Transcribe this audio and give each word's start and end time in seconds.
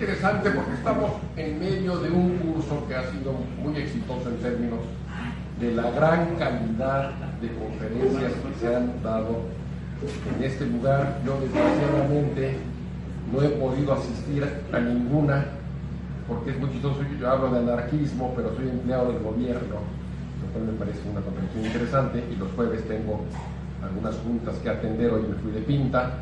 interesante 0.00 0.50
porque 0.52 0.72
estamos 0.72 1.10
en 1.36 1.60
medio 1.60 1.98
de 1.98 2.08
un 2.08 2.38
curso 2.38 2.88
que 2.88 2.94
ha 2.94 3.02
sido 3.10 3.34
muy 3.62 3.76
exitoso 3.76 4.30
en 4.30 4.36
términos 4.36 4.80
de 5.60 5.74
la 5.74 5.90
gran 5.90 6.36
calidad 6.36 7.10
de 7.42 7.48
conferencias 7.52 8.32
que 8.32 8.58
se 8.58 8.74
han 8.74 9.02
dado 9.02 9.42
en 10.00 10.42
este 10.42 10.64
lugar. 10.64 11.18
Yo 11.26 11.38
desgraciadamente 11.38 12.56
no 13.30 13.42
he 13.42 13.48
podido 13.50 13.92
asistir 13.92 14.42
a 14.72 14.80
ninguna 14.80 15.44
porque 16.26 16.52
es 16.52 16.58
muy 16.58 16.70
chistoso. 16.70 17.00
Yo 17.20 17.30
hablo 17.30 17.50
de 17.50 17.58
anarquismo, 17.58 18.32
pero 18.34 18.56
soy 18.56 18.70
empleado 18.70 19.12
del 19.12 19.22
gobierno, 19.22 19.84
lo 20.40 20.52
cual 20.52 20.64
me 20.64 20.78
parece 20.78 21.00
una 21.10 21.20
conferencia 21.20 21.60
interesante. 21.60 22.24
Y 22.32 22.36
los 22.36 22.50
jueves 22.52 22.88
tengo 22.88 23.20
algunas 23.84 24.14
juntas 24.24 24.54
que 24.62 24.70
atender. 24.70 25.10
Hoy 25.10 25.24
me 25.28 25.34
fui 25.34 25.52
de 25.52 25.60
pinta, 25.60 26.20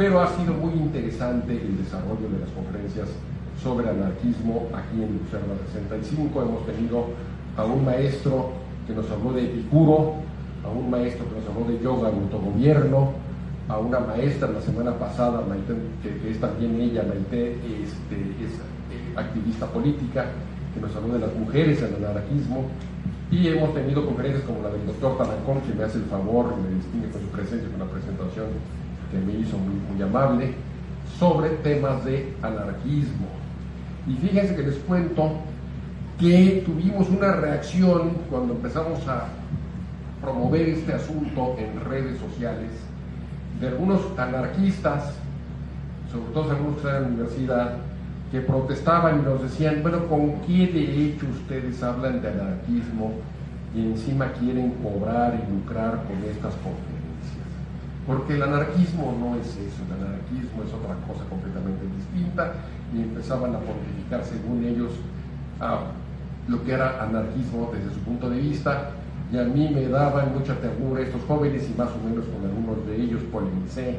pero 0.00 0.18
ha 0.22 0.28
sido 0.34 0.54
muy 0.54 0.72
interesante 0.72 1.52
el 1.52 1.76
desarrollo 1.76 2.26
de 2.32 2.40
las 2.40 2.48
conferencias 2.56 3.06
sobre 3.62 3.86
anarquismo 3.86 4.66
aquí 4.72 4.96
en 4.96 5.20
Lucerna 5.20 5.52
65. 5.74 6.40
Hemos 6.40 6.64
tenido 6.64 7.04
a 7.54 7.66
un 7.66 7.84
maestro 7.84 8.48
que 8.86 8.94
nos 8.94 9.10
habló 9.10 9.34
de 9.34 9.44
Epicuro, 9.44 10.14
a 10.64 10.70
un 10.70 10.88
maestro 10.88 11.28
que 11.28 11.38
nos 11.38 11.46
habló 11.50 11.70
de 11.70 11.84
yoga 11.84 12.08
y 12.08 12.18
autogobierno, 12.18 13.12
a 13.68 13.76
una 13.76 14.00
maestra 14.00 14.48
la 14.48 14.62
semana 14.62 14.98
pasada, 14.98 15.44
que, 16.02 16.30
es 16.30 16.40
también 16.40 16.80
ella, 16.80 17.04
Maite, 17.06 17.56
este, 17.60 18.16
es 18.40 18.56
eh, 18.56 19.12
activista 19.16 19.66
política, 19.66 20.24
que 20.72 20.80
nos 20.80 20.96
habló 20.96 21.12
de 21.12 21.18
las 21.18 21.34
mujeres 21.34 21.82
en 21.82 21.96
el 21.96 22.06
anarquismo, 22.06 22.64
y 23.30 23.48
hemos 23.48 23.74
tenido 23.74 24.06
conferencias 24.06 24.44
como 24.44 24.62
la 24.62 24.70
del 24.70 24.86
doctor 24.86 25.18
Tanancón, 25.18 25.60
que 25.60 25.74
me 25.74 25.84
hace 25.84 25.98
el 25.98 26.04
favor, 26.04 26.56
me 26.56 26.74
distingue 26.74 27.10
con 27.10 27.20
su 27.20 27.28
presencia, 27.28 27.68
con 27.68 27.80
la 27.80 27.92
presentación 27.92 28.46
que 29.10 29.18
me 29.18 29.38
hizo 29.38 29.56
muy, 29.58 29.74
muy 29.92 30.02
amable, 30.02 30.54
sobre 31.18 31.50
temas 31.50 32.04
de 32.04 32.34
anarquismo. 32.42 33.26
Y 34.06 34.14
fíjense 34.14 34.56
que 34.56 34.62
les 34.62 34.76
cuento 34.76 35.32
que 36.18 36.62
tuvimos 36.64 37.08
una 37.08 37.32
reacción 37.32 38.12
cuando 38.30 38.54
empezamos 38.54 39.06
a 39.08 39.28
promover 40.20 40.68
este 40.68 40.92
asunto 40.92 41.56
en 41.58 41.80
redes 41.88 42.18
sociales 42.18 42.70
de 43.60 43.68
algunos 43.68 44.00
anarquistas, 44.18 45.14
sobre 46.10 46.32
todo 46.32 46.50
algunos 46.50 46.74
que 46.76 46.86
están 46.86 46.96
en 46.96 47.02
la 47.02 47.08
universidad, 47.08 47.76
que 48.30 48.40
protestaban 48.40 49.20
y 49.20 49.22
nos 49.22 49.42
decían, 49.42 49.80
bueno, 49.82 50.06
¿con 50.06 50.40
qué 50.42 50.66
derecho 50.66 51.26
ustedes 51.30 51.82
hablan 51.82 52.22
de 52.22 52.28
anarquismo 52.28 53.12
y 53.74 53.80
encima 53.80 54.32
quieren 54.32 54.72
cobrar 54.82 55.34
y 55.34 55.52
lucrar 55.52 56.04
con 56.04 56.16
estas 56.30 56.54
conferencias? 56.54 56.99
Porque 58.06 58.34
el 58.34 58.42
anarquismo 58.42 59.14
no 59.18 59.36
es 59.36 59.48
eso, 59.48 59.82
el 59.86 60.04
anarquismo 60.04 60.62
es 60.64 60.72
otra 60.72 60.96
cosa 61.06 61.24
completamente 61.28 61.84
distinta 61.96 62.54
y 62.94 63.02
empezaban 63.02 63.54
a 63.54 63.58
pontificar 63.58 64.24
según 64.24 64.64
ellos 64.64 64.90
lo 66.48 66.64
que 66.64 66.72
era 66.72 67.02
anarquismo 67.02 67.70
desde 67.72 67.94
su 67.94 68.00
punto 68.00 68.30
de 68.30 68.38
vista 68.38 68.90
y 69.32 69.38
a 69.38 69.44
mí 69.44 69.70
me 69.72 69.86
daban 69.88 70.32
mucha 70.34 70.54
ternura 70.56 71.02
estos 71.02 71.22
jóvenes 71.24 71.68
y 71.72 71.78
más 71.78 71.90
o 71.90 72.08
menos 72.08 72.24
con 72.26 72.44
algunos 72.44 72.84
de 72.86 72.96
ellos 72.96 73.20
polemicé 73.30 73.98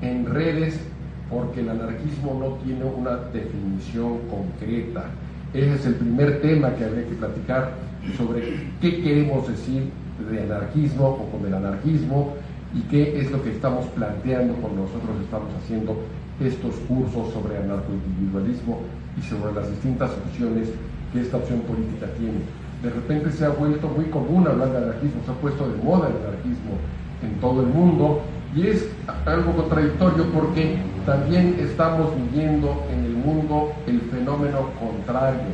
en 0.00 0.24
redes 0.26 0.80
porque 1.28 1.60
el 1.60 1.68
anarquismo 1.68 2.38
no 2.40 2.64
tiene 2.64 2.84
una 2.84 3.16
definición 3.32 4.18
concreta. 4.30 5.04
Ese 5.52 5.74
es 5.74 5.86
el 5.86 5.94
primer 5.94 6.40
tema 6.40 6.74
que 6.74 6.84
habría 6.84 7.06
que 7.06 7.14
platicar 7.14 7.72
sobre 8.16 8.68
qué 8.80 9.02
queremos 9.02 9.46
decir 9.46 9.90
de 10.30 10.42
anarquismo 10.42 11.08
o 11.08 11.30
con 11.30 11.46
el 11.46 11.54
anarquismo 11.54 12.34
y 12.74 12.80
qué 12.82 13.20
es 13.20 13.30
lo 13.30 13.42
que 13.42 13.50
estamos 13.50 13.86
planteando 13.86 14.54
cuando 14.54 14.82
nosotros 14.82 15.16
estamos 15.22 15.48
haciendo 15.62 15.96
estos 16.40 16.74
cursos 16.88 17.32
sobre 17.32 17.58
anarcoindividualismo 17.58 18.80
y 19.18 19.22
sobre 19.22 19.52
las 19.54 19.68
distintas 19.70 20.10
opciones 20.12 20.68
que 21.12 21.20
esta 21.20 21.36
opción 21.36 21.60
política 21.60 22.06
tiene. 22.16 22.40
De 22.82 22.90
repente 22.90 23.30
se 23.32 23.44
ha 23.44 23.50
vuelto 23.50 23.88
muy 23.88 24.06
común 24.06 24.46
hablar 24.46 24.70
de 24.70 24.78
anarquismo, 24.78 25.20
se 25.24 25.30
ha 25.32 25.34
puesto 25.34 25.68
de 25.68 25.82
moda 25.82 26.08
el 26.08 26.16
anarquismo 26.26 26.78
en 27.22 27.34
todo 27.40 27.60
el 27.60 27.66
mundo 27.66 28.22
y 28.54 28.68
es 28.68 28.88
algo 29.26 29.52
contradictorio 29.52 30.24
porque 30.32 30.78
también 31.04 31.56
estamos 31.60 32.08
viviendo 32.16 32.84
en 32.92 33.04
el 33.04 33.12
mundo 33.12 33.72
el 33.86 34.00
fenómeno 34.02 34.70
contrario. 34.78 35.50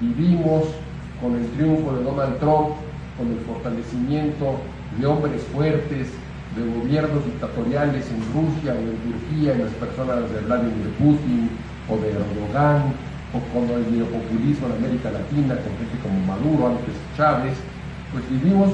Vivimos 0.00 0.64
con 1.22 1.34
el 1.34 1.46
triunfo 1.50 1.92
de 1.92 2.04
Donald 2.04 2.38
Trump, 2.38 2.70
con 3.16 3.28
el 3.28 3.38
fortalecimiento 3.40 4.56
de 4.98 5.06
hombres 5.06 5.42
fuertes, 5.54 6.08
de 6.56 6.62
gobiernos 6.66 7.24
dictatoriales 7.24 8.06
en 8.10 8.20
Rusia 8.34 8.74
o 8.74 8.80
en 8.82 8.98
Turquía, 9.06 9.52
en 9.54 9.64
las 9.64 9.74
personas 9.74 10.30
de 10.30 10.40
Vladimir 10.40 10.90
Putin 10.98 11.50
o 11.88 11.96
de 11.98 12.10
Erdogan, 12.10 12.94
o 13.32 13.38
con 13.54 13.70
el 13.70 13.86
neopopulismo 13.94 14.66
en 14.66 14.84
América 14.84 15.10
Latina, 15.10 15.54
con 15.62 15.70
gente 15.78 15.96
como 16.02 16.18
Maduro, 16.26 16.74
antes 16.74 16.94
Chávez, 17.16 17.54
pues 18.12 18.28
vivimos 18.28 18.70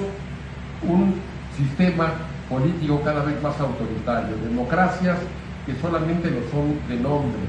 un 0.89 1.15
sistema 1.57 2.13
político 2.49 3.01
cada 3.05 3.23
vez 3.23 3.41
más 3.43 3.59
autoritario, 3.61 4.37
democracias 4.49 5.19
que 5.67 5.75
solamente 5.77 6.31
lo 6.31 6.41
son 6.51 6.79
de 6.89 6.97
nombre. 6.97 7.45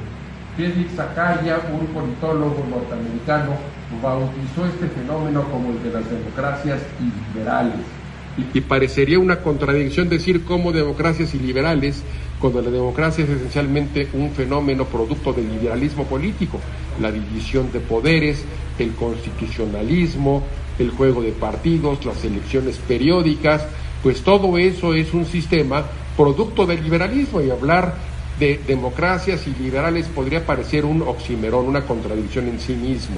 Félix 0.57 0.95
Zakaya, 0.95 1.59
un 1.71 1.85
politólogo 1.87 2.65
norteamericano, 2.67 3.53
bautizó 4.01 4.65
este 4.65 4.87
fenómeno 4.87 5.43
como 5.43 5.69
el 5.69 5.83
de 5.83 5.91
las 5.91 6.09
democracias 6.09 6.81
liberales. 6.99 7.96
Y, 8.53 8.61
parecería 8.61 9.17
una 9.19 9.41
contradicción 9.41 10.09
decir 10.09 10.43
cómo 10.43 10.71
democracias 10.71 11.33
y 11.33 11.39
liberales, 11.39 12.03
cuando 12.39 12.61
la 12.61 12.69
democracia 12.69 13.23
es 13.23 13.29
esencialmente 13.31 14.07
un 14.13 14.31
fenómeno 14.31 14.85
producto 14.85 15.33
del 15.33 15.49
liberalismo 15.49 16.03
político, 16.05 16.59
la 17.01 17.11
división 17.11 17.71
de 17.71 17.79
poderes, 17.79 18.43
el 18.77 18.91
constitucionalismo, 18.91 20.43
el 20.77 20.91
juego 20.91 21.21
de 21.23 21.31
partidos, 21.31 22.05
las 22.05 22.23
elecciones 22.23 22.77
periódicas, 22.77 23.65
pues 24.03 24.21
todo 24.21 24.57
eso 24.59 24.93
es 24.93 25.13
un 25.13 25.25
sistema 25.25 25.83
producto 26.15 26.65
del 26.65 26.83
liberalismo 26.83 27.41
y 27.41 27.49
hablar 27.49 27.95
de 28.39 28.59
democracias 28.67 29.47
y 29.47 29.63
liberales 29.63 30.07
podría 30.07 30.45
parecer 30.45 30.85
un 30.85 31.01
oximerón, 31.01 31.65
una 31.65 31.81
contradicción 31.81 32.47
en 32.47 32.59
sí 32.59 32.73
mismo. 32.73 33.17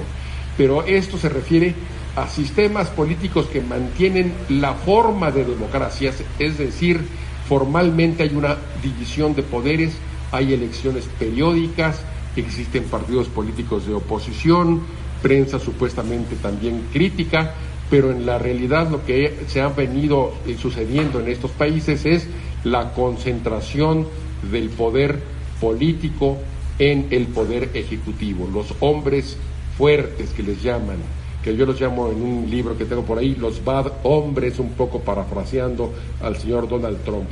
Pero 0.56 0.84
esto 0.84 1.18
se 1.18 1.28
refiere 1.28 1.74
a 2.20 2.28
sistemas 2.28 2.88
políticos 2.88 3.46
que 3.46 3.62
mantienen 3.62 4.34
la 4.50 4.74
forma 4.74 5.30
de 5.30 5.44
democracias, 5.44 6.22
es 6.38 6.58
decir, 6.58 7.00
formalmente 7.48 8.22
hay 8.22 8.34
una 8.34 8.58
división 8.82 9.34
de 9.34 9.42
poderes, 9.42 9.94
hay 10.30 10.52
elecciones 10.52 11.08
periódicas, 11.18 12.02
existen 12.36 12.84
partidos 12.84 13.28
políticos 13.28 13.86
de 13.86 13.94
oposición, 13.94 14.82
prensa 15.22 15.58
supuestamente 15.58 16.36
también 16.36 16.88
crítica, 16.92 17.54
pero 17.88 18.10
en 18.10 18.26
la 18.26 18.38
realidad 18.38 18.90
lo 18.90 19.04
que 19.04 19.40
se 19.48 19.62
ha 19.62 19.68
venido 19.68 20.34
eh, 20.46 20.56
sucediendo 20.60 21.20
en 21.20 21.28
estos 21.28 21.50
países 21.52 22.04
es 22.04 22.28
la 22.64 22.92
concentración 22.92 24.06
del 24.52 24.68
poder 24.68 25.20
político 25.58 26.36
en 26.78 27.06
el 27.10 27.26
poder 27.28 27.70
ejecutivo, 27.74 28.46
los 28.52 28.74
hombres 28.80 29.38
fuertes 29.76 30.30
que 30.30 30.42
les 30.42 30.62
llaman, 30.62 30.98
que 31.42 31.56
yo 31.56 31.66
los 31.66 31.80
llamo 31.80 32.10
en 32.10 32.22
un 32.22 32.50
libro 32.50 32.76
que 32.76 32.84
tengo 32.84 33.02
por 33.02 33.18
ahí, 33.18 33.34
los 33.34 33.64
bad 33.64 33.92
hombres, 34.02 34.58
un 34.58 34.70
poco 34.72 35.00
parafraseando 35.00 35.92
al 36.22 36.36
señor 36.36 36.68
Donald 36.68 37.02
Trump. 37.04 37.28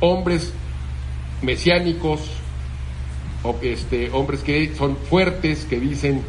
Hombres 0.00 0.52
mesiánicos, 1.42 2.20
este, 3.62 4.10
hombres 4.10 4.40
que 4.40 4.74
son 4.74 4.96
fuertes, 4.96 5.64
que 5.64 5.78
dicen 5.78 6.22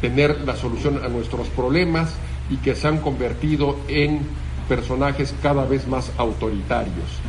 tener 0.00 0.40
la 0.42 0.56
solución 0.56 1.00
a 1.04 1.08
nuestros 1.08 1.48
problemas, 1.48 2.14
y 2.50 2.56
que 2.56 2.74
se 2.74 2.88
han 2.88 2.98
convertido 2.98 3.78
en 3.88 4.20
personajes 4.68 5.34
cada 5.42 5.64
vez 5.64 5.86
más 5.86 6.12
autoritarios. 6.18 7.20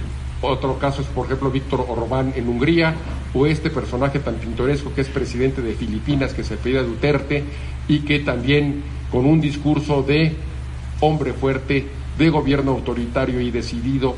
Otro 0.42 0.78
caso 0.78 1.02
es, 1.02 1.08
por 1.08 1.26
ejemplo, 1.26 1.50
Víctor 1.50 1.86
Orbán 1.88 2.34
en 2.36 2.48
Hungría, 2.48 2.94
o 3.34 3.46
este 3.46 3.70
personaje 3.70 4.20
tan 4.20 4.36
pintoresco 4.36 4.94
que 4.94 5.02
es 5.02 5.08
presidente 5.08 5.62
de 5.62 5.74
Filipinas, 5.74 6.34
que 6.34 6.44
se 6.44 6.58
pide 6.58 6.84
Duterte, 6.84 7.44
y 7.88 8.00
que 8.00 8.20
también 8.20 8.84
con 9.16 9.26
un 9.28 9.40
discurso 9.40 10.04
de 10.04 10.34
hombre 11.00 11.32
fuerte, 11.32 11.88
de 12.18 12.30
gobierno 12.30 12.72
autoritario 12.72 13.40
y 13.40 13.50
decidido, 13.50 14.14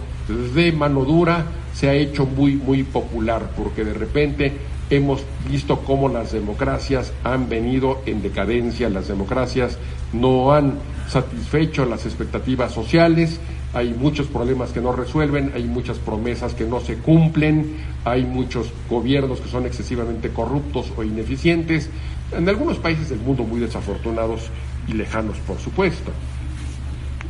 de 0.56 0.72
mano 0.72 1.06
dura, 1.06 1.46
se 1.72 1.88
ha 1.88 1.94
hecho 1.94 2.26
muy, 2.26 2.56
muy 2.56 2.82
popular, 2.82 3.52
porque 3.56 3.86
de 3.86 3.94
repente 3.94 4.54
hemos 4.90 5.22
visto 5.48 5.82
cómo 5.82 6.10
las 6.10 6.32
democracias 6.32 7.14
han 7.24 7.48
venido 7.48 8.02
en 8.08 8.24
decadencia, 8.24 8.90
las 8.90 9.08
democracias 9.08 9.78
no 10.14 10.52
han 10.52 10.80
satisfecho 11.08 11.86
las 11.86 12.08
expectativas 12.08 12.72
sociales, 12.72 13.40
hay 13.76 13.94
muchos 13.94 14.26
problemas 14.26 14.72
que 14.72 14.82
no 14.82 14.94
resuelven, 14.94 15.52
hay 15.54 15.66
muchas 15.66 16.00
promesas 16.00 16.56
que 16.56 16.66
no 16.66 16.80
se 16.80 16.96
cumplen, 16.96 17.76
hay 18.04 18.24
muchos 18.24 18.72
gobiernos 18.90 19.42
que 19.42 19.50
son 19.50 19.68
excesivamente 19.68 20.30
corruptos 20.30 20.92
o 20.98 21.04
ineficientes, 21.04 21.92
en 22.36 22.50
algunos 22.50 22.80
países 22.80 23.10
del 23.10 23.20
mundo 23.20 23.44
muy 23.44 23.60
desafortunados 23.60 24.50
y 24.88 24.94
lejanos, 24.94 25.38
por 25.40 25.60
supuesto. 25.60 26.12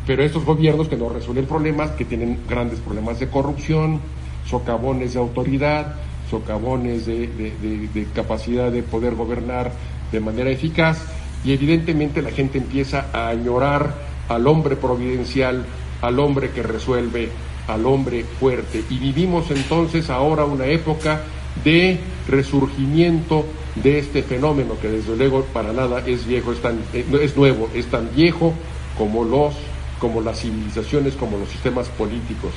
Pero 0.05 0.23
estos 0.23 0.45
gobiernos 0.45 0.87
que 0.87 0.95
no 0.95 1.09
resuelven 1.09 1.45
problemas, 1.45 1.91
que 1.91 2.05
tienen 2.05 2.39
grandes 2.47 2.79
problemas 2.79 3.19
de 3.19 3.27
corrupción, 3.27 3.99
socavones 4.45 5.13
de 5.13 5.19
autoridad, 5.19 5.95
socavones 6.29 7.05
de, 7.05 8.07
capacidad 8.13 8.71
de 8.71 8.83
poder 8.83 9.15
gobernar 9.15 9.71
de 10.11 10.19
manera 10.19 10.49
eficaz 10.49 11.05
y 11.43 11.51
evidentemente 11.51 12.21
la 12.21 12.31
gente 12.31 12.57
empieza 12.57 13.07
a 13.13 13.29
añorar 13.29 13.93
al 14.29 14.47
hombre 14.47 14.75
providencial, 14.75 15.65
al 16.01 16.19
hombre 16.19 16.51
que 16.51 16.63
resuelve, 16.63 17.29
al 17.67 17.85
hombre 17.85 18.23
fuerte. 18.23 18.83
Y 18.89 18.97
vivimos 18.97 19.51
entonces 19.51 20.09
ahora 20.09 20.45
una 20.45 20.65
época 20.65 21.21
de 21.63 21.99
resurgimiento 22.27 23.45
de 23.75 23.99
este 23.99 24.23
fenómeno 24.23 24.79
que 24.81 24.89
desde 24.89 25.15
luego 25.15 25.43
para 25.53 25.71
nada 25.71 26.03
es 26.05 26.25
viejo, 26.25 26.51
es, 26.51 26.61
tan, 26.61 26.79
eh, 26.93 27.05
es 27.21 27.37
nuevo, 27.37 27.69
es 27.73 27.87
tan 27.87 28.09
viejo 28.15 28.53
como 28.97 29.23
los 29.23 29.53
como 29.99 30.21
las 30.21 30.41
civilizaciones, 30.41 31.15
como 31.15 31.37
los 31.37 31.49
sistemas 31.49 31.87
políticos, 31.89 32.51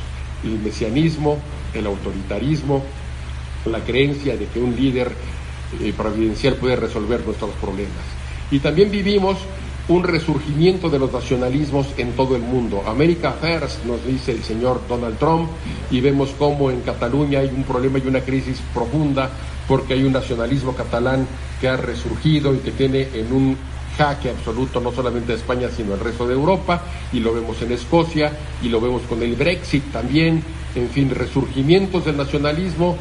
el 0.44 0.58
mesianismo, 0.58 1.38
el 1.72 1.86
autoritarismo, 1.86 2.82
la 3.64 3.80
creencia 3.80 4.36
de 4.36 4.46
que 4.46 4.60
un 4.60 4.76
líder 4.76 5.12
eh, 5.80 5.92
providencial 5.96 6.54
puede 6.54 6.76
resolver 6.76 7.24
nuestros 7.24 7.50
problemas. 7.52 8.04
Y 8.50 8.58
también 8.58 8.90
vivimos 8.90 9.38
un 9.88 10.04
resurgimiento 10.04 10.88
de 10.88 10.98
los 10.98 11.12
nacionalismos 11.12 11.88
en 11.96 12.12
todo 12.12 12.36
el 12.36 12.42
mundo. 12.42 12.82
America 12.86 13.32
First, 13.32 13.84
nos 13.84 14.04
dice 14.04 14.32
el 14.32 14.42
señor 14.42 14.82
Donald 14.88 15.18
Trump, 15.18 15.48
y 15.90 16.00
vemos 16.00 16.34
cómo 16.38 16.70
en 16.70 16.80
Cataluña 16.82 17.40
hay 17.40 17.48
un 17.48 17.64
problema 17.64 17.98
y 17.98 18.06
una 18.06 18.20
crisis 18.20 18.60
profunda 18.72 19.30
porque 19.66 19.94
hay 19.94 20.02
un 20.02 20.12
nacionalismo 20.12 20.74
catalán 20.74 21.26
que 21.60 21.68
ha 21.68 21.76
resurgido 21.76 22.52
y 22.54 22.58
que 22.58 22.72
tiene 22.72 23.08
en 23.14 23.32
un 23.32 23.56
jaque 23.96 24.30
absoluto 24.30 24.80
no 24.80 24.92
solamente 24.92 25.32
a 25.32 25.36
España 25.36 25.68
sino 25.68 25.94
al 25.94 26.00
resto 26.00 26.26
de 26.26 26.34
Europa 26.34 26.82
y 27.12 27.20
lo 27.20 27.32
vemos 27.32 27.60
en 27.62 27.72
Escocia 27.72 28.32
y 28.62 28.68
lo 28.68 28.80
vemos 28.80 29.02
con 29.02 29.22
el 29.22 29.34
Brexit 29.34 29.92
también, 29.92 30.42
en 30.74 30.88
fin, 30.88 31.10
resurgimientos 31.10 32.04
del 32.04 32.16
nacionalismo, 32.16 32.96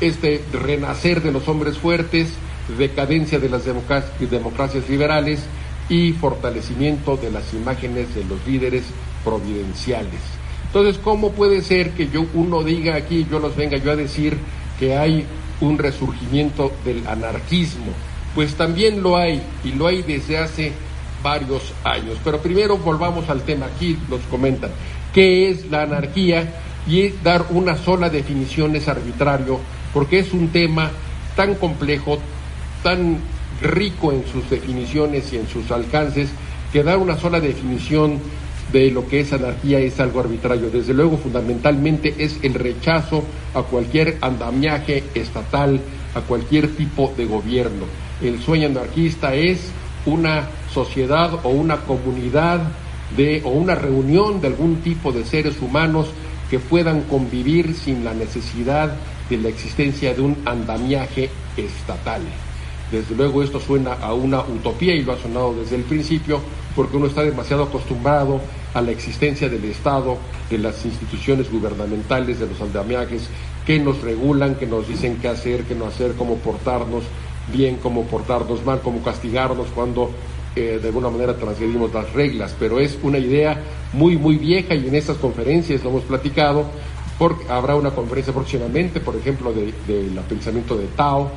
este 0.00 0.44
renacer 0.52 1.22
de 1.22 1.32
los 1.32 1.46
hombres 1.48 1.76
fuertes, 1.76 2.32
decadencia 2.78 3.38
de 3.38 3.48
las 3.48 3.64
democracias 3.64 4.88
liberales 4.88 5.40
y 5.88 6.12
fortalecimiento 6.12 7.16
de 7.16 7.30
las 7.30 7.52
imágenes 7.54 8.14
de 8.14 8.24
los 8.24 8.46
líderes 8.46 8.84
providenciales. 9.24 10.20
Entonces, 10.66 11.00
¿cómo 11.02 11.32
puede 11.32 11.62
ser 11.62 11.92
que 11.92 12.08
yo 12.08 12.26
uno 12.34 12.62
diga 12.62 12.94
aquí, 12.94 13.26
yo 13.30 13.38
los 13.38 13.56
venga 13.56 13.78
yo 13.78 13.92
a 13.92 13.96
decir 13.96 14.36
que 14.78 14.96
hay 14.96 15.24
un 15.60 15.78
resurgimiento 15.78 16.72
del 16.84 17.06
anarquismo? 17.06 17.92
Pues 18.34 18.54
también 18.54 19.02
lo 19.02 19.16
hay, 19.16 19.42
y 19.64 19.72
lo 19.72 19.86
hay 19.86 20.02
desde 20.02 20.38
hace 20.38 20.72
varios 21.22 21.72
años. 21.84 22.18
Pero 22.22 22.40
primero 22.40 22.76
volvamos 22.76 23.28
al 23.30 23.42
tema, 23.42 23.66
aquí 23.66 23.98
nos 24.10 24.20
comentan, 24.30 24.70
¿qué 25.14 25.50
es 25.50 25.70
la 25.70 25.82
anarquía? 25.82 26.54
Y 26.86 27.08
dar 27.22 27.46
una 27.50 27.76
sola 27.76 28.10
definición 28.10 28.76
es 28.76 28.88
arbitrario, 28.88 29.58
porque 29.94 30.18
es 30.18 30.32
un 30.32 30.48
tema 30.48 30.90
tan 31.34 31.54
complejo, 31.54 32.18
tan 32.82 33.18
rico 33.60 34.12
en 34.12 34.24
sus 34.26 34.48
definiciones 34.50 35.32
y 35.32 35.36
en 35.36 35.48
sus 35.48 35.70
alcances, 35.70 36.30
que 36.72 36.82
dar 36.82 36.98
una 36.98 37.16
sola 37.16 37.40
definición 37.40 38.18
de 38.72 38.90
lo 38.90 39.06
que 39.08 39.20
es 39.20 39.32
anarquía 39.32 39.78
es 39.78 39.98
algo 40.00 40.20
arbitrario. 40.20 40.70
Desde 40.70 40.94
luego, 40.94 41.16
fundamentalmente 41.16 42.14
es 42.18 42.38
el 42.42 42.54
rechazo 42.54 43.24
a 43.54 43.62
cualquier 43.62 44.18
andamiaje 44.20 45.04
estatal, 45.14 45.80
a 46.14 46.20
cualquier 46.20 46.68
tipo 46.76 47.12
de 47.16 47.24
gobierno. 47.24 47.86
El 48.22 48.40
sueño 48.40 48.66
anarquista 48.66 49.34
es 49.34 49.70
una 50.04 50.48
sociedad 50.72 51.40
o 51.44 51.48
una 51.48 51.78
comunidad 51.78 52.60
de, 53.16 53.40
o 53.44 53.50
una 53.50 53.74
reunión 53.74 54.40
de 54.40 54.48
algún 54.48 54.76
tipo 54.76 55.12
de 55.12 55.24
seres 55.24 55.60
humanos 55.60 56.08
que 56.50 56.58
puedan 56.58 57.02
convivir 57.02 57.74
sin 57.74 58.04
la 58.04 58.14
necesidad 58.14 58.94
de 59.28 59.36
la 59.36 59.48
existencia 59.48 60.14
de 60.14 60.22
un 60.22 60.36
andamiaje 60.44 61.30
estatal. 61.56 62.22
Desde 62.90 63.14
luego 63.14 63.42
esto 63.42 63.60
suena 63.60 63.94
a 63.94 64.14
una 64.14 64.40
utopía 64.40 64.94
y 64.94 65.02
lo 65.02 65.12
ha 65.12 65.18
sonado 65.18 65.54
desde 65.54 65.76
el 65.76 65.82
principio 65.82 66.40
porque 66.74 66.96
uno 66.96 67.06
está 67.06 67.22
demasiado 67.22 67.64
acostumbrado 67.64 68.40
a 68.72 68.80
la 68.80 68.92
existencia 68.92 69.48
del 69.48 69.64
Estado, 69.64 70.16
de 70.48 70.58
las 70.58 70.84
instituciones 70.84 71.50
gubernamentales, 71.50 72.38
de 72.38 72.46
los 72.46 72.60
andamiajes 72.60 73.28
que 73.66 73.78
nos 73.78 74.00
regulan, 74.00 74.54
que 74.54 74.66
nos 74.66 74.88
dicen 74.88 75.18
qué 75.20 75.28
hacer, 75.28 75.64
qué 75.64 75.74
no 75.74 75.86
hacer, 75.86 76.14
cómo 76.16 76.36
portarnos 76.36 77.04
bien, 77.52 77.76
cómo 77.82 78.04
portarnos 78.04 78.64
mal, 78.64 78.80
cómo 78.80 79.02
castigarnos 79.02 79.66
cuando 79.74 80.10
eh, 80.56 80.78
de 80.80 80.88
alguna 80.88 81.10
manera 81.10 81.36
transgredimos 81.36 81.92
las 81.92 82.12
reglas. 82.12 82.54
Pero 82.58 82.80
es 82.80 82.98
una 83.02 83.18
idea 83.18 83.60
muy, 83.92 84.16
muy 84.16 84.36
vieja 84.36 84.74
y 84.74 84.86
en 84.86 84.94
estas 84.94 85.16
conferencias 85.18 85.82
lo 85.84 85.90
hemos 85.90 86.04
platicado. 86.04 86.64
Porque 87.18 87.50
habrá 87.50 87.74
una 87.74 87.90
conferencia 87.90 88.32
próximamente, 88.32 89.00
por 89.00 89.16
ejemplo, 89.16 89.52
del 89.52 89.74
de, 89.88 90.20
pensamiento 90.28 90.76
de 90.76 90.86
Tao, 90.86 91.28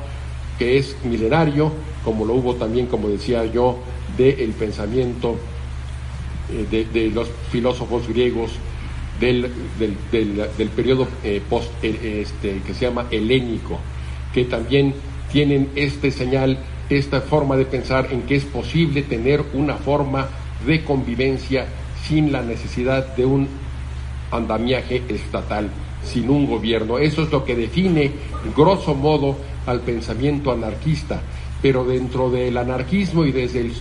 que 0.62 0.78
es 0.78 0.94
milenario, 1.02 1.72
como 2.04 2.24
lo 2.24 2.34
hubo 2.34 2.54
también, 2.54 2.86
como 2.86 3.08
decía 3.08 3.44
yo, 3.46 3.78
del 4.16 4.50
pensamiento 4.50 5.36
eh, 6.52 6.86
de, 6.92 7.10
los 7.10 7.28
filósofos 7.50 8.06
griegos 8.06 8.52
del, 9.18 9.50
del, 10.12 10.68
periodo 10.68 11.08
eh, 11.24 11.42
post, 11.50 11.68
eh, 11.82 12.22
este, 12.22 12.60
que 12.64 12.74
se 12.74 12.86
llama 12.86 13.08
helénico, 13.10 13.80
que 14.32 14.44
también 14.44 14.94
tienen 15.32 15.68
este 15.74 16.12
señal, 16.12 16.58
esta 16.88 17.22
forma 17.22 17.56
de 17.56 17.64
pensar 17.64 18.10
en 18.12 18.22
que 18.22 18.36
es 18.36 18.44
posible 18.44 19.02
tener 19.02 19.42
una 19.54 19.74
forma 19.74 20.28
de 20.64 20.84
convivencia 20.84 21.66
sin 22.06 22.30
la 22.30 22.42
necesidad 22.42 23.16
de 23.16 23.24
un 23.24 23.48
andamiaje 24.30 25.02
estatal, 25.08 25.68
sin 26.04 26.30
un 26.30 26.46
gobierno. 26.46 26.98
Eso 26.98 27.22
es 27.22 27.30
lo 27.30 27.44
que 27.44 27.54
define, 27.54 28.10
grosso 28.56 28.94
modo, 28.94 29.36
al 29.66 29.80
pensamiento 29.80 30.50
anarquista, 30.50 31.22
pero 31.60 31.84
dentro 31.84 32.30
del 32.30 32.56
anarquismo 32.56 33.24
y 33.24 33.32
desde 33.32 33.60
el, 33.60 33.72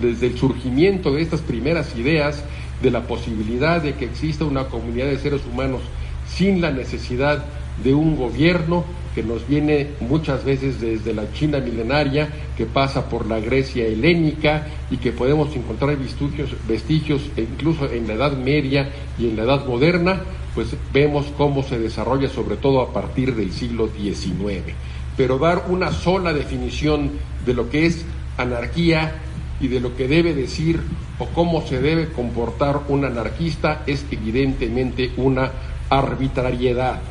desde 0.00 0.28
el 0.28 0.38
surgimiento 0.38 1.12
de 1.12 1.22
estas 1.22 1.40
primeras 1.40 1.94
ideas 1.96 2.44
de 2.82 2.90
la 2.90 3.02
posibilidad 3.02 3.82
de 3.82 3.94
que 3.94 4.06
exista 4.06 4.44
una 4.44 4.64
comunidad 4.64 5.06
de 5.06 5.18
seres 5.18 5.42
humanos 5.50 5.82
sin 6.26 6.60
la 6.60 6.70
necesidad 6.70 7.44
de 7.82 7.94
un 7.94 8.16
gobierno 8.16 8.84
que 9.14 9.22
nos 9.22 9.46
viene 9.48 9.88
muchas 10.00 10.44
veces 10.44 10.80
desde 10.80 11.12
la 11.12 11.32
China 11.32 11.58
milenaria, 11.58 12.28
que 12.56 12.66
pasa 12.66 13.08
por 13.08 13.26
la 13.26 13.40
Grecia 13.40 13.84
helénica 13.84 14.66
y 14.90 14.98
que 14.98 15.12
podemos 15.12 15.54
encontrar 15.56 15.96
vestigios, 15.96 16.50
vestigios 16.68 17.22
incluso 17.36 17.90
en 17.90 18.06
la 18.06 18.14
Edad 18.14 18.36
Media 18.36 18.90
y 19.18 19.28
en 19.28 19.36
la 19.36 19.42
Edad 19.42 19.66
Moderna, 19.66 20.22
pues 20.58 20.74
vemos 20.92 21.26
cómo 21.36 21.62
se 21.62 21.78
desarrolla 21.78 22.28
sobre 22.28 22.56
todo 22.56 22.80
a 22.80 22.92
partir 22.92 23.36
del 23.36 23.52
siglo 23.52 23.88
XIX 23.96 24.74
pero 25.16 25.38
dar 25.38 25.66
una 25.68 25.92
sola 25.92 26.32
definición 26.32 27.12
de 27.46 27.54
lo 27.54 27.70
que 27.70 27.86
es 27.86 28.04
anarquía 28.36 29.12
y 29.60 29.68
de 29.68 29.78
lo 29.78 29.94
que 29.94 30.08
debe 30.08 30.34
decir 30.34 30.80
o 31.20 31.26
cómo 31.26 31.64
se 31.64 31.80
debe 31.80 32.08
comportar 32.08 32.80
un 32.88 33.04
anarquista 33.04 33.84
es 33.86 34.04
evidentemente 34.10 35.12
una 35.16 35.52
arbitrariedad. 35.90 37.02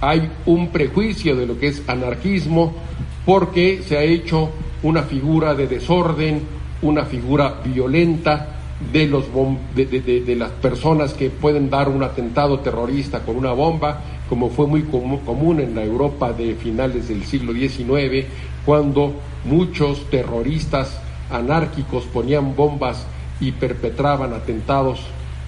Hay 0.00 0.30
un 0.46 0.68
prejuicio 0.68 1.34
de 1.34 1.46
lo 1.46 1.58
que 1.58 1.66
es 1.66 1.82
anarquismo 1.88 2.74
porque 3.26 3.82
se 3.84 3.98
ha 3.98 4.02
hecho 4.02 4.50
una 4.84 5.02
figura 5.02 5.56
de 5.56 5.66
desorden, 5.66 6.42
una 6.82 7.04
figura 7.06 7.60
violenta 7.64 8.53
de, 8.92 9.06
los 9.06 9.26
de, 9.74 10.36
las 10.36 10.50
personas 10.50 11.14
que 11.14 11.30
pueden 11.30 11.70
dar 11.70 11.88
un 11.88 12.02
atentado 12.02 12.60
terrorista 12.60 13.20
con 13.20 13.36
una 13.36 13.52
bomba 13.52 14.02
como 14.28 14.50
fue 14.50 14.66
muy 14.66 14.82
común 14.82 15.60
en 15.60 15.74
la 15.74 15.84
Europa 15.84 16.32
de 16.32 16.54
finales 16.54 17.08
del 17.08 17.24
siglo 17.24 17.52
XIX, 17.52 18.26
cuando 18.64 19.14
muchos 19.44 20.08
terroristas 20.10 20.98
anárquicos 21.30 22.04
ponían 22.04 22.56
bombas 22.56 23.06
y 23.40 23.52
perpetraban 23.52 24.32
atentados 24.32 25.00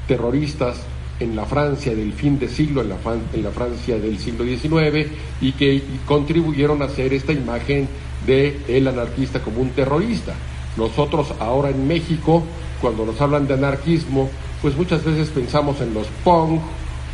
terroristas 0.06 0.82
en 1.18 1.34
la 1.34 1.46
Francia 1.46 1.94
del 1.94 2.12
fin 2.12 2.38
de 2.38 2.48
siglo, 2.48 2.82
en 2.82 2.90
la, 2.90 2.96
en 3.32 3.42
la 3.42 3.50
Francia 3.50 3.98
del 3.98 4.18
siglo 4.18 4.44
XIX, 4.44 5.10
y 5.40 5.52
que 5.52 5.82
contribuyeron 6.04 6.82
a 6.82 6.86
hacer 6.86 7.14
esta 7.14 7.32
imagen 7.32 7.88
de 8.26 8.60
el 8.68 8.86
anarquista 8.88 9.40
como 9.40 9.62
un 9.62 9.70
terrorista. 9.70 10.34
Nosotros 10.76 11.32
ahora 11.40 11.70
en 11.70 11.88
México, 11.88 12.44
cuando 12.80 13.04
nos 13.04 13.20
hablan 13.20 13.46
de 13.46 13.54
anarquismo, 13.54 14.28
pues 14.62 14.76
muchas 14.76 15.04
veces 15.04 15.28
pensamos 15.28 15.80
en 15.80 15.94
los 15.94 16.06
punk 16.24 16.60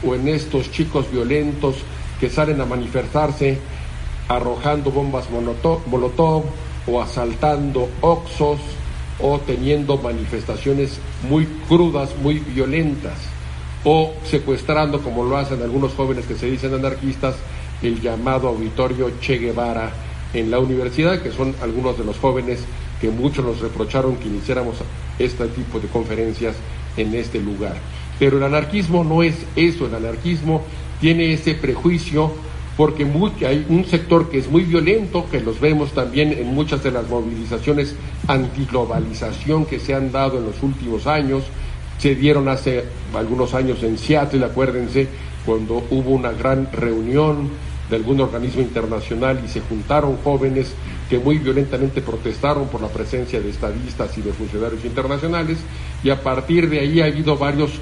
o 0.06 0.14
en 0.14 0.28
estos 0.28 0.70
chicos 0.70 1.10
violentos 1.10 1.76
que 2.20 2.30
salen 2.30 2.60
a 2.60 2.64
manifestarse 2.64 3.58
arrojando 4.28 4.90
bombas 4.90 5.26
molotov 5.30 6.44
o 6.86 7.00
asaltando 7.00 7.88
oxos 8.00 8.60
o 9.20 9.38
teniendo 9.38 9.98
manifestaciones 9.98 10.98
muy 11.28 11.46
crudas, 11.68 12.10
muy 12.22 12.38
violentas 12.38 13.18
o 13.84 14.12
secuestrando, 14.24 15.00
como 15.00 15.24
lo 15.24 15.36
hacen 15.36 15.62
algunos 15.62 15.92
jóvenes 15.94 16.26
que 16.26 16.34
se 16.34 16.46
dicen 16.46 16.74
anarquistas, 16.74 17.34
el 17.82 18.00
llamado 18.00 18.48
auditorio 18.48 19.10
Che 19.20 19.38
Guevara 19.38 19.90
en 20.32 20.50
la 20.50 20.58
universidad, 20.58 21.20
que 21.20 21.32
son 21.32 21.54
algunos 21.60 21.98
de 21.98 22.04
los 22.04 22.18
jóvenes 22.18 22.60
que 23.02 23.10
muchos 23.10 23.44
nos 23.44 23.60
reprocharon 23.60 24.14
que 24.14 24.28
iniciáramos 24.28 24.76
este 25.18 25.48
tipo 25.48 25.80
de 25.80 25.88
conferencias 25.88 26.54
en 26.96 27.12
este 27.16 27.40
lugar. 27.40 27.74
Pero 28.20 28.36
el 28.38 28.44
anarquismo 28.44 29.02
no 29.02 29.24
es 29.24 29.34
eso, 29.56 29.86
el 29.86 29.94
anarquismo 29.96 30.62
tiene 31.00 31.32
ese 31.32 31.54
prejuicio 31.54 32.32
porque 32.76 33.04
hay 33.44 33.66
un 33.68 33.84
sector 33.84 34.30
que 34.30 34.38
es 34.38 34.48
muy 34.48 34.62
violento, 34.62 35.26
que 35.28 35.40
los 35.40 35.58
vemos 35.58 35.90
también 35.90 36.32
en 36.32 36.54
muchas 36.54 36.84
de 36.84 36.92
las 36.92 37.08
movilizaciones 37.08 37.96
antiglobalización 38.28 39.66
que 39.66 39.80
se 39.80 39.94
han 39.94 40.12
dado 40.12 40.38
en 40.38 40.44
los 40.44 40.62
últimos 40.62 41.08
años, 41.08 41.42
se 41.98 42.14
dieron 42.14 42.48
hace 42.48 42.84
algunos 43.14 43.52
años 43.54 43.82
en 43.82 43.98
Seattle, 43.98 44.44
acuérdense, 44.44 45.08
cuando 45.44 45.84
hubo 45.90 46.10
una 46.10 46.30
gran 46.30 46.68
reunión 46.72 47.50
de 47.90 47.96
algún 47.96 48.20
organismo 48.20 48.62
internacional 48.62 49.40
y 49.44 49.48
se 49.48 49.60
juntaron 49.60 50.16
jóvenes 50.22 50.72
que 51.12 51.18
muy 51.18 51.36
violentamente 51.36 52.00
protestaron 52.00 52.68
por 52.68 52.80
la 52.80 52.88
presencia 52.88 53.38
de 53.38 53.50
estadistas 53.50 54.16
y 54.16 54.22
de 54.22 54.32
funcionarios 54.32 54.82
internacionales 54.82 55.58
y 56.02 56.08
a 56.08 56.22
partir 56.22 56.70
de 56.70 56.80
ahí 56.80 57.02
ha 57.02 57.04
habido 57.04 57.36
varios 57.36 57.72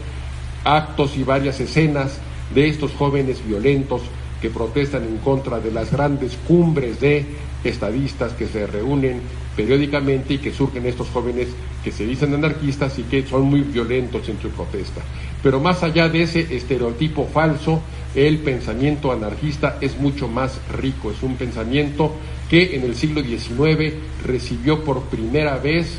actos 0.65 1.17
y 1.17 1.23
varias 1.23 1.61
escenas 1.61 2.19
de 2.53 2.67
estos 2.67 2.91
jóvenes 2.91 3.47
violentos 3.47 4.03
que 4.43 4.51
protestan 4.51 5.05
en 5.05 5.19
contra 5.19 5.61
de 5.61 5.71
las 5.71 5.93
grandes 5.93 6.37
cumbres 6.39 6.99
de 6.99 7.25
estadistas 7.63 8.33
que 8.33 8.49
se 8.49 8.67
reúnen 8.67 9.21
periódicamente 9.61 10.35
y 10.35 10.39
que 10.39 10.53
surgen 10.53 10.87
estos 10.87 11.09
jóvenes 11.11 11.49
que 11.85 11.93
se 11.93 12.07
dicen 12.07 12.33
anarquistas 12.33 12.99
y 12.99 13.03
que 13.03 13.27
son 13.27 13.43
muy 13.43 13.61
violentos 13.61 14.27
en 14.29 14.41
su 14.41 14.49
protesta. 14.49 15.03
Pero 15.43 15.61
más 15.61 15.83
allá 15.83 16.09
de 16.09 16.23
ese 16.23 16.57
estereotipo 16.57 17.27
falso, 17.27 17.83
el 18.15 18.39
pensamiento 18.39 19.13
anarquista 19.13 19.77
es 19.83 19.99
mucho 19.99 20.29
más 20.29 20.59
rico, 20.81 21.11
es 21.11 21.23
un 21.23 21.37
pensamiento 21.37 22.15
que 22.49 22.75
en 22.75 22.85
el 22.85 22.95
siglo 22.95 23.23
XIX 23.23 23.93
recibió 24.25 24.83
por 24.83 25.03
primera 25.03 25.59
vez 25.59 25.99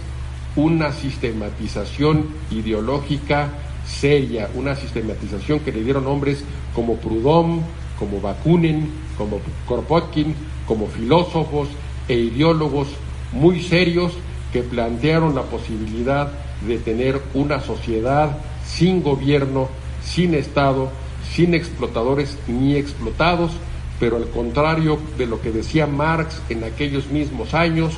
una 0.55 0.91
sistematización 0.91 2.25
ideológica 2.49 3.49
seria, 3.85 4.49
una 4.55 4.75
sistematización 4.75 5.59
que 5.59 5.71
le 5.71 5.83
dieron 5.83 6.07
hombres 6.07 6.43
como 6.73 6.95
Proudhon, 6.95 7.61
como 7.99 8.19
Bakunin, 8.19 8.89
como 9.17 9.39
Kropotkin, 9.67 10.33
como 10.65 10.87
filósofos 10.87 11.69
e 12.07 12.15
ideólogos 12.15 12.87
muy 13.31 13.61
serios 13.61 14.13
que 14.51 14.63
plantearon 14.63 15.35
la 15.35 15.43
posibilidad 15.43 16.31
de 16.67 16.77
tener 16.77 17.21
una 17.33 17.59
sociedad 17.61 18.37
sin 18.65 19.01
gobierno, 19.01 19.69
sin 20.03 20.33
Estado, 20.33 20.89
sin 21.33 21.53
explotadores 21.53 22.37
ni 22.47 22.75
explotados, 22.75 23.51
pero 23.99 24.17
al 24.17 24.27
contrario 24.29 24.99
de 25.17 25.27
lo 25.27 25.41
que 25.41 25.51
decía 25.51 25.87
Marx 25.87 26.41
en 26.49 26.63
aquellos 26.63 27.07
mismos 27.07 27.53
años, 27.53 27.93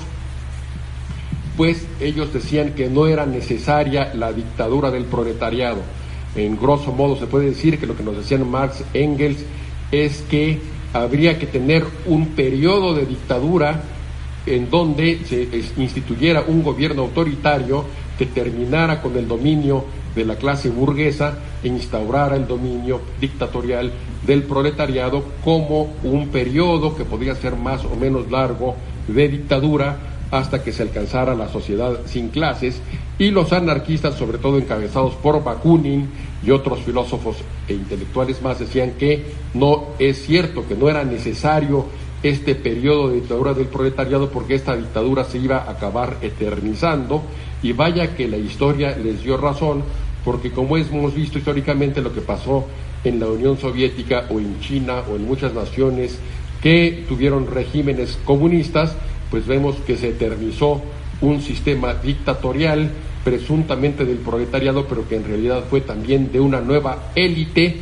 pues 1.57 1.85
ellos 1.99 2.33
decían 2.33 2.73
que 2.73 2.89
no 2.89 3.07
era 3.07 3.25
necesaria 3.25 4.11
la 4.13 4.33
dictadura 4.33 4.91
del 4.91 5.05
proletariado. 5.05 5.81
En 6.35 6.57
grosso 6.57 6.91
modo 6.91 7.15
se 7.15 7.27
puede 7.27 7.47
decir 7.47 7.79
que 7.79 7.85
lo 7.85 7.95
que 7.95 8.03
nos 8.03 8.17
decían 8.17 8.49
Marx, 8.49 8.83
Engels, 8.93 9.45
es 9.91 10.23
que 10.29 10.59
habría 10.93 11.37
que 11.37 11.45
tener 11.45 11.85
un 12.05 12.29
periodo 12.29 12.95
de 12.95 13.05
dictadura 13.05 13.83
en 14.45 14.69
donde 14.69 15.19
se 15.25 15.47
instituyera 15.81 16.43
un 16.47 16.63
gobierno 16.63 17.03
autoritario 17.03 17.85
que 18.17 18.25
terminara 18.25 19.01
con 19.01 19.15
el 19.17 19.27
dominio 19.27 19.85
de 20.15 20.25
la 20.25 20.35
clase 20.35 20.69
burguesa 20.69 21.37
e 21.63 21.67
instaurara 21.67 22.35
el 22.35 22.47
dominio 22.47 23.01
dictatorial 23.19 23.91
del 24.25 24.43
proletariado 24.43 25.23
como 25.43 25.93
un 26.03 26.27
periodo 26.29 26.95
que 26.95 27.05
podría 27.05 27.35
ser 27.35 27.55
más 27.55 27.83
o 27.85 27.95
menos 27.95 28.29
largo 28.29 28.75
de 29.07 29.27
dictadura 29.27 29.97
hasta 30.31 30.63
que 30.63 30.71
se 30.71 30.83
alcanzara 30.83 31.35
la 31.35 31.47
sociedad 31.47 31.99
sin 32.05 32.29
clases 32.29 32.81
y 33.19 33.29
los 33.29 33.53
anarquistas, 33.53 34.15
sobre 34.15 34.39
todo 34.39 34.57
encabezados 34.57 35.13
por 35.15 35.43
Bakunin 35.43 36.09
y 36.43 36.49
otros 36.49 36.79
filósofos 36.79 37.37
e 37.67 37.73
intelectuales 37.73 38.41
más, 38.41 38.57
decían 38.57 38.93
que 38.97 39.25
no 39.53 39.89
es 39.99 40.25
cierto, 40.25 40.67
que 40.67 40.75
no 40.75 40.89
era 40.89 41.03
necesario 41.03 41.85
este 42.23 42.55
periodo 42.55 43.09
de 43.09 43.15
dictadura 43.15 43.53
del 43.53 43.67
proletariado 43.67 44.29
porque 44.29 44.55
esta 44.55 44.75
dictadura 44.75 45.25
se 45.25 45.37
iba 45.37 45.57
a 45.57 45.71
acabar 45.71 46.17
eternizando. 46.21 47.21
Y 47.61 47.73
vaya 47.73 48.15
que 48.15 48.27
la 48.27 48.37
historia 48.37 48.97
les 48.97 49.23
dio 49.23 49.37
razón 49.37 49.83
porque 50.25 50.51
como 50.51 50.77
hemos 50.77 51.13
visto 51.13 51.37
históricamente 51.37 52.01
lo 52.01 52.13
que 52.13 52.21
pasó 52.21 52.65
en 53.03 53.19
la 53.19 53.27
Unión 53.27 53.57
Soviética 53.57 54.25
o 54.29 54.39
en 54.39 54.59
China 54.61 55.03
o 55.11 55.15
en 55.15 55.25
muchas 55.25 55.53
naciones 55.53 56.17
que 56.61 57.03
tuvieron 57.09 57.47
regímenes 57.47 58.17
comunistas, 58.23 58.95
pues 59.29 59.45
vemos 59.45 59.75
que 59.85 59.97
se 59.97 60.09
eternizó 60.09 60.81
un 61.19 61.41
sistema 61.41 61.93
dictatorial 61.93 62.89
presuntamente 63.23 64.05
del 64.05 64.17
proletariado, 64.17 64.85
pero 64.87 65.07
que 65.07 65.15
en 65.15 65.25
realidad 65.25 65.63
fue 65.69 65.81
también 65.81 66.31
de 66.31 66.39
una 66.39 66.61
nueva 66.61 67.11
élite, 67.15 67.77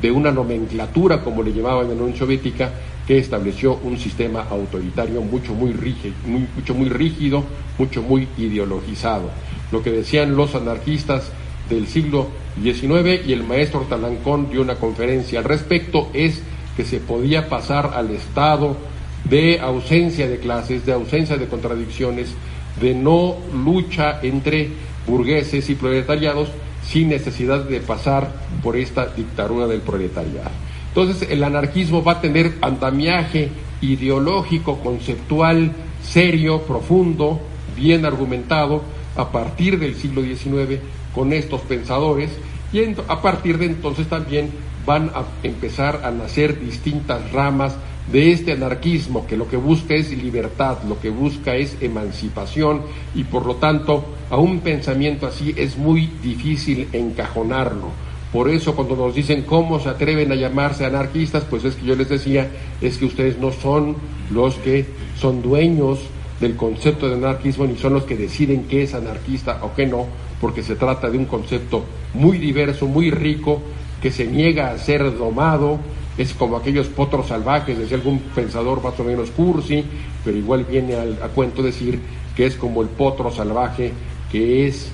de 0.00 0.10
una 0.10 0.30
nomenclatura, 0.30 1.22
como 1.22 1.42
le 1.42 1.52
llamaban 1.52 1.90
en 1.90 1.96
la 1.96 2.02
Unión 2.04 2.18
Soviética, 2.18 2.70
que 3.08 3.16
estableció 3.16 3.78
un 3.84 3.98
sistema 3.98 4.44
autoritario 4.50 5.22
mucho 5.22 5.54
muy 5.54 5.72
rígido, 5.72 6.14
mucho 6.26 6.74
muy 6.74 6.90
rígido, 6.90 7.42
mucho 7.78 8.02
muy 8.02 8.28
ideologizado. 8.36 9.30
Lo 9.72 9.82
que 9.82 9.90
decían 9.90 10.36
los 10.36 10.54
anarquistas 10.54 11.32
del 11.70 11.86
siglo 11.86 12.28
XIX 12.62 13.26
y 13.26 13.32
el 13.32 13.44
maestro 13.44 13.86
Talancón 13.88 14.50
dio 14.50 14.60
una 14.60 14.74
conferencia 14.74 15.38
al 15.38 15.46
respecto 15.46 16.10
es 16.12 16.42
que 16.76 16.84
se 16.84 17.00
podía 17.00 17.48
pasar 17.48 17.92
al 17.94 18.10
estado 18.10 18.76
de 19.24 19.58
ausencia 19.58 20.28
de 20.28 20.38
clases, 20.38 20.84
de 20.84 20.92
ausencia 20.92 21.38
de 21.38 21.48
contradicciones, 21.48 22.34
de 22.78 22.94
no 22.94 23.36
lucha 23.54 24.20
entre 24.22 24.68
burgueses 25.06 25.70
y 25.70 25.76
proletariados 25.76 26.50
sin 26.86 27.08
necesidad 27.08 27.64
de 27.64 27.80
pasar 27.80 28.30
por 28.62 28.76
esta 28.76 29.06
dictadura 29.06 29.66
del 29.66 29.80
proletariado. 29.80 30.67
Entonces 30.88 31.28
el 31.30 31.44
anarquismo 31.44 32.02
va 32.02 32.12
a 32.12 32.20
tener 32.20 32.54
andamiaje 32.60 33.50
ideológico, 33.80 34.78
conceptual, 34.80 35.72
serio, 36.02 36.62
profundo, 36.62 37.40
bien 37.76 38.04
argumentado, 38.04 38.82
a 39.16 39.30
partir 39.30 39.78
del 39.78 39.96
siglo 39.96 40.22
XIX 40.22 40.80
con 41.14 41.32
estos 41.32 41.60
pensadores 41.62 42.30
y 42.72 42.80
a 43.08 43.22
partir 43.22 43.58
de 43.58 43.66
entonces 43.66 44.06
también 44.08 44.50
van 44.86 45.10
a 45.14 45.24
empezar 45.42 46.02
a 46.04 46.10
nacer 46.10 46.60
distintas 46.60 47.32
ramas 47.32 47.76
de 48.10 48.32
este 48.32 48.52
anarquismo 48.52 49.26
que 49.26 49.36
lo 49.36 49.48
que 49.48 49.56
busca 49.56 49.94
es 49.94 50.10
libertad, 50.10 50.78
lo 50.88 50.98
que 50.98 51.10
busca 51.10 51.56
es 51.56 51.76
emancipación 51.80 52.82
y 53.14 53.24
por 53.24 53.44
lo 53.44 53.56
tanto 53.56 54.04
a 54.30 54.36
un 54.36 54.60
pensamiento 54.60 55.26
así 55.26 55.52
es 55.56 55.76
muy 55.76 56.10
difícil 56.22 56.88
encajonarlo. 56.92 58.07
Por 58.32 58.50
eso 58.50 58.74
cuando 58.74 58.94
nos 58.94 59.14
dicen 59.14 59.42
cómo 59.42 59.80
se 59.80 59.88
atreven 59.88 60.30
a 60.32 60.34
llamarse 60.34 60.84
anarquistas, 60.84 61.44
pues 61.44 61.64
es 61.64 61.76
que 61.76 61.86
yo 61.86 61.96
les 61.96 62.08
decía, 62.08 62.50
es 62.80 62.98
que 62.98 63.06
ustedes 63.06 63.38
no 63.38 63.52
son 63.52 63.96
los 64.30 64.56
que 64.56 64.86
son 65.18 65.40
dueños 65.40 66.00
del 66.40 66.54
concepto 66.54 67.08
de 67.08 67.14
anarquismo 67.14 67.66
ni 67.66 67.76
son 67.76 67.94
los 67.94 68.04
que 68.04 68.16
deciden 68.16 68.64
qué 68.64 68.82
es 68.82 68.94
anarquista 68.94 69.60
o 69.62 69.74
qué 69.74 69.86
no, 69.86 70.06
porque 70.40 70.62
se 70.62 70.76
trata 70.76 71.08
de 71.10 71.18
un 71.18 71.24
concepto 71.24 71.84
muy 72.14 72.38
diverso, 72.38 72.86
muy 72.86 73.10
rico, 73.10 73.62
que 74.02 74.12
se 74.12 74.26
niega 74.26 74.70
a 74.70 74.78
ser 74.78 75.16
domado, 75.16 75.78
es 76.18 76.34
como 76.34 76.56
aquellos 76.56 76.88
potros 76.88 77.28
salvajes, 77.28 77.78
decía 77.78 77.96
algún 77.96 78.20
pensador 78.34 78.82
más 78.82 78.98
o 79.00 79.04
menos 79.04 79.30
cursi, 79.30 79.84
pero 80.24 80.36
igual 80.36 80.64
viene 80.64 80.94
a 80.94 81.28
cuento 81.28 81.62
decir 81.62 81.98
que 82.36 82.46
es 82.46 82.56
como 82.56 82.82
el 82.82 82.88
potro 82.88 83.32
salvaje 83.32 83.92
que 84.30 84.66
es 84.66 84.90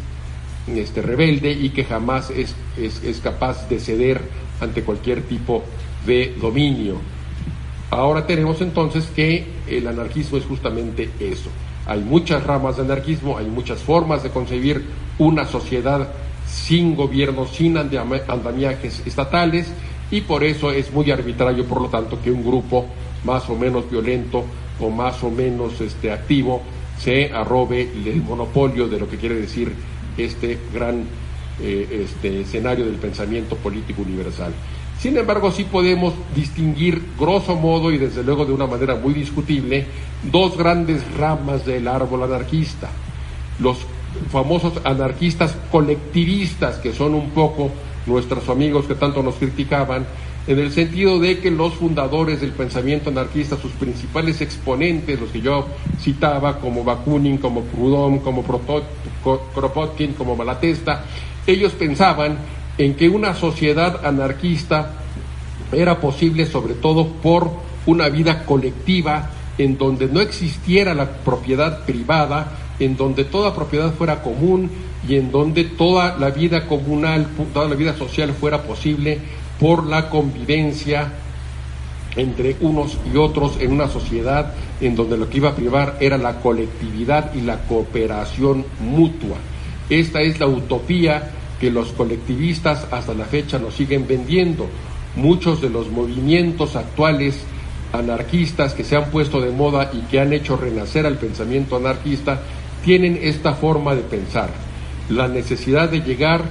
este, 0.66 1.02
rebelde 1.02 1.52
y 1.52 1.70
que 1.70 1.84
jamás 1.84 2.30
es, 2.30 2.54
es 2.76 3.20
capaz 3.20 3.68
de 3.68 3.78
ceder 3.78 4.20
ante 4.60 4.82
cualquier 4.82 5.22
tipo 5.22 5.62
de 6.06 6.34
dominio. 6.40 6.96
Ahora 7.90 8.26
tenemos 8.26 8.60
entonces 8.60 9.06
que 9.14 9.46
el 9.68 9.86
anarquismo 9.86 10.38
es 10.38 10.44
justamente 10.44 11.10
eso. 11.20 11.50
Hay 11.86 12.00
muchas 12.00 12.44
ramas 12.44 12.76
de 12.76 12.82
anarquismo, 12.82 13.38
hay 13.38 13.46
muchas 13.46 13.80
formas 13.80 14.22
de 14.22 14.30
concebir 14.30 14.84
una 15.18 15.44
sociedad 15.44 16.08
sin 16.46 16.96
gobierno, 16.96 17.46
sin 17.46 17.76
andamiajes 17.76 19.02
estatales, 19.06 19.70
y 20.10 20.22
por 20.22 20.44
eso 20.44 20.70
es 20.70 20.92
muy 20.92 21.10
arbitrario, 21.10 21.64
por 21.66 21.80
lo 21.80 21.88
tanto, 21.88 22.20
que 22.22 22.30
un 22.30 22.44
grupo 22.44 22.86
más 23.24 23.48
o 23.48 23.56
menos 23.56 23.90
violento 23.90 24.44
o 24.80 24.90
más 24.90 25.22
o 25.22 25.30
menos 25.30 25.80
este, 25.80 26.10
activo 26.10 26.62
se 26.98 27.32
arrobe 27.32 27.82
el 27.82 28.22
monopolio 28.22 28.88
de 28.88 28.98
lo 28.98 29.08
que 29.08 29.16
quiere 29.16 29.36
decir 29.36 29.72
este 30.16 30.58
gran 30.72 31.04
eh, 31.60 32.04
este, 32.04 32.40
escenario 32.40 32.84
del 32.84 32.96
pensamiento 32.96 33.56
político 33.56 34.02
universal. 34.02 34.52
Sin 34.98 35.16
embargo, 35.16 35.50
sí 35.50 35.64
podemos 35.64 36.14
distinguir, 36.34 37.02
grosso 37.18 37.56
modo 37.56 37.92
y 37.92 37.98
desde 37.98 38.22
luego 38.22 38.44
de 38.44 38.52
una 38.52 38.66
manera 38.66 38.96
muy 38.96 39.12
discutible, 39.12 39.86
dos 40.30 40.56
grandes 40.56 41.02
ramas 41.16 41.64
del 41.66 41.86
árbol 41.88 42.22
anarquista. 42.22 42.88
Los 43.58 43.78
famosos 44.30 44.80
anarquistas 44.84 45.56
colectivistas, 45.70 46.76
que 46.76 46.92
son 46.92 47.14
un 47.14 47.30
poco 47.30 47.70
nuestros 48.06 48.48
amigos 48.48 48.86
que 48.86 48.94
tanto 48.94 49.22
nos 49.22 49.34
criticaban, 49.36 50.06
en 50.46 50.58
el 50.58 50.72
sentido 50.72 51.18
de 51.18 51.38
que 51.38 51.50
los 51.50 51.74
fundadores 51.74 52.40
del 52.40 52.50
pensamiento 52.50 53.08
anarquista, 53.08 53.56
sus 53.56 53.72
principales 53.72 54.40
exponentes, 54.42 55.18
los 55.18 55.30
que 55.30 55.40
yo 55.40 55.66
citaba, 56.00 56.58
como 56.58 56.84
Bakunin, 56.84 57.38
como 57.38 57.62
Proudhon, 57.62 58.18
como 58.18 58.44
Kropotkin, 58.44 60.12
como 60.12 60.36
Malatesta, 60.36 61.04
ellos 61.46 61.72
pensaban 61.72 62.36
en 62.76 62.94
que 62.94 63.08
una 63.08 63.34
sociedad 63.34 64.04
anarquista 64.04 64.90
era 65.72 65.98
posible 66.00 66.44
sobre 66.46 66.74
todo 66.74 67.08
por 67.08 67.50
una 67.86 68.08
vida 68.08 68.44
colectiva 68.44 69.30
en 69.56 69.78
donde 69.78 70.08
no 70.08 70.20
existiera 70.20 70.94
la 70.94 71.10
propiedad 71.10 71.84
privada, 71.84 72.58
en 72.78 72.96
donde 72.96 73.24
toda 73.24 73.54
propiedad 73.54 73.94
fuera 73.94 74.22
común 74.22 74.70
y 75.08 75.16
en 75.16 75.30
donde 75.30 75.64
toda 75.64 76.18
la 76.18 76.30
vida 76.30 76.66
comunal, 76.66 77.28
toda 77.52 77.68
la 77.68 77.76
vida 77.76 77.96
social 77.96 78.32
fuera 78.32 78.62
posible 78.62 79.20
por 79.58 79.86
la 79.86 80.10
convivencia 80.10 81.12
entre 82.16 82.56
unos 82.60 82.96
y 83.12 83.16
otros 83.16 83.58
en 83.60 83.72
una 83.72 83.88
sociedad 83.88 84.54
en 84.80 84.94
donde 84.94 85.16
lo 85.16 85.28
que 85.28 85.38
iba 85.38 85.50
a 85.50 85.56
privar 85.56 85.96
era 86.00 86.16
la 86.18 86.40
colectividad 86.40 87.34
y 87.34 87.40
la 87.40 87.58
cooperación 87.66 88.64
mutua. 88.80 89.36
Esta 89.88 90.20
es 90.20 90.38
la 90.40 90.46
utopía 90.46 91.30
que 91.60 91.70
los 91.70 91.92
colectivistas 91.92 92.86
hasta 92.90 93.14
la 93.14 93.24
fecha 93.24 93.58
nos 93.58 93.74
siguen 93.74 94.06
vendiendo. 94.06 94.66
Muchos 95.16 95.60
de 95.60 95.70
los 95.70 95.90
movimientos 95.90 96.76
actuales 96.76 97.44
anarquistas 97.92 98.74
que 98.74 98.84
se 98.84 98.96
han 98.96 99.10
puesto 99.10 99.40
de 99.40 99.50
moda 99.50 99.90
y 99.92 100.00
que 100.10 100.20
han 100.20 100.32
hecho 100.32 100.56
renacer 100.56 101.06
al 101.06 101.16
pensamiento 101.16 101.76
anarquista 101.76 102.40
tienen 102.84 103.18
esta 103.22 103.54
forma 103.54 103.94
de 103.94 104.02
pensar, 104.02 104.50
la 105.08 105.28
necesidad 105.28 105.88
de 105.88 106.00
llegar 106.00 106.42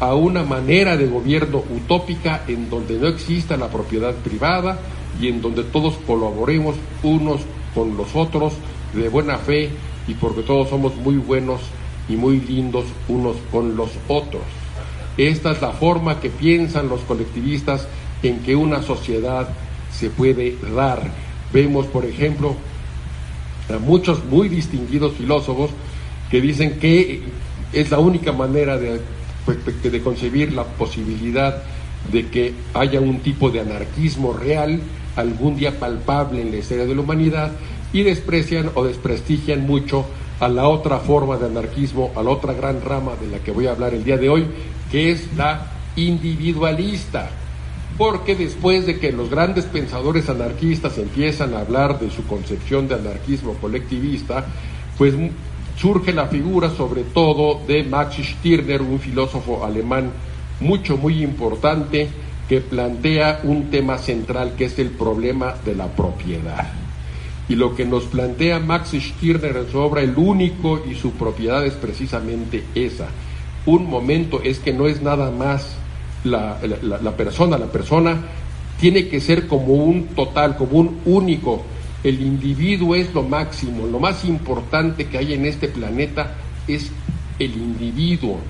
a 0.00 0.14
una 0.14 0.42
manera 0.42 0.96
de 0.96 1.06
gobierno 1.06 1.62
utópica 1.70 2.42
en 2.48 2.68
donde 2.68 2.98
no 2.98 3.08
exista 3.08 3.56
la 3.56 3.68
propiedad 3.68 4.14
privada 4.14 4.78
y 5.20 5.28
en 5.28 5.40
donde 5.40 5.62
todos 5.64 5.94
colaboremos 6.06 6.76
unos 7.02 7.40
con 7.74 7.96
los 7.96 8.14
otros 8.14 8.54
de 8.92 9.08
buena 9.08 9.38
fe 9.38 9.70
y 10.06 10.14
porque 10.14 10.42
todos 10.42 10.68
somos 10.68 10.96
muy 10.96 11.16
buenos 11.16 11.60
y 12.08 12.16
muy 12.16 12.40
lindos 12.40 12.84
unos 13.08 13.36
con 13.50 13.76
los 13.76 13.90
otros. 14.08 14.42
Esta 15.16 15.52
es 15.52 15.62
la 15.62 15.70
forma 15.70 16.20
que 16.20 16.30
piensan 16.30 16.88
los 16.88 17.00
colectivistas 17.02 17.86
en 18.22 18.40
que 18.40 18.56
una 18.56 18.82
sociedad 18.82 19.48
se 19.92 20.10
puede 20.10 20.56
dar. 20.74 21.02
Vemos, 21.52 21.86
por 21.86 22.04
ejemplo, 22.04 22.54
a 23.72 23.78
muchos 23.78 24.24
muy 24.24 24.48
distinguidos 24.48 25.14
filósofos 25.14 25.70
que 26.30 26.40
dicen 26.40 26.78
que 26.78 27.22
es 27.72 27.90
la 27.90 27.98
única 27.98 28.32
manera 28.32 28.76
de, 28.76 29.00
de 29.46 30.02
concebir 30.02 30.52
la 30.52 30.64
posibilidad 30.64 31.62
de 32.10 32.26
que 32.28 32.54
haya 32.74 33.00
un 33.00 33.20
tipo 33.20 33.50
de 33.50 33.60
anarquismo 33.60 34.32
real, 34.32 34.80
algún 35.16 35.56
día 35.56 35.78
palpable 35.78 36.42
en 36.42 36.50
la 36.50 36.58
historia 36.58 36.86
de 36.86 36.94
la 36.94 37.00
humanidad, 37.00 37.52
y 37.92 38.02
desprecian 38.02 38.70
o 38.74 38.84
desprestigian 38.84 39.66
mucho 39.66 40.06
a 40.40 40.48
la 40.48 40.68
otra 40.68 40.98
forma 40.98 41.36
de 41.36 41.46
anarquismo, 41.46 42.12
a 42.16 42.22
la 42.22 42.30
otra 42.30 42.52
gran 42.52 42.82
rama 42.82 43.12
de 43.20 43.28
la 43.28 43.38
que 43.38 43.52
voy 43.52 43.66
a 43.66 43.70
hablar 43.70 43.94
el 43.94 44.04
día 44.04 44.16
de 44.16 44.28
hoy, 44.28 44.46
que 44.90 45.12
es 45.12 45.28
la 45.36 45.70
individualista. 45.96 47.30
Porque 47.96 48.34
después 48.34 48.86
de 48.86 48.98
que 48.98 49.12
los 49.12 49.30
grandes 49.30 49.66
pensadores 49.66 50.28
anarquistas 50.28 50.98
empiezan 50.98 51.54
a 51.54 51.60
hablar 51.60 52.00
de 52.00 52.10
su 52.10 52.26
concepción 52.26 52.88
de 52.88 52.96
anarquismo 52.96 53.54
colectivista, 53.54 54.44
pues 54.98 55.14
surge 55.76 56.12
la 56.12 56.26
figura 56.26 56.70
sobre 56.70 57.02
todo 57.02 57.60
de 57.66 57.84
Max 57.84 58.16
Stirner, 58.16 58.82
un 58.82 58.98
filósofo 58.98 59.64
alemán 59.64 60.10
mucho, 60.60 60.96
muy 60.96 61.22
importante, 61.22 62.08
que 62.48 62.60
plantea 62.60 63.40
un 63.44 63.70
tema 63.70 63.98
central 63.98 64.54
que 64.56 64.66
es 64.66 64.78
el 64.78 64.90
problema 64.90 65.54
de 65.64 65.74
la 65.74 65.86
propiedad. 65.86 66.72
Y 67.48 67.56
lo 67.56 67.74
que 67.74 67.84
nos 67.84 68.04
plantea 68.04 68.58
Max 68.58 68.92
Stirner 68.92 69.56
en 69.56 69.70
su 69.70 69.78
obra, 69.78 70.02
el 70.02 70.16
único 70.16 70.82
y 70.90 70.94
su 70.94 71.12
propiedad 71.12 71.64
es 71.64 71.74
precisamente 71.74 72.64
esa. 72.74 73.08
Un 73.66 73.88
momento 73.88 74.42
es 74.42 74.58
que 74.58 74.72
no 74.72 74.86
es 74.86 75.02
nada 75.02 75.30
más 75.30 75.76
la, 76.24 76.58
persona, 77.16 77.58
la 77.58 77.66
persona 77.66 78.18
tiene 78.80 79.08
que 79.08 79.20
ser 79.20 79.46
como 79.46 79.74
un 79.74 80.08
total, 80.08 80.56
como 80.56 80.78
un 80.78 81.00
único. 81.04 81.62
El 82.04 82.20
individuo 82.20 82.94
es 82.94 83.14
lo 83.14 83.22
máximo, 83.22 83.86
lo 83.86 83.98
más 83.98 84.26
importante 84.26 85.06
que 85.06 85.16
hay 85.16 85.32
en 85.32 85.46
este 85.46 85.68
planeta 85.68 86.34
es 86.68 86.90
el 87.38 87.54
individuo. 87.54 88.40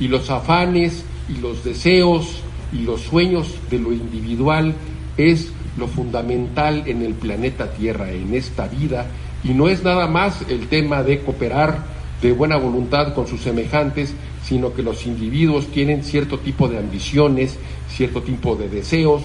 Y 0.00 0.08
los 0.08 0.28
afanes 0.30 1.04
y 1.28 1.40
los 1.40 1.62
deseos 1.62 2.42
y 2.72 2.78
los 2.78 3.02
sueños 3.02 3.54
de 3.70 3.78
lo 3.78 3.92
individual 3.92 4.74
es 5.16 5.52
lo 5.78 5.86
fundamental 5.86 6.82
en 6.86 7.02
el 7.02 7.14
planeta 7.14 7.72
Tierra, 7.72 8.10
en 8.10 8.34
esta 8.34 8.66
vida. 8.66 9.06
Y 9.44 9.50
no 9.50 9.68
es 9.68 9.84
nada 9.84 10.08
más 10.08 10.42
el 10.48 10.66
tema 10.66 11.04
de 11.04 11.20
cooperar 11.20 11.84
de 12.20 12.32
buena 12.32 12.56
voluntad 12.56 13.14
con 13.14 13.28
sus 13.28 13.42
semejantes, 13.42 14.12
sino 14.42 14.74
que 14.74 14.82
los 14.82 15.06
individuos 15.06 15.68
tienen 15.68 16.02
cierto 16.02 16.40
tipo 16.40 16.68
de 16.68 16.78
ambiciones, 16.78 17.58
cierto 17.88 18.22
tipo 18.22 18.56
de 18.56 18.68
deseos 18.68 19.22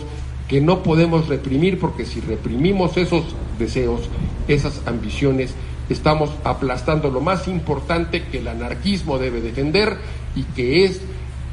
que 0.50 0.60
no 0.60 0.82
podemos 0.82 1.28
reprimir 1.28 1.80
porque 1.80 2.06
si 2.06 2.20
reprimimos 2.20 2.98
esos 2.98 3.24
deseos, 3.60 4.02
esas 4.48 4.82
ambiciones, 4.88 5.54
estamos 5.90 6.32
aplastando 6.44 7.10
lo 7.10 7.22
más 7.22 7.48
importante 7.48 8.24
que 8.24 8.40
el 8.40 8.48
anarquismo 8.48 9.20
debe 9.20 9.42
defender 9.42 9.98
y 10.36 10.44
que 10.44 10.86
es 10.86 11.02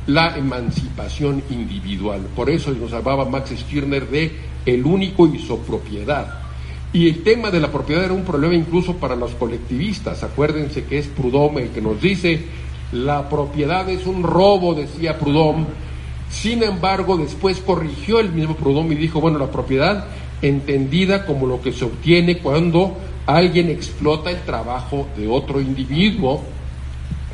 la 0.07 0.37
emancipación 0.37 1.43
individual. 1.51 2.23
Por 2.35 2.49
eso 2.49 2.73
nos 2.73 2.95
hablaba 2.95 3.27
Max 3.27 3.51
Stirner 3.51 4.09
de 4.09 4.33
el 4.65 4.85
único 4.87 5.27
y 5.27 5.39
su 5.39 5.59
propiedad. 5.61 6.41
Y 6.93 7.09
el 7.09 7.23
tema 7.23 7.51
de 7.51 7.61
la 7.61 7.71
propiedad 7.71 8.05
era 8.05 8.15
un 8.15 8.25
problema 8.25 8.55
incluso 8.55 8.97
para 8.97 9.15
los 9.15 9.33
colectivistas. 9.33 10.23
Acuérdense 10.23 10.85
que 10.85 10.99
es 10.99 11.07
Proudhon 11.09 11.59
el 11.59 11.69
que 11.69 11.83
nos 11.83 12.01
dice, 12.01 12.47
la 12.93 13.29
propiedad 13.29 13.89
es 13.91 14.07
un 14.07 14.23
robo, 14.23 14.75
decía 14.75 15.19
Proudhon. 15.19 15.67
Sin 16.31 16.63
embargo, 16.63 17.17
después 17.17 17.61
corrigió 17.61 18.21
el 18.21 18.33
mismo 18.33 18.57
Proudhon 18.57 18.93
y 18.93 18.97
dijo, 18.97 19.21
bueno, 19.21 19.39
la 19.39 19.51
propiedad 19.51 20.07
entendida 20.43 21.25
como 21.25 21.47
lo 21.47 21.63
que 21.63 21.73
se 21.73 21.85
obtiene 21.85 22.39
cuando 22.39 22.97
alguien 23.27 23.71
explota 23.71 24.31
el 24.31 24.41
trabajo 24.43 25.07
de 25.17 25.29
otro 25.29 25.61
individuo, 25.61 26.43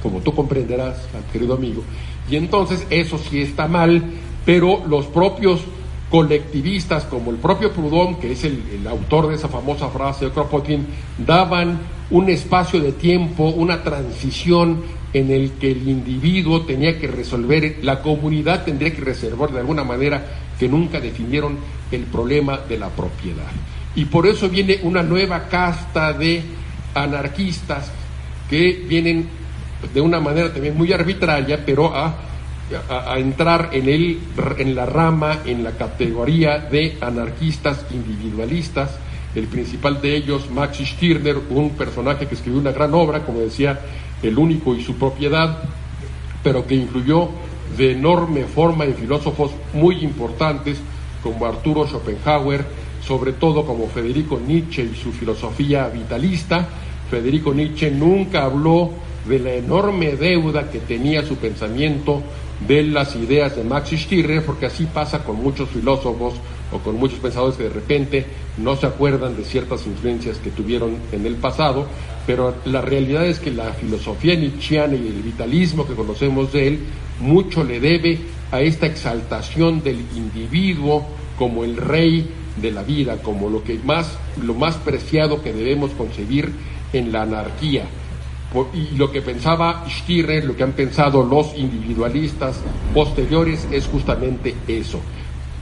como 0.02 0.20
tú 0.20 0.34
comprenderás, 0.34 1.06
querido 1.32 1.54
amigo. 1.54 1.82
Y 2.30 2.36
entonces 2.36 2.86
eso 2.90 3.18
sí 3.18 3.40
está 3.40 3.68
mal, 3.68 4.02
pero 4.44 4.82
los 4.86 5.06
propios 5.06 5.60
colectivistas 6.10 7.04
como 7.04 7.30
el 7.30 7.38
propio 7.38 7.72
Proudhon, 7.72 8.16
que 8.16 8.32
es 8.32 8.44
el, 8.44 8.86
autor 8.86 9.28
de 9.28 9.36
esa 9.36 9.48
famosa 9.48 9.88
frase 9.88 10.26
de 10.26 10.30
Kropotkin, 10.30 10.86
daban 11.18 11.80
un 12.12 12.30
espacio 12.30 12.80
de 12.80 12.92
tiempo, 12.92 13.48
una 13.48 13.82
transición 13.82 14.82
en 15.12 15.30
el 15.30 15.52
que 15.52 15.72
el 15.72 15.88
individuo 15.88 16.62
tenía 16.62 16.98
que 16.98 17.06
resolver, 17.06 17.78
la 17.82 18.00
comunidad 18.00 18.64
tendría 18.64 18.94
que 18.94 19.02
reservar 19.02 19.50
de 19.50 19.60
alguna 19.60 19.84
manera 19.84 20.24
que 20.58 20.68
nunca 20.68 21.00
definieron 21.00 21.58
el 21.90 22.02
problema 22.04 22.58
de 22.58 22.78
la 22.78 22.88
propiedad. 22.88 23.50
Y 23.94 24.06
por 24.06 24.26
eso 24.26 24.48
viene 24.48 24.78
una 24.84 25.02
nueva 25.02 25.48
casta 25.48 26.12
de 26.12 26.42
anarquistas 26.94 27.90
que 28.48 28.84
vienen 28.88 29.28
de 29.92 30.00
una 30.00 30.20
manera 30.20 30.52
también 30.52 30.76
muy 30.76 30.92
arbitraria, 30.92 31.64
pero 31.64 31.94
a 31.94 32.14
a, 32.88 33.18
entrar 33.18 33.70
en, 33.72 33.88
el, 33.88 34.18
en 34.58 34.74
la 34.74 34.86
rama, 34.86 35.40
en 35.44 35.64
la 35.64 35.72
categoría 35.72 36.58
de 36.58 36.96
anarquistas 37.00 37.84
individualistas. 37.90 38.90
El 39.34 39.46
principal 39.46 40.00
de 40.00 40.16
ellos, 40.16 40.50
Max 40.50 40.78
Stirner, 40.78 41.38
un 41.50 41.70
personaje 41.70 42.26
que 42.26 42.34
escribió 42.34 42.60
una 42.60 42.72
gran 42.72 42.92
obra, 42.94 43.24
como 43.24 43.40
decía, 43.40 43.80
El 44.22 44.38
único 44.38 44.74
y 44.74 44.82
su 44.82 44.94
propiedad, 44.94 45.58
pero 46.42 46.66
que 46.66 46.74
influyó 46.74 47.28
de 47.76 47.92
enorme 47.92 48.44
forma 48.44 48.84
en 48.84 48.94
filósofos 48.94 49.52
muy 49.72 50.04
importantes 50.04 50.78
como 51.22 51.46
Arturo 51.46 51.86
Schopenhauer, 51.86 52.64
sobre 53.06 53.32
todo 53.32 53.64
como 53.64 53.88
Federico 53.88 54.38
Nietzsche 54.38 54.84
y 54.84 54.94
su 54.94 55.12
filosofía 55.12 55.88
vitalista. 55.88 56.68
Federico 57.10 57.54
Nietzsche 57.54 57.90
nunca 57.90 58.44
habló 58.44 58.90
de 59.26 59.38
la 59.38 59.54
enorme 59.54 60.16
deuda 60.16 60.70
que 60.70 60.80
tenía 60.80 61.24
su 61.24 61.36
pensamiento 61.36 62.22
de 62.66 62.82
las 62.84 63.14
ideas 63.16 63.56
de 63.56 63.64
Max 63.64 63.90
Stirner, 63.90 64.44
porque 64.44 64.66
así 64.66 64.86
pasa 64.86 65.24
con 65.24 65.36
muchos 65.42 65.68
filósofos 65.70 66.34
o 66.72 66.78
con 66.78 66.96
muchos 66.96 67.18
pensadores 67.18 67.56
que 67.56 67.64
de 67.64 67.70
repente 67.70 68.26
no 68.58 68.76
se 68.76 68.86
acuerdan 68.86 69.36
de 69.36 69.44
ciertas 69.44 69.86
influencias 69.86 70.38
que 70.38 70.50
tuvieron 70.50 70.96
en 71.12 71.26
el 71.26 71.36
pasado, 71.36 71.86
pero 72.26 72.54
la 72.64 72.80
realidad 72.80 73.26
es 73.26 73.38
que 73.38 73.50
la 73.50 73.72
filosofía 73.72 74.34
nietzscheana 74.34 74.94
y 74.94 75.06
el 75.06 75.22
vitalismo 75.22 75.86
que 75.86 75.94
conocemos 75.94 76.52
de 76.52 76.68
él 76.68 76.78
mucho 77.20 77.64
le 77.64 77.80
debe 77.80 78.18
a 78.50 78.60
esta 78.60 78.86
exaltación 78.86 79.82
del 79.82 80.00
individuo 80.14 81.06
como 81.38 81.64
el 81.64 81.76
rey 81.76 82.28
de 82.60 82.70
la 82.70 82.82
vida, 82.82 83.18
como 83.22 83.48
lo 83.48 83.64
que 83.64 83.78
más 83.84 84.18
lo 84.42 84.54
más 84.54 84.76
preciado 84.76 85.42
que 85.42 85.52
debemos 85.52 85.90
concebir 85.92 86.52
en 86.92 87.12
la 87.12 87.22
anarquía 87.22 87.86
y 88.74 88.96
lo 88.96 89.10
que 89.10 89.22
pensaba 89.22 89.84
Stirner, 89.88 90.44
lo 90.44 90.56
que 90.56 90.62
han 90.62 90.72
pensado 90.72 91.24
los 91.24 91.56
individualistas 91.56 92.60
posteriores 92.92 93.66
es 93.70 93.86
justamente 93.86 94.54
eso. 94.68 95.00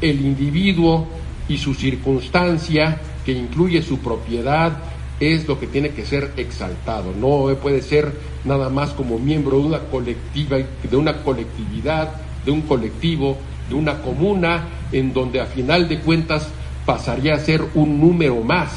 El 0.00 0.20
individuo 0.20 1.06
y 1.48 1.58
su 1.58 1.74
circunstancia, 1.74 3.00
que 3.24 3.32
incluye 3.32 3.82
su 3.82 3.98
propiedad, 3.98 4.78
es 5.20 5.46
lo 5.46 5.60
que 5.60 5.66
tiene 5.66 5.90
que 5.90 6.06
ser 6.06 6.32
exaltado. 6.36 7.12
No 7.14 7.54
puede 7.56 7.82
ser 7.82 8.12
nada 8.44 8.70
más 8.70 8.90
como 8.90 9.18
miembro 9.18 9.58
de 9.58 9.66
una 9.66 9.78
colectiva, 9.80 10.58
de 10.58 10.96
una 10.96 11.18
colectividad, 11.22 12.12
de 12.44 12.50
un 12.50 12.62
colectivo, 12.62 13.36
de 13.68 13.74
una 13.74 14.00
comuna 14.00 14.68
en 14.92 15.12
donde 15.12 15.40
a 15.40 15.46
final 15.46 15.88
de 15.88 16.00
cuentas 16.00 16.48
pasaría 16.86 17.34
a 17.34 17.38
ser 17.38 17.62
un 17.74 18.00
número 18.00 18.42
más, 18.42 18.70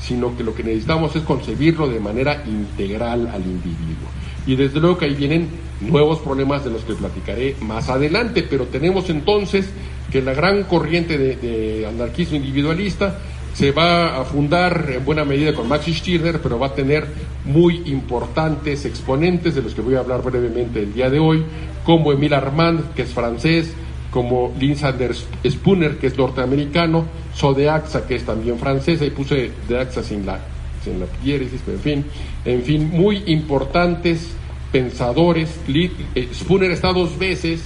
sino 0.00 0.36
que 0.36 0.42
lo 0.42 0.54
que 0.54 0.64
necesitamos 0.64 1.14
es 1.14 1.22
concebirlo 1.22 1.88
de 1.88 2.00
manera 2.00 2.42
integral 2.46 3.28
al 3.28 3.42
individuo. 3.42 4.08
Y 4.46 4.56
desde 4.56 4.80
luego 4.80 4.98
que 4.98 5.04
ahí 5.04 5.14
vienen 5.14 5.48
nuevos 5.80 6.18
problemas 6.18 6.64
de 6.64 6.70
los 6.70 6.82
que 6.82 6.94
platicaré 6.94 7.56
más 7.60 7.88
adelante, 7.88 8.42
pero 8.42 8.64
tenemos 8.64 9.08
entonces 9.10 9.68
que 10.12 10.20
la 10.20 10.34
gran 10.34 10.64
corriente 10.64 11.16
de, 11.16 11.86
anarquismo 11.86 12.36
individualista 12.36 13.18
se 13.54 13.70
va 13.70 14.20
a 14.20 14.24
fundar 14.24 14.90
en 14.94 15.04
buena 15.04 15.24
medida 15.24 15.54
con 15.54 15.68
Max 15.68 15.86
Stirner, 15.86 16.40
pero 16.40 16.58
va 16.58 16.68
a 16.68 16.74
tener 16.74 17.06
muy 17.46 17.82
importantes 17.86 18.84
exponentes 18.84 19.54
de 19.54 19.62
los 19.62 19.74
que 19.74 19.80
voy 19.80 19.94
a 19.94 20.00
hablar 20.00 20.22
brevemente 20.22 20.80
el 20.80 20.92
día 20.92 21.08
de 21.10 21.18
hoy, 21.18 21.44
como 21.84 22.12
Emile 22.12 22.36
Armand, 22.36 22.92
que 22.94 23.02
es 23.02 23.10
francés, 23.10 23.72
como 24.10 24.54
Linsander 24.58 25.14
Spooner, 25.14 25.96
que 25.96 26.08
es 26.08 26.18
norteamericano, 26.18 27.06
Sodeaxa, 27.34 28.06
que 28.06 28.16
es 28.16 28.24
también 28.24 28.58
francesa, 28.58 29.04
y 29.06 29.10
puse 29.10 29.50
de 29.66 29.78
AXA 29.78 30.02
sin 30.02 30.26
la, 30.26 30.38
sin 30.84 31.00
la 31.00 31.06
pero 31.24 31.76
en 31.76 31.82
fin, 31.82 32.04
en 32.44 32.62
fin, 32.62 32.90
muy 32.90 33.22
importantes 33.26 34.34
pensadores. 34.70 35.58
Eh, 35.68 36.28
Spooner 36.34 36.70
está 36.70 36.92
dos 36.92 37.18
veces, 37.18 37.62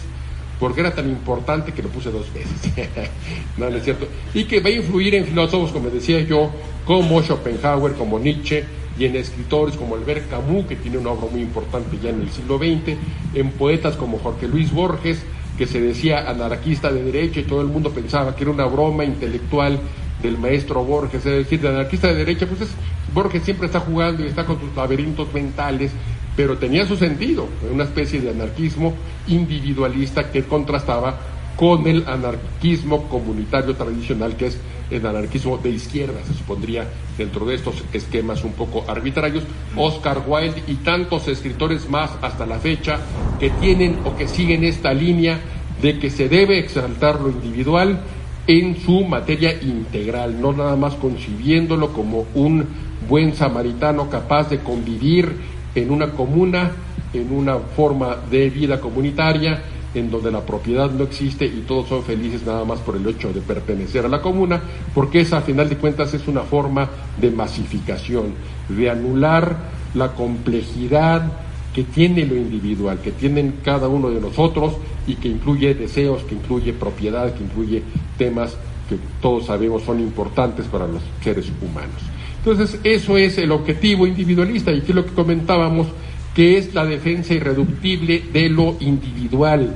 porque 0.59 0.81
era 0.81 0.95
tan 0.95 1.09
importante 1.09 1.73
que 1.73 1.83
lo 1.83 1.88
puse 1.88 2.11
dos 2.11 2.33
veces. 2.33 2.73
no, 3.59 3.69
es 3.69 3.85
cierto. 3.85 4.07
Y 4.35 4.45
que 4.45 4.61
va 4.61 4.69
a 4.69 4.73
influir 4.73 5.14
en 5.14 5.27
filósofos, 5.27 5.71
como 5.73 5.90
decía 5.90 6.21
yo, 6.21 6.51
como 6.85 7.23
Schopenhauer, 7.23 7.95
como 7.95 8.19
Nietzsche, 8.19 8.64
y 8.99 9.05
en 9.05 9.16
escritores 9.16 9.77
como 9.77 9.95
Albert 9.95 10.31
Camus, 10.31 10.66
que 10.66 10.77
tiene 10.77 10.99
una 10.99 11.11
obra 11.11 11.29
muy 11.31 11.42
importante 11.42 11.99
ya 12.03 12.11
en 12.11 12.23
el 12.23 12.31
siglo 12.31 12.59
XX, 12.59 12.97
en 13.35 13.51
poetas 13.51 13.97
como 13.97 14.19
Jorge 14.19 14.49
Luis 14.49 14.73
Borges, 14.73 15.23
que 15.59 15.66
se 15.66 15.81
decía 15.81 16.29
anarquista 16.29 16.90
de 16.92 17.03
derecha 17.03 17.40
y 17.40 17.45
todo 17.45 17.61
el 17.61 17.69
mundo 17.69 17.90
pensaba 17.90 18.35
que 18.35 18.45
era 18.45 18.53
una 18.53 18.66
broma 18.66 19.05
intelectual 19.05 19.79
del 20.23 20.38
maestro 20.38 20.83
Borges, 20.85 21.27
es 21.27 21.45
decir, 21.45 21.61
de 21.61 21.69
anarquista 21.69 22.09
de 22.09 22.14
derecha, 22.14 22.47
pues 22.47 22.62
es, 22.62 22.69
Borges 23.12 23.42
siempre 23.42 23.66
está 23.66 23.81
jugando 23.81 24.25
y 24.25 24.29
está 24.29 24.45
con 24.45 24.59
sus 24.59 24.75
laberintos 24.75 25.33
mentales, 25.33 25.92
pero 26.37 26.59
tenía 26.59 26.87
su 26.87 26.96
sentido, 26.96 27.49
una 27.72 27.85
especie 27.85 28.20
de 28.20 28.31
anarquismo 28.31 28.94
individualista 29.27 30.31
que 30.31 30.44
contrastaba 30.44 31.18
con 31.57 31.87
el 31.87 32.07
anarquismo 32.07 33.09
comunitario 33.09 33.75
tradicional, 33.75 34.37
que 34.37 34.49
es 34.49 34.59
el 34.90 35.05
anarquismo 35.05 35.57
de 35.57 35.70
izquierda, 35.70 36.22
se 36.25 36.35
supondría 36.35 36.87
dentro 37.16 37.46
de 37.46 37.55
estos 37.55 37.83
esquemas 37.92 38.44
un 38.44 38.53
poco 38.53 38.85
arbitrarios, 38.87 39.44
Oscar 39.75 40.22
Wilde 40.27 40.62
y 40.68 40.75
tantos 40.75 41.27
escritores 41.29 41.88
más 41.88 42.11
hasta 42.20 42.46
la 42.46 42.59
fecha 42.59 42.99
que 43.40 43.51
tienen 43.51 43.99
o 44.05 44.14
que 44.16 44.29
siguen 44.29 44.64
esta 44.64 44.92
línea 44.92 45.40
de 45.81 45.99
que 45.99 46.11
se 46.11 46.29
debe 46.29 46.59
exaltar 46.59 47.20
lo 47.20 47.31
individual 47.31 48.01
en 48.46 48.77
su 48.81 49.05
materia 49.05 49.61
integral, 49.61 50.40
no 50.40 50.53
nada 50.53 50.77
más 50.77 50.94
concibiéndolo 50.94 51.92
como 51.92 52.27
un 52.35 52.66
buen 53.09 53.35
samaritano 53.35 54.09
capaz 54.09 54.51
de 54.51 54.61
convivir 54.61 55.56
en 55.77 55.91
una 55.91 56.11
comuna, 56.11 56.73
en 57.12 57.33
una 57.33 57.59
forma 57.59 58.17
de 58.31 58.51
vida 58.51 58.81
comunitaria, 58.81 59.62
en 59.95 60.11
donde 60.11 60.31
la 60.31 60.41
propiedad 60.41 60.91
no 60.91 61.05
existe 61.05 61.47
y 61.47 61.65
todos 61.67 61.89
son 61.89 62.03
felices 62.03 62.45
nada 62.45 62.65
más 62.65 62.81
por 62.81 62.97
el 62.97 63.07
hecho 63.07 63.33
de 63.33 63.41
pertenecer 63.41 64.05
a 64.05 64.09
la 64.09 64.21
comuna, 64.21 64.61
porque 64.95 65.21
esa 65.21 65.39
a 65.39 65.43
final 65.43 65.69
de 65.69 65.77
cuentas 65.77 66.12
es 66.15 66.27
una 66.29 66.43
forma 66.43 66.89
de 67.21 67.31
masificación, 67.31 68.35
de 68.69 68.91
anular 68.91 69.57
la 69.95 70.12
complejidad 70.12 71.33
que 71.75 71.85
tiene 71.85 72.25
lo 72.25 72.35
individual, 72.35 72.99
que 73.01 73.12
tienen 73.12 73.57
cada 73.62 73.89
uno 73.89 74.11
de 74.11 74.21
nosotros 74.21 74.75
y 75.07 75.15
que 75.17 75.29
incluye 75.29 75.75
deseos, 75.75 76.23
que 76.25 76.35
incluye 76.35 76.73
propiedad, 76.73 77.35
que 77.35 77.45
incluye 77.45 77.83
temas 78.17 78.57
que 78.89 78.97
todos 79.21 79.47
sabemos 79.47 79.83
son 79.83 80.01
importantes 80.01 80.67
para 80.67 80.87
los 80.87 81.03
seres 81.23 81.51
humanos. 81.61 82.15
Entonces, 82.46 82.78
eso 82.85 83.18
es 83.18 83.38
el 83.38 83.50
objetivo 83.50 84.06
individualista 84.06 84.70
y 84.70 84.80
que 84.82 84.92
es 84.92 84.94
lo 84.94 85.04
que 85.04 85.14
comentábamos, 85.14 85.88
que 86.32 86.56
es 86.56 86.72
la 86.74 86.85
defensa 86.85 87.35
irreductible 87.35 88.22
de 88.32 88.48
lo 88.48 88.76
individual, 88.78 89.74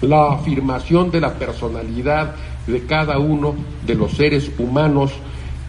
la 0.00 0.32
afirmación 0.32 1.12
de 1.12 1.20
la 1.20 1.34
personalidad 1.34 2.34
de 2.66 2.84
cada 2.84 3.18
uno 3.18 3.54
de 3.86 3.94
los 3.94 4.10
seres 4.10 4.50
humanos 4.58 5.12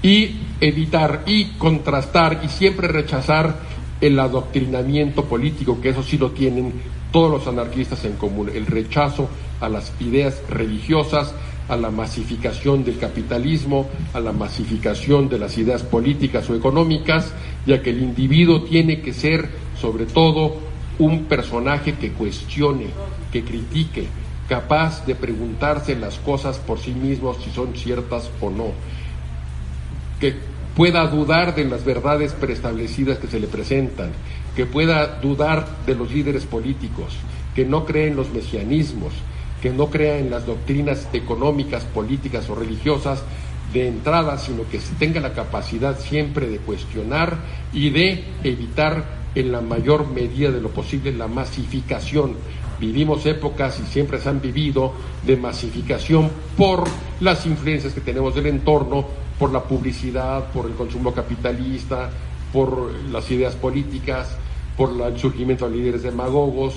y 0.02 0.38
evitar 0.62 1.22
y 1.28 1.46
contrastar 1.60 2.42
y 2.44 2.50
siempre 2.50 2.88
rechazar 2.88 3.60
el 4.02 4.20
adoctrinamiento 4.20 5.26
político, 5.26 5.80
que 5.80 5.90
eso 5.90 6.02
sí 6.02 6.18
lo 6.18 6.32
tienen 6.32 6.74
todos 7.12 7.30
los 7.30 7.48
anarquistas 7.48 8.04
en 8.04 8.14
común, 8.14 8.50
el 8.52 8.66
rechazo 8.66 9.30
a 9.62 9.70
las 9.70 9.94
ideas 10.00 10.42
religiosas, 10.50 11.36
a 11.68 11.76
la 11.76 11.90
masificación 11.90 12.84
del 12.84 12.98
capitalismo, 12.98 13.90
a 14.14 14.20
la 14.20 14.32
masificación 14.32 15.30
de 15.30 15.40
las 15.40 15.58
ideas 15.58 15.84
políticas 15.84 16.50
o 16.50 16.56
económicas, 16.56 17.34
ya 17.66 17.82
que 17.82 17.90
el 17.90 18.02
individuo 18.02 18.64
tiene 18.64 19.02
que 19.02 19.14
ser, 19.14 19.50
sobre 19.80 20.06
todo, 20.06 20.58
un 21.00 21.26
personaje 21.26 21.94
que 21.94 22.12
cuestione, 22.12 22.88
que 23.32 23.44
critique, 23.44 24.08
capaz 24.48 25.06
de 25.06 25.16
preguntarse 25.16 25.96
las 25.96 26.20
cosas 26.20 26.58
por 26.60 26.80
sí 26.80 26.92
mismo 26.92 27.34
si 27.34 27.50
son 27.50 27.76
ciertas 27.76 28.30
o 28.42 28.50
no, 28.50 28.68
que 30.20 30.36
pueda 30.76 31.08
dudar 31.08 31.56
de 31.56 31.66
las 31.66 31.84
verdades 31.84 32.34
preestablecidas 32.34 33.18
que 33.18 33.28
se 33.28 33.40
le 33.40 33.48
presentan, 33.48 34.12
que 34.56 34.66
pueda 34.66 35.20
dudar 35.20 35.68
de 35.86 35.96
los 35.96 36.12
líderes 36.12 36.46
políticos, 36.46 37.14
que 37.56 37.66
no 37.66 37.86
cree 37.86 38.08
en 38.08 38.16
los 38.16 38.30
mesianismos, 38.32 39.14
que 39.66 39.72
no 39.72 39.88
crea 39.88 40.20
en 40.20 40.30
las 40.30 40.46
doctrinas 40.46 41.08
económicas, 41.12 41.86
políticas 41.86 42.48
o 42.52 42.54
religiosas 42.54 43.24
de 43.74 43.88
entrada, 43.88 44.38
sino 44.38 44.70
que 44.70 44.80
tenga 45.00 45.20
la 45.20 45.34
capacidad 45.34 45.98
siempre 46.00 46.48
de 46.48 46.60
cuestionar 46.60 47.40
y 47.74 47.90
de 47.90 48.26
evitar 48.44 49.24
en 49.34 49.52
la 49.52 49.62
mayor 49.62 50.08
medida 50.08 50.52
de 50.52 50.62
lo 50.62 50.70
posible 50.70 51.12
la 51.14 51.28
masificación. 51.28 52.36
Vivimos 52.80 53.26
épocas 53.26 53.80
y 53.80 53.92
siempre 53.92 54.20
se 54.20 54.30
han 54.30 54.40
vivido 54.40 54.94
de 55.26 55.36
masificación 55.36 56.30
por 56.56 56.84
las 57.20 57.48
influencias 57.48 57.92
que 57.92 58.02
tenemos 58.02 58.36
del 58.36 58.46
entorno, 58.46 59.04
por 59.40 59.52
la 59.52 59.64
publicidad, 59.64 60.52
por 60.52 60.68
el 60.68 60.74
consumo 60.74 61.12
capitalista, 61.12 62.12
por 62.54 62.94
las 63.12 63.32
ideas 63.32 63.56
políticas, 63.56 64.38
por 64.78 64.92
el 64.92 65.18
surgimiento 65.18 65.68
de 65.68 65.76
líderes 65.76 66.04
demagogos, 66.04 66.76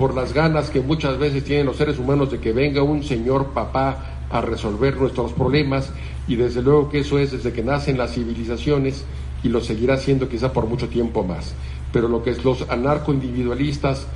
por 0.00 0.14
las 0.14 0.32
ganas 0.32 0.70
que 0.70 0.80
muchas 0.80 1.18
veces 1.18 1.44
tienen 1.44 1.66
los 1.66 1.76
seres 1.76 1.98
humanos 1.98 2.30
de 2.30 2.38
que 2.38 2.54
venga 2.54 2.82
un 2.82 3.02
señor 3.02 3.48
papá 3.48 4.24
a 4.30 4.40
resolver 4.40 4.96
nuestros 4.96 5.34
problemas 5.34 5.92
y 6.26 6.36
desde 6.36 6.62
luego 6.62 6.88
que 6.88 7.00
eso 7.00 7.18
es 7.18 7.32
desde 7.32 7.52
que 7.52 7.62
nacen 7.62 7.98
las 7.98 8.14
civilizaciones 8.14 9.04
y 9.42 9.50
lo 9.50 9.60
seguirá 9.60 9.98
siendo 9.98 10.26
quizá 10.26 10.54
por 10.54 10.64
mucho 10.64 10.88
tiempo 10.88 11.22
más. 11.22 11.54
Pero 11.92 12.08
lo 12.08 12.22
que 12.22 12.34
los 12.42 12.64
anarcoindividualistas 12.70 14.06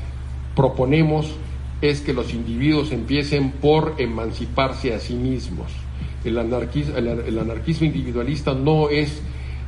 proponemos 0.56 1.34
es 1.82 2.00
que 2.00 2.14
los 2.14 2.32
individuos 2.32 2.90
empiecen 2.90 3.50
por 3.50 3.92
emanciparse 3.98 4.94
a 4.94 5.00
sí 5.00 5.12
mismos. 5.12 5.70
El 6.24 6.38
anarquismo, 6.38 6.96
el, 6.96 7.38
anarquismo 7.38 7.86
individualista 7.86 8.54
no 8.54 8.88
es 8.88 9.20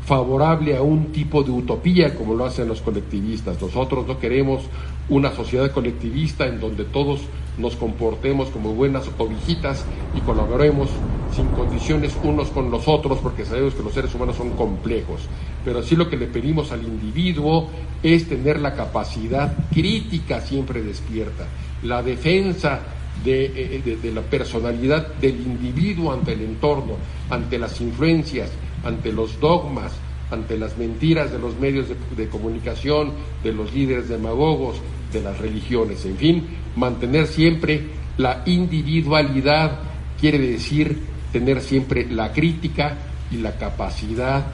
favorable 0.06 0.78
a 0.78 0.82
un 0.82 1.12
tipo 1.12 1.42
de 1.42 1.50
utopía 1.50 2.14
como 2.14 2.34
lo 2.34 2.46
hacen 2.46 2.68
los 2.68 2.80
colectivistas. 2.80 3.60
Nosotros 3.60 4.06
no 4.06 4.18
queremos 4.18 4.62
una 5.08 5.34
sociedad 5.34 5.70
colectivista 5.70 6.46
en 6.46 6.60
donde 6.60 6.84
todos 6.84 7.20
nos 7.58 7.76
comportemos 7.76 8.48
como 8.50 8.74
buenas 8.74 9.08
ovejitas 9.18 9.84
y 10.14 10.20
colaboremos 10.20 10.90
sin 11.34 11.46
condiciones 11.48 12.16
unos 12.22 12.48
con 12.48 12.70
los 12.70 12.86
otros, 12.88 13.18
porque 13.18 13.44
sabemos 13.44 13.74
que 13.74 13.82
los 13.82 13.94
seres 13.94 14.14
humanos 14.14 14.36
son 14.36 14.50
complejos. 14.50 15.22
Pero 15.64 15.82
sí 15.82 15.96
lo 15.96 16.08
que 16.08 16.16
le 16.16 16.26
pedimos 16.26 16.72
al 16.72 16.82
individuo 16.82 17.68
es 18.02 18.28
tener 18.28 18.60
la 18.60 18.74
capacidad 18.74 19.52
crítica 19.72 20.40
siempre 20.40 20.82
despierta, 20.82 21.46
la 21.82 22.02
defensa 22.02 22.80
de, 23.24 23.44
eh, 23.44 23.98
de, 24.02 24.12
la 24.12 24.20
personalidad 24.20 25.14
del 25.14 25.40
individuo 25.40 26.12
ante 26.12 26.32
el 26.32 26.42
entorno, 26.42 26.94
ante 27.30 27.58
las 27.58 27.80
influencias, 27.80 28.50
ante 28.84 29.12
los 29.12 29.40
dogmas, 29.40 29.92
ante 30.30 30.58
las 30.58 30.76
mentiras 30.76 31.32
de 31.32 31.38
los 31.38 31.58
medios 31.58 31.86
de, 32.16 32.28
comunicación, 32.28 33.12
de 33.42 33.52
los 33.52 33.72
líderes 33.72 34.08
demagogos, 34.08 34.76
de 35.12 35.20
las 35.20 35.38
religiones, 35.38 36.04
en 36.04 36.16
fin, 36.16 36.46
mantener 36.76 37.26
siempre 37.26 37.82
la 38.18 38.42
individualidad 38.46 39.78
quiere 40.20 40.38
decir 40.38 40.98
tener 41.32 41.60
siempre 41.60 42.06
la 42.06 42.32
crítica 42.32 42.96
y 43.30 43.36
la 43.36 43.56
capacidad 43.56 44.46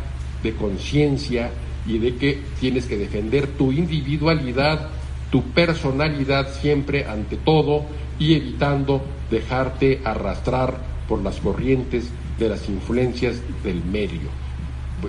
de 0.42 0.52
conciencia 0.54 1.50
y 1.86 1.98
de 1.98 2.16
que 2.16 2.40
tienes 2.60 2.86
que 2.86 2.96
defender 2.96 3.46
tu 3.46 3.72
individualidad, 3.72 4.88
tu 5.30 5.42
personalidad 5.50 6.52
siempre 6.52 7.06
ante 7.06 7.36
todo 7.36 7.84
y 8.18 8.34
evitando 8.34 9.02
dejarte 9.30 10.00
arrastrar 10.04 10.76
por 11.08 11.22
las 11.22 11.40
corrientes 11.40 12.10
de 12.38 12.48
las 12.48 12.68
influencias 12.68 13.40
del 13.62 13.84
medio. 13.84 14.30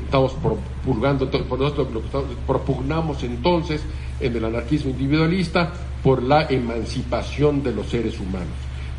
Estamos 0.05 0.33
propulgando, 0.33 1.29
por 1.29 1.59
nosotros 1.59 1.87
propugnamos 2.47 3.23
entonces 3.23 3.81
en 4.19 4.35
el 4.35 4.45
anarquismo 4.45 4.91
individualista 4.91 5.71
por 6.03 6.21
la 6.21 6.47
emancipación 6.49 7.63
de 7.63 7.73
los 7.73 7.87
seres 7.87 8.19
humanos. 8.19 8.55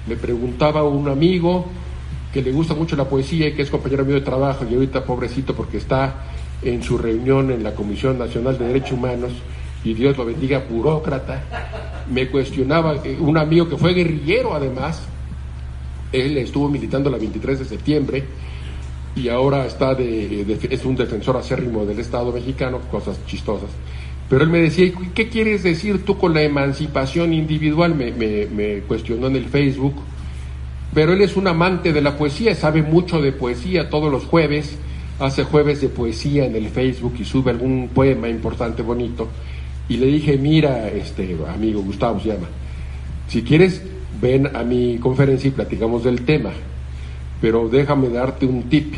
Me 0.07 0.17
preguntaba 0.17 0.85
un 0.85 1.09
amigo 1.09 1.67
que 2.33 2.43
le 2.43 2.53
gusta 2.53 2.75
mucho 2.75 2.97
la 2.97 3.09
poesía 3.09 3.49
y 3.49 3.53
que 3.53 3.63
es 3.63 3.71
compañero 3.71 4.05
mío 4.05 4.17
de 4.17 4.21
trabajo 4.21 4.67
y 4.69 4.75
ahorita 4.75 5.05
pobrecito 5.05 5.55
porque 5.55 5.77
está 5.77 6.25
en 6.63 6.83
su 6.83 6.99
reunión 6.99 7.51
en 7.51 7.63
la 7.63 7.75
Comisión 7.75 8.19
Nacional 8.19 8.59
de 8.59 8.67
Derechos 8.67 8.93
Humanos 8.93 9.33
y 9.85 9.93
Dios 9.95 10.17
lo 10.17 10.25
bendiga, 10.25 10.65
burócrata, 10.69 11.43
me 12.11 12.29
cuestionaba 12.29 12.97
eh, 13.05 13.17
un 13.21 13.37
amigo 13.37 13.69
que 13.69 13.77
fue 13.77 13.93
guerrillero 13.93 14.55
además, 14.55 15.03
él 16.11 16.39
estuvo 16.39 16.69
militando 16.69 17.11
la 17.11 17.19
23 17.19 17.59
de 17.61 17.65
septiembre 17.65 18.25
y 19.15 19.29
ahora 19.29 19.67
está 19.67 19.95
de, 19.95 20.59
es 20.71 20.85
un 20.85 20.97
defensor 20.97 21.37
acérrimo 21.37 21.85
del 21.85 21.99
Estado 21.99 22.33
mexicano, 22.33 22.81
cosas 22.91 23.19
chistosas. 23.27 23.71
Pero 24.35 24.47
él 24.47 24.51
me 24.51 24.59
decía, 24.59 24.91
¿qué 25.15 25.29
quieres 25.29 25.63
decir 25.63 26.05
tú 26.05 26.19
con 26.19 26.35
la 26.35 26.43
emancipación 26.43 27.33
individual? 27.33 27.95
Me, 27.95 28.11
me, 28.11 28.81
cuestionó 28.81 29.29
en 29.29 29.37
el 29.37 29.45
Facebook. 29.45 29.95
Pero 30.93 31.13
él 31.13 31.23
es 31.23 31.37
un 31.37 31.47
amante 31.47 31.93
de 31.93 32.01
la 32.01 32.17
poesía, 32.19 32.57
sabe 32.57 32.83
mucho 32.83 33.23
de 33.23 33.31
poesía 33.31 33.89
todos 33.91 34.11
los 34.11 34.25
jueves, 34.25 34.77
hace 35.21 35.45
jueves 35.45 35.81
de 35.83 35.89
poesía 35.89 36.47
en 36.47 36.57
el 36.57 36.69
Facebook 36.69 37.15
y 37.21 37.25
sube 37.25 37.53
algún 37.53 37.91
poema 37.95 38.29
importante, 38.29 38.83
bonito. 38.83 39.29
Y 39.89 39.99
le 39.99 40.07
dije, 40.07 40.37
mira, 40.37 40.89
este 40.89 41.37
amigo 41.55 41.83
Gustavo 41.83 42.19
se 42.19 42.31
llama, 42.31 42.49
si 43.29 43.43
quieres 43.43 43.83
ven 44.21 44.51
a 44.57 44.65
mi 44.65 44.99
conferencia 44.99 45.47
y 45.47 45.53
platicamos 45.53 46.03
del 46.03 46.23
tema, 46.23 46.51
pero 47.41 47.69
déjame 47.69 48.09
darte 48.09 48.47
un 48.47 48.65
tip, 48.65 48.95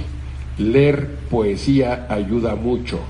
leer 0.56 1.10
poesía 1.28 2.06
ayuda 2.08 2.54
mucho 2.54 3.00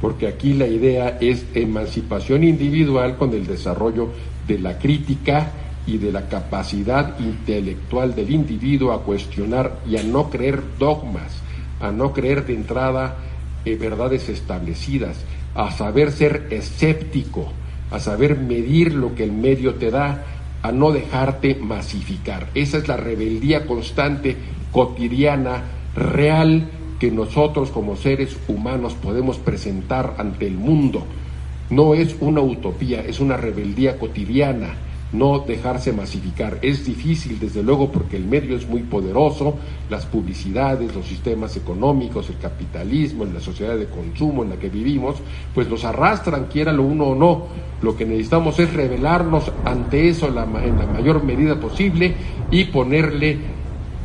porque 0.00 0.28
aquí 0.28 0.54
la 0.54 0.66
idea 0.66 1.18
es 1.20 1.44
emancipación 1.54 2.44
individual 2.44 3.16
con 3.16 3.32
el 3.32 3.46
desarrollo 3.46 4.10
de 4.46 4.58
la 4.58 4.78
crítica 4.78 5.52
y 5.86 5.98
de 5.98 6.12
la 6.12 6.28
capacidad 6.28 7.18
intelectual 7.18 8.14
del 8.14 8.30
individuo 8.30 8.92
a 8.92 9.02
cuestionar 9.02 9.80
y 9.88 9.96
a 9.96 10.02
no 10.02 10.30
creer 10.30 10.62
dogmas, 10.78 11.42
a 11.80 11.90
no 11.90 12.12
creer 12.12 12.46
de 12.46 12.54
entrada 12.54 13.16
en 13.64 13.78
verdades 13.78 14.28
establecidas, 14.28 15.24
a 15.54 15.70
saber 15.70 16.12
ser 16.12 16.46
escéptico, 16.50 17.52
a 17.90 17.98
saber 17.98 18.38
medir 18.38 18.94
lo 18.94 19.14
que 19.14 19.24
el 19.24 19.32
medio 19.32 19.74
te 19.74 19.90
da, 19.90 20.24
a 20.62 20.72
no 20.72 20.92
dejarte 20.92 21.54
masificar. 21.54 22.48
Esa 22.54 22.78
es 22.78 22.88
la 22.88 22.96
rebeldía 22.96 23.66
constante, 23.66 24.36
cotidiana, 24.72 25.62
real, 25.94 26.68
que 26.98 27.10
nosotros 27.10 27.70
como 27.70 27.96
seres 27.96 28.36
humanos 28.48 28.94
podemos 28.94 29.38
presentar 29.38 30.16
ante 30.18 30.46
el 30.46 30.54
mundo. 30.54 31.04
No 31.70 31.94
es 31.94 32.16
una 32.20 32.40
utopía, 32.40 33.00
es 33.00 33.20
una 33.20 33.36
rebeldía 33.36 33.98
cotidiana, 33.98 34.74
no 35.12 35.38
dejarse 35.40 35.92
masificar. 35.92 36.58
Es 36.62 36.84
difícil, 36.84 37.38
desde 37.38 37.62
luego, 37.62 37.92
porque 37.92 38.16
el 38.16 38.24
medio 38.24 38.56
es 38.56 38.66
muy 38.66 38.82
poderoso, 38.82 39.54
las 39.88 40.06
publicidades, 40.06 40.94
los 40.94 41.06
sistemas 41.06 41.56
económicos, 41.56 42.30
el 42.30 42.38
capitalismo, 42.38 43.24
la 43.26 43.40
sociedad 43.40 43.76
de 43.76 43.86
consumo 43.86 44.42
en 44.42 44.50
la 44.50 44.56
que 44.56 44.68
vivimos, 44.68 45.16
pues 45.54 45.68
nos 45.68 45.84
arrastran, 45.84 46.46
quiera 46.46 46.72
lo 46.72 46.82
uno 46.82 47.08
o 47.08 47.14
no. 47.14 47.46
Lo 47.82 47.96
que 47.96 48.06
necesitamos 48.06 48.58
es 48.58 48.72
rebelarnos 48.72 49.52
ante 49.64 50.08
eso 50.08 50.28
en 50.28 50.34
la 50.34 50.46
mayor 50.46 51.22
medida 51.22 51.60
posible 51.60 52.14
y 52.50 52.64
ponerle 52.64 53.38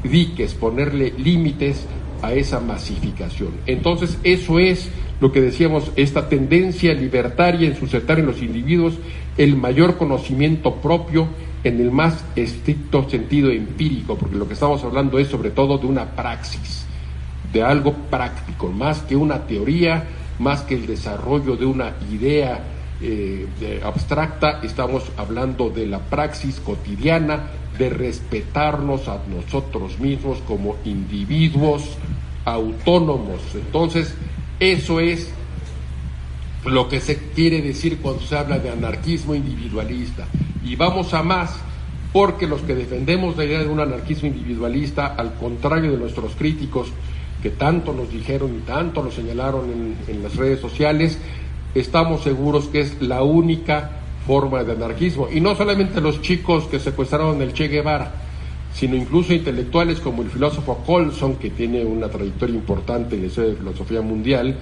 diques, 0.03 0.53
ponerle 0.53 1.13
límites 1.17 1.87
a 2.23 2.33
esa 2.33 2.59
masificación. 2.59 3.51
Entonces, 3.67 4.17
eso 4.23 4.57
es 4.57 4.89
lo 5.19 5.31
que 5.31 5.41
decíamos, 5.41 5.91
esta 5.95 6.27
tendencia 6.27 6.93
libertaria 6.93 7.67
en 7.67 7.75
suscitar 7.75 8.19
en 8.19 8.25
los 8.25 8.41
individuos 8.41 8.95
el 9.37 9.55
mayor 9.55 9.97
conocimiento 9.97 10.75
propio 10.75 11.27
en 11.63 11.79
el 11.79 11.91
más 11.91 12.23
estricto 12.35 13.09
sentido 13.09 13.51
empírico, 13.51 14.17
porque 14.17 14.35
lo 14.35 14.47
que 14.47 14.53
estamos 14.53 14.83
hablando 14.83 15.19
es 15.19 15.27
sobre 15.27 15.51
todo 15.51 15.77
de 15.77 15.87
una 15.87 16.11
praxis, 16.11 16.85
de 17.51 17.61
algo 17.61 17.93
práctico, 18.09 18.69
más 18.69 18.99
que 19.01 19.15
una 19.15 19.45
teoría, 19.45 20.03
más 20.39 20.61
que 20.63 20.75
el 20.75 20.87
desarrollo 20.87 21.55
de 21.55 21.65
una 21.65 21.93
idea 22.11 22.59
eh, 23.01 23.47
abstracta, 23.83 24.59
estamos 24.63 25.03
hablando 25.17 25.69
de 25.69 25.85
la 25.85 25.99
praxis 25.99 26.59
cotidiana, 26.59 27.49
de 27.77 27.89
respetarnos 27.89 29.07
a 29.07 29.19
nosotros 29.27 29.99
mismos 29.99 30.39
como 30.47 30.75
individuos 30.85 31.97
autónomos. 32.45 33.41
Entonces, 33.53 34.13
eso 34.59 34.99
es 34.99 35.29
lo 36.65 36.87
que 36.87 37.01
se 37.01 37.17
quiere 37.31 37.61
decir 37.61 37.97
cuando 37.97 38.21
se 38.21 38.37
habla 38.37 38.59
de 38.59 38.69
anarquismo 38.69 39.35
individualista. 39.35 40.27
Y 40.63 40.75
vamos 40.75 41.13
a 41.13 41.23
más, 41.23 41.59
porque 42.11 42.47
los 42.47 42.61
que 42.61 42.75
defendemos 42.75 43.35
la 43.35 43.45
idea 43.45 43.59
de 43.59 43.67
un 43.67 43.79
anarquismo 43.79 44.27
individualista, 44.27 45.15
al 45.17 45.33
contrario 45.35 45.91
de 45.91 45.97
nuestros 45.97 46.35
críticos 46.35 46.87
que 47.41 47.49
tanto 47.49 47.91
nos 47.91 48.09
dijeron 48.09 48.55
y 48.55 48.61
tanto 48.61 49.03
nos 49.03 49.15
señalaron 49.15 49.69
en, 49.69 49.97
en 50.07 50.23
las 50.23 50.35
redes 50.37 50.61
sociales, 50.61 51.17
estamos 51.75 52.23
seguros 52.23 52.67
que 52.67 52.79
es 52.79 53.01
la 53.01 53.23
única 53.23 54.03
forma 54.25 54.63
de 54.63 54.71
anarquismo. 54.71 55.27
Y 55.29 55.41
no 55.41 55.55
solamente 55.55 55.99
los 55.99 56.21
chicos 56.21 56.65
que 56.65 56.79
secuestraron 56.79 57.41
el 57.41 57.53
Che 57.53 57.67
Guevara, 57.67 58.13
sino 58.73 58.95
incluso 58.95 59.33
intelectuales 59.33 59.99
como 59.99 60.23
el 60.23 60.29
filósofo 60.29 60.77
Colson, 60.85 61.35
que 61.35 61.51
tiene 61.51 61.85
una 61.85 62.09
trayectoria 62.09 62.55
importante 62.55 63.15
en 63.15 63.21
la 63.21 63.27
historia 63.27 63.51
de 63.51 63.57
filosofía 63.57 64.01
mundial, 64.01 64.57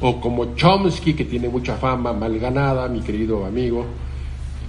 o 0.00 0.20
como 0.20 0.54
Chomsky, 0.54 1.14
que 1.14 1.24
tiene 1.24 1.48
mucha 1.48 1.76
fama 1.76 2.12
mal 2.12 2.38
ganada, 2.38 2.88
mi 2.88 3.00
querido 3.00 3.44
amigo, 3.44 3.86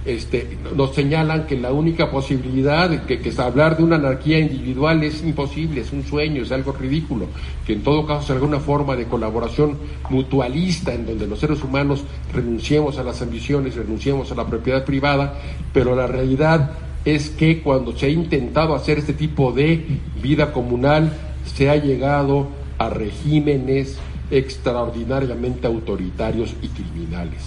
este, 0.04 0.56
nos 0.74 0.94
señalan 0.94 1.46
que 1.46 1.56
la 1.56 1.72
única 1.72 2.10
posibilidad, 2.10 3.04
que, 3.04 3.20
que 3.20 3.32
hablar 3.40 3.76
de 3.76 3.82
una 3.82 3.96
anarquía 3.96 4.38
individual 4.38 5.02
es 5.02 5.22
imposible, 5.22 5.82
es 5.82 5.92
un 5.92 6.02
sueño, 6.02 6.42
es 6.42 6.50
algo 6.50 6.72
ridículo, 6.72 7.26
que 7.66 7.74
en 7.74 7.82
todo 7.82 8.06
caso 8.06 8.22
es 8.22 8.30
alguna 8.30 8.58
forma 8.58 8.96
de 8.96 9.04
colaboración 9.04 9.76
mutualista 10.08 10.94
en 10.94 11.04
donde 11.04 11.26
los 11.26 11.38
seres 11.38 11.62
humanos 11.62 12.04
renunciemos 12.32 12.98
a 12.98 13.04
las 13.04 13.20
ambiciones, 13.20 13.76
renunciemos 13.76 14.32
a 14.32 14.34
la 14.34 14.46
propiedad 14.46 14.84
privada, 14.84 15.34
pero 15.74 15.94
la 15.94 16.06
realidad 16.06 16.87
es 17.04 17.30
que 17.30 17.60
cuando 17.60 17.96
se 17.96 18.06
ha 18.06 18.10
intentado 18.10 18.74
hacer 18.74 18.98
este 18.98 19.12
tipo 19.12 19.52
de 19.52 19.84
vida 20.22 20.52
comunal, 20.52 21.12
se 21.44 21.70
ha 21.70 21.76
llegado 21.76 22.48
a 22.78 22.90
regímenes 22.90 23.98
extraordinariamente 24.30 25.66
autoritarios 25.66 26.54
y 26.62 26.68
criminales. 26.68 27.42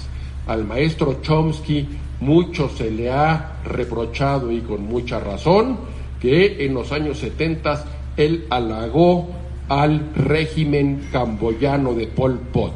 Al 0.48 0.66
maestro 0.66 1.22
Chomsky 1.22 1.88
mucho 2.22 2.70
se 2.70 2.92
le 2.92 3.12
ha 3.12 3.60
reprochado 3.64 4.52
y 4.52 4.62
con 4.62 4.86
mucha 4.86 5.20
razón 5.20 5.78
que 6.20 6.66
en 6.66 6.74
los 6.74 6.92
años 6.92 7.20
70 7.20 7.86
él 8.18 8.46
halagó 8.50 9.30
al 9.70 10.12
régimen 10.16 11.08
camboyano 11.12 11.94
de 11.94 12.08
Pol 12.08 12.40
Pot, 12.52 12.74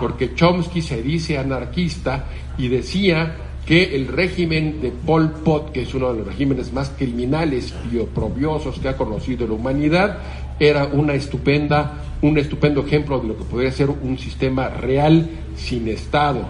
porque 0.00 0.34
Chomsky 0.34 0.82
se 0.82 1.02
dice 1.02 1.38
anarquista 1.38 2.24
y 2.58 2.68
decía 2.68 3.36
que 3.66 3.96
el 3.96 4.06
régimen 4.06 4.80
de 4.80 4.92
Pol 4.92 5.32
Pot, 5.44 5.72
que 5.72 5.82
es 5.82 5.92
uno 5.92 6.12
de 6.12 6.20
los 6.20 6.26
regímenes 6.28 6.72
más 6.72 6.90
criminales 6.90 7.74
y 7.92 7.98
oprobiosos 7.98 8.78
que 8.78 8.88
ha 8.88 8.96
conocido 8.96 9.46
la 9.46 9.54
humanidad, 9.54 10.18
era 10.60 10.86
una 10.86 11.14
estupenda, 11.14 12.04
un 12.22 12.38
estupendo 12.38 12.86
ejemplo 12.86 13.18
de 13.18 13.28
lo 13.28 13.36
que 13.36 13.44
podría 13.44 13.72
ser 13.72 13.90
un 13.90 14.18
sistema 14.18 14.68
real 14.68 15.28
sin 15.56 15.88
Estado, 15.88 16.46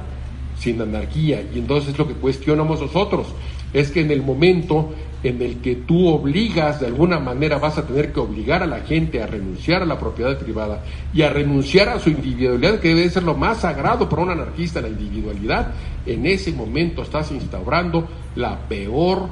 sin 0.58 0.80
anarquía. 0.80 1.42
Y 1.54 1.58
entonces 1.58 1.96
lo 1.96 2.06
que 2.06 2.14
cuestionamos 2.14 2.82
nosotros 2.82 3.28
es 3.72 3.90
que 3.90 4.02
en 4.02 4.10
el 4.10 4.22
momento 4.22 4.90
en 5.22 5.42
el 5.42 5.56
que 5.56 5.76
tú 5.76 6.08
obligas, 6.08 6.80
de 6.80 6.86
alguna 6.86 7.18
manera 7.18 7.58
vas 7.58 7.78
a 7.78 7.86
tener 7.86 8.12
que 8.12 8.20
obligar 8.20 8.62
a 8.62 8.66
la 8.66 8.80
gente 8.80 9.22
a 9.22 9.26
renunciar 9.26 9.82
a 9.82 9.86
la 9.86 9.98
propiedad 9.98 10.38
privada 10.38 10.84
y 11.12 11.22
a 11.22 11.30
renunciar 11.30 11.88
a 11.88 11.98
su 11.98 12.10
individualidad, 12.10 12.80
que 12.80 12.88
debe 12.88 13.10
ser 13.10 13.22
lo 13.22 13.34
más 13.34 13.58
sagrado 13.58 14.08
para 14.08 14.22
un 14.22 14.30
anarquista, 14.30 14.80
la 14.80 14.88
individualidad, 14.88 15.72
en 16.04 16.26
ese 16.26 16.52
momento 16.52 17.02
estás 17.02 17.32
instaurando 17.32 18.06
la 18.36 18.58
peor 18.68 19.28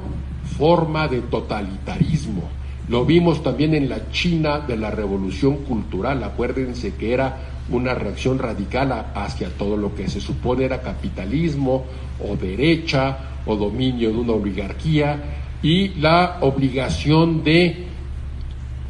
forma 0.57 1.07
de 1.07 1.21
totalitarismo. 1.21 2.49
Lo 2.87 3.05
vimos 3.05 3.41
también 3.41 3.73
en 3.73 3.89
la 3.89 4.11
China 4.11 4.59
de 4.59 4.77
la 4.77 4.91
revolución 4.91 5.57
cultural, 5.57 6.23
acuérdense 6.23 6.93
que 6.95 7.13
era 7.13 7.37
una 7.69 7.95
reacción 7.95 8.37
radical 8.37 9.07
hacia 9.15 9.49
todo 9.49 9.75
lo 9.75 9.95
que 9.95 10.07
se 10.07 10.21
supone 10.21 10.65
era 10.65 10.81
capitalismo 10.81 11.85
o 12.19 12.35
derecha 12.35 13.17
o 13.45 13.55
dominio 13.55 14.11
de 14.11 14.17
una 14.17 14.33
oligarquía 14.33 15.44
y 15.65 15.89
la 15.99 16.37
obligación 16.41 17.43
de 17.43 17.87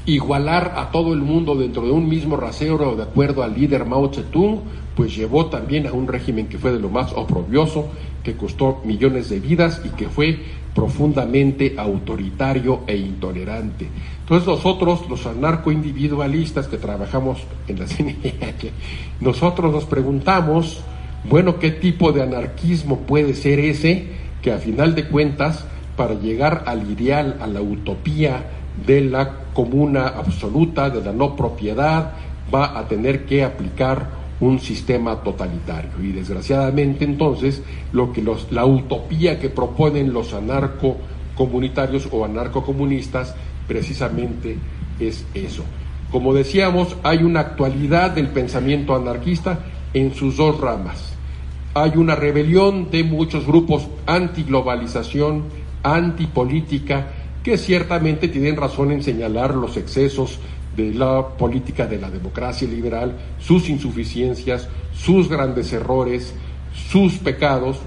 igualar 0.06 0.74
a 0.76 0.92
todo 0.92 1.14
el 1.14 1.22
mundo 1.22 1.56
dentro 1.56 1.84
de 1.84 1.92
un 1.92 2.10
mismo 2.10 2.36
rasero 2.36 2.98
de 2.98 3.04
acuerdo 3.04 3.44
al 3.44 3.58
líder 3.58 3.86
Mao 3.86 4.12
Zedong, 4.14 4.60
pues 4.94 5.16
llevó 5.16 5.46
también 5.46 5.88
a 5.88 5.94
un 5.94 6.06
régimen 6.06 6.48
que 6.48 6.58
fue 6.58 6.74
de 6.74 6.82
lo 6.82 6.90
más 6.90 7.14
oprobioso, 7.14 7.88
que 8.22 8.36
costó 8.36 8.82
millones 8.84 9.30
de 9.30 9.40
vidas 9.40 9.84
y 9.86 9.90
que 9.96 10.10
fue 10.10 10.38
profundamente 10.74 11.76
autoritario 11.78 12.82
e 12.88 12.98
intolerante. 12.98 13.88
Entonces 14.20 14.46
nosotros, 14.46 15.10
los 15.10 15.26
anarcoindividualistas 15.26 16.68
que 16.68 16.78
trabajamos 16.78 17.38
en 17.70 17.80
la 17.80 17.86
CNH, 17.88 18.72
nosotros 19.22 19.72
nos 19.72 19.86
preguntamos, 19.86 20.84
bueno, 21.24 21.58
¿qué 21.58 21.72
tipo 21.72 22.12
de 22.12 22.24
anarquismo 22.24 23.00
puede 23.00 23.34
ser 23.34 23.62
ese 23.62 24.08
que 24.42 24.52
a 24.52 24.58
final 24.58 24.94
de 24.94 25.08
cuentas 25.08 25.66
para 25.95 26.13
llegar 26.15 26.63
al 26.65 26.89
ideal, 26.91 27.38
a 27.41 27.47
la 27.47 27.62
utopía 27.62 28.43
de 28.86 29.01
la 29.01 29.45
comuna 29.53 30.08
absoluta, 30.08 30.89
de 30.89 31.01
la 31.01 31.13
no 31.13 31.36
propiedad, 31.36 32.13
va 32.53 32.77
a 32.77 32.88
tener 32.88 33.25
que 33.25 33.43
aplicar 33.43 34.25
un 34.39 34.60
sistema 34.60 35.15
totalitario. 35.23 35.91
Y 36.01 36.12
desgraciadamente 36.12 37.05
entonces 37.05 37.62
lo 37.93 38.12
que 38.12 38.21
los, 38.21 38.51
la 38.51 38.65
utopía 38.65 39.39
que 39.39 39.49
proponen 39.49 40.13
los 40.13 40.34
anarcocomunitarios 40.34 42.08
o 42.12 42.25
anarcocomunistas 42.25 43.36
precisamente 43.67 44.58
es 44.99 45.25
eso. 45.34 45.63
Como 46.12 46.34
decíamos, 46.34 46.95
hay 47.03 47.23
una 47.23 47.41
actualidad 47.41 48.12
del 48.12 48.27
pensamiento 48.27 48.95
anarquista 48.95 49.60
en 49.93 50.13
sus 50.13 50.38
dos 50.38 50.60
ramas. 50.60 51.13
Hay 51.73 51.93
una 51.97 52.15
rebelión 52.15 52.89
de 52.89 53.03
muchos 53.03 53.45
grupos 53.45 53.88
anti-globalización, 54.05 55.43
antipolítica, 55.93 57.08
que 57.43 57.58
ciertamente 57.58 58.28
tienen 58.28 58.56
razón 58.56 58.91
en 58.91 59.04
señalar 59.04 59.54
los 59.54 59.78
excesos 59.78 60.39
de 60.76 60.93
la 60.93 61.28
política 61.28 61.86
de 61.86 62.00
la 62.00 62.10
democracia 62.10 62.67
liberal, 62.67 63.15
sus 63.39 63.69
insuficiencias, 63.69 64.67
sus 64.93 65.30
grandes 65.30 65.71
errores, 65.71 66.34
sus 66.89 67.13
pecados, 67.17 67.78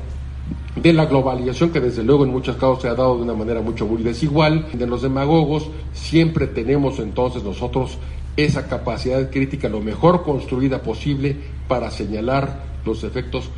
de 0.77 0.93
la 0.93 1.07
globalización 1.07 1.71
que 1.71 1.81
desde 1.81 2.05
luego 2.05 2.25
en 2.25 2.31
muchos 2.31 2.57
casos 2.57 2.83
se 2.83 2.89
ha 2.89 2.95
dado 2.95 3.17
de 3.17 3.23
una 3.23 3.35
manera 3.35 3.61
mucho 3.61 3.87
muy 3.87 4.03
desigual, 4.03 4.69
de 4.73 4.87
los 4.87 5.03
demagogos, 5.03 5.69
siempre 5.93 6.47
tenemos 6.47 6.99
entonces 7.01 7.43
nosotros 7.43 7.99
esa 8.37 8.69
capacidad 8.69 9.31
crítica 9.31 9.69
lo 9.69 9.81
mejor 9.81 10.23
construida 10.23 10.83
posible 10.83 11.37
para 11.67 11.91
señalar 11.91 12.63
los 12.85 13.03
efectos, 13.03 13.51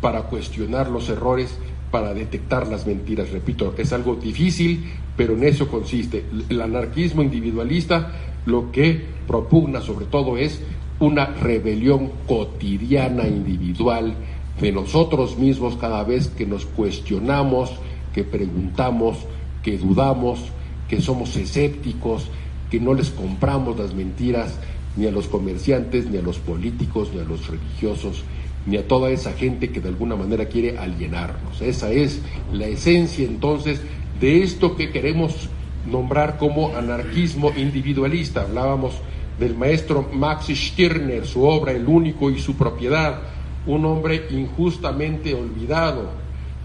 para 0.00 0.22
cuestionar 0.22 0.90
los 0.90 1.08
errores, 1.08 1.56
para 1.90 2.14
detectar 2.14 2.66
las 2.66 2.86
mentiras. 2.86 3.30
Repito, 3.30 3.74
es 3.76 3.92
algo 3.92 4.16
difícil, 4.16 4.84
pero 5.16 5.34
en 5.34 5.44
eso 5.44 5.68
consiste. 5.68 6.24
El 6.48 6.60
anarquismo 6.60 7.22
individualista 7.22 8.12
lo 8.46 8.70
que 8.70 9.04
propugna 9.26 9.80
sobre 9.80 10.06
todo 10.06 10.36
es 10.36 10.60
una 11.00 11.26
rebelión 11.26 12.10
cotidiana, 12.26 13.26
individual, 13.26 14.14
de 14.60 14.72
nosotros 14.72 15.36
mismos 15.36 15.76
cada 15.76 16.02
vez 16.04 16.28
que 16.28 16.46
nos 16.46 16.64
cuestionamos, 16.64 17.72
que 18.14 18.24
preguntamos, 18.24 19.18
que 19.62 19.76
dudamos, 19.76 20.40
que 20.88 21.02
somos 21.02 21.36
escépticos, 21.36 22.28
que 22.70 22.80
no 22.80 22.94
les 22.94 23.10
compramos 23.10 23.78
las 23.78 23.94
mentiras 23.94 24.58
ni 24.96 25.06
a 25.06 25.10
los 25.10 25.28
comerciantes, 25.28 26.08
ni 26.08 26.16
a 26.16 26.22
los 26.22 26.38
políticos, 26.38 27.10
ni 27.12 27.20
a 27.20 27.24
los 27.24 27.46
religiosos, 27.48 28.24
ni 28.66 28.76
a 28.76 28.86
toda 28.86 29.10
esa 29.10 29.32
gente 29.32 29.70
que 29.70 29.80
de 29.80 29.88
alguna 29.88 30.16
manera 30.16 30.46
quiere 30.46 30.76
alienarnos. 30.76 31.60
Esa 31.62 31.92
es 31.92 32.20
la 32.52 32.66
esencia 32.66 33.24
entonces 33.24 33.80
de 34.20 34.42
esto 34.42 34.76
que 34.76 34.90
queremos 34.90 35.48
nombrar 35.90 36.36
como 36.36 36.76
anarquismo 36.76 37.52
individualista. 37.56 38.42
Hablábamos 38.42 38.94
del 39.38 39.54
maestro 39.54 40.08
Max 40.12 40.46
Stirner, 40.48 41.26
su 41.26 41.44
obra 41.44 41.72
El 41.72 41.86
único 41.86 42.30
y 42.30 42.38
su 42.38 42.56
propiedad, 42.56 43.20
un 43.66 43.84
hombre 43.84 44.26
injustamente 44.30 45.34
olvidado. 45.34 46.10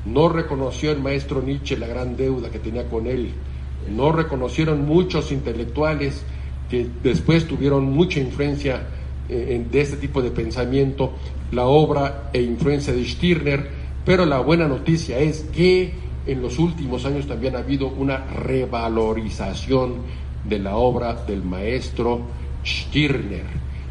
No 0.06 0.30
reconoció 0.30 0.92
el 0.92 1.00
maestro 1.00 1.42
Nietzsche 1.42 1.78
la 1.78 1.88
gran 1.88 2.18
deuda 2.18 2.50
que 2.50 2.60
tenía 2.60 2.90
con 2.90 3.06
él. 3.06 3.32
No 3.90 4.12
reconocieron 4.12 4.86
muchos 4.86 5.32
intelectuales 5.32 6.24
que 6.70 6.88
después 7.04 7.48
tuvieron 7.48 7.92
mucha 7.92 8.20
influencia 8.20 8.88
eh, 9.30 9.66
de 9.70 9.82
este 9.82 9.98
tipo 9.98 10.22
de 10.22 10.32
pensamiento, 10.32 11.14
la 11.52 11.66
obra 11.66 12.30
e 12.34 12.42
influencia 12.42 12.94
de 12.94 13.06
Stirner, 13.06 13.70
pero 14.06 14.26
la 14.26 14.40
buena 14.40 14.68
noticia 14.68 15.20
es 15.20 15.42
que 15.54 15.94
en 16.26 16.42
los 16.42 16.60
últimos 16.60 17.06
años 17.06 17.28
también 17.28 17.56
ha 17.56 17.60
habido 17.60 17.88
una 17.88 18.26
revalorización 18.26 19.96
de 20.48 20.60
la 20.60 20.76
obra 20.76 21.14
del 21.26 21.44
maestro 21.44 22.22
Stirner 22.66 23.46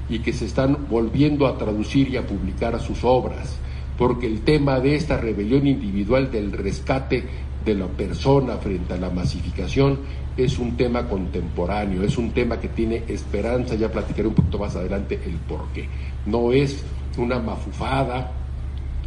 y 0.09 0.20
que 0.20 0.33
se 0.33 0.46
están 0.46 0.87
volviendo 0.88 1.46
a 1.46 1.57
traducir 1.57 2.09
y 2.09 2.16
a 2.16 2.27
publicar 2.27 2.81
sus 2.81 3.05
obras, 3.05 3.57
porque 3.96 4.27
el 4.27 4.40
tema 4.40 4.81
de 4.81 4.96
esta 4.96 5.16
rebelión 5.16 5.66
individual 5.66 6.31
del 6.31 6.53
rescate 6.53 7.25
de 7.64 7.75
la 7.75 7.87
persona 7.87 8.57
frente 8.57 8.94
a 8.94 8.96
la 8.96 9.11
masificación 9.11 9.99
es 10.37 10.59
un 10.59 10.77
tema 10.77 11.07
contemporáneo, 11.07 12.03
es 12.03 12.16
un 12.16 12.31
tema 12.31 12.59
que 12.59 12.68
tiene 12.68 13.05
esperanza, 13.09 13.75
ya 13.75 13.92
platicaré 13.92 14.29
un 14.29 14.35
poquito 14.35 14.59
más 14.59 14.75
adelante 14.75 15.20
el 15.27 15.35
por 15.35 15.68
qué. 15.75 15.87
No 16.27 16.53
es 16.53 16.83
una 17.21 17.39
mafufada, 17.39 18.33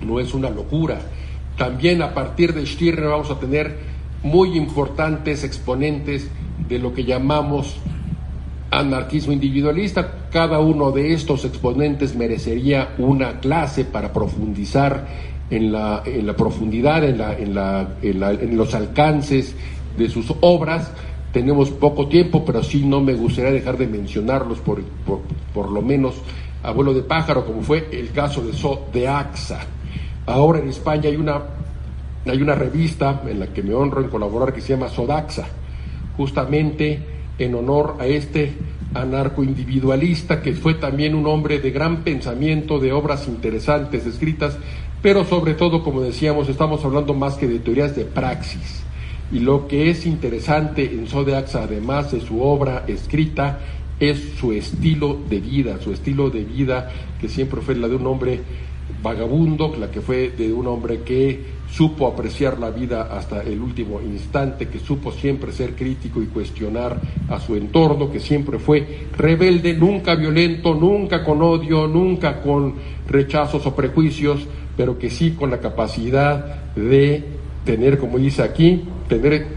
no 0.02 0.20
es 0.20 0.34
una 0.34 0.50
locura. 0.50 1.00
También 1.58 2.02
a 2.02 2.14
partir 2.14 2.54
de 2.54 2.66
Stirner 2.66 3.10
vamos 3.10 3.30
a 3.30 3.40
tener 3.40 3.78
muy 4.24 4.58
importantes 4.58 5.44
exponentes 5.44 6.30
de 6.68 6.80
lo 6.80 6.94
que 6.94 7.04
llamamos 7.04 7.78
anarquismo 8.72 9.34
individualista. 9.34 10.30
Cada 10.32 10.60
uno 10.60 10.92
de 10.92 11.14
estos 11.14 11.46
exponentes 11.46 12.16
merecería 12.16 12.96
una 12.98 13.40
clase 13.40 13.86
para 13.86 14.12
profundizar 14.12 15.08
en 15.50 15.72
la, 15.72 16.02
en 16.06 16.26
la 16.26 16.36
profundidad, 16.36 17.04
en, 17.04 17.18
la, 17.18 17.38
en, 17.38 17.54
la, 17.54 17.92
en, 18.02 18.58
los 18.58 18.74
alcances 18.74 19.56
de 19.98 20.10
sus 20.10 20.34
obras. 20.42 20.92
Tenemos 21.32 21.70
poco 21.70 22.08
tiempo, 22.08 22.44
pero 22.46 22.64
sí 22.64 22.84
no 22.86 23.02
me 23.02 23.14
gustaría 23.14 23.52
dejar 23.52 23.78
de 23.78 23.88
mencionarlos, 23.88 24.60
por, 24.60 24.82
por 25.54 25.72
lo 25.72 25.82
menos 25.82 26.16
abuelo 26.64 26.94
de 26.94 27.04
pájaro, 27.04 27.46
como 27.46 27.62
fue 27.62 27.90
el 27.92 28.12
caso 28.12 28.42
de, 28.42 28.54
so, 28.54 28.88
de 28.92 29.08
AXA. 29.08 29.60
Ahora 30.26 30.60
en 30.60 30.70
España 30.70 31.10
hay 31.10 31.18
una, 31.18 31.42
hay 32.26 32.42
una 32.42 32.56
revista 32.56 33.22
en 33.28 33.40
la 33.42 33.48
que 33.48 33.62
me 33.62 33.74
honro 33.74 34.02
en 34.02 34.10
colaborar 34.10 34.54
que 34.54 34.62
se 34.62 34.70
llama 34.70 34.88
Sodaxa, 34.88 35.46
justamente 36.16 37.00
en 37.38 37.56
honor 37.56 37.98
a 38.00 38.06
este 38.06 38.54
anarcoindividualista 38.94 40.42
que 40.42 40.54
fue 40.54 40.76
también 40.76 41.16
un 41.16 41.26
hombre 41.28 41.60
de 41.60 41.72
gran 41.72 42.04
pensamiento, 42.04 42.80
de 42.80 42.94
obras 42.94 43.28
interesantes 43.28 44.06
escritas, 44.06 44.58
pero 45.02 45.26
sobre 45.26 45.56
todo, 45.56 45.84
como 45.84 46.02
decíamos, 46.02 46.48
estamos 46.48 46.86
hablando 46.86 47.14
más 47.14 47.36
que 47.36 47.48
de 47.48 47.60
teorías 47.60 47.96
de 47.96 48.06
praxis. 48.06 48.84
Y 49.32 49.40
lo 49.40 49.68
que 49.68 49.90
es 49.90 50.06
interesante 50.06 50.86
en 50.86 51.08
Sodaxa, 51.08 51.64
además 51.64 52.12
de 52.12 52.22
su 52.22 52.42
obra 52.42 52.86
escrita, 52.88 53.60
es 54.10 54.34
su 54.40 54.52
estilo 54.52 55.20
de 55.30 55.40
vida, 55.40 55.80
su 55.82 55.92
estilo 55.92 56.30
de 56.30 56.44
vida 56.44 56.90
que 57.20 57.30
siempre 57.30 57.62
fue 57.62 57.76
la 57.76 57.88
de 57.88 57.96
un 57.96 58.08
hombre 58.08 58.40
vagabundo, 59.02 59.76
la 59.80 59.92
que 59.92 60.02
fue 60.02 60.30
de 60.30 60.52
un 60.52 60.68
hombre 60.68 61.02
que 61.02 61.64
supo 61.70 62.08
apreciar 62.08 62.60
la 62.60 62.70
vida 62.70 63.10
hasta 63.12 63.42
el 63.42 63.60
último 63.60 64.00
instante, 64.00 64.68
que 64.68 64.80
supo 64.80 65.12
siempre 65.12 65.52
ser 65.52 65.76
crítico 65.76 66.22
y 66.22 66.28
cuestionar 66.28 67.02
a 67.30 67.40
su 67.40 67.56
entorno, 67.56 68.12
que 68.12 68.20
siempre 68.20 68.60
fue 68.60 69.08
rebelde, 69.18 69.74
nunca 69.74 70.16
violento, 70.16 70.76
nunca 70.76 71.24
con 71.24 71.42
odio, 71.42 71.88
nunca 71.88 72.42
con 72.42 72.76
rechazos 73.08 73.66
o 73.66 73.76
prejuicios, 73.76 74.48
pero 74.78 74.98
que 74.98 75.10
sí 75.10 75.32
con 75.32 75.50
la 75.50 75.60
capacidad 75.60 76.74
de 76.76 77.24
tener, 77.66 77.98
como 77.98 78.20
dice 78.20 78.44
aquí, 78.44 78.84
tener, 79.08 79.48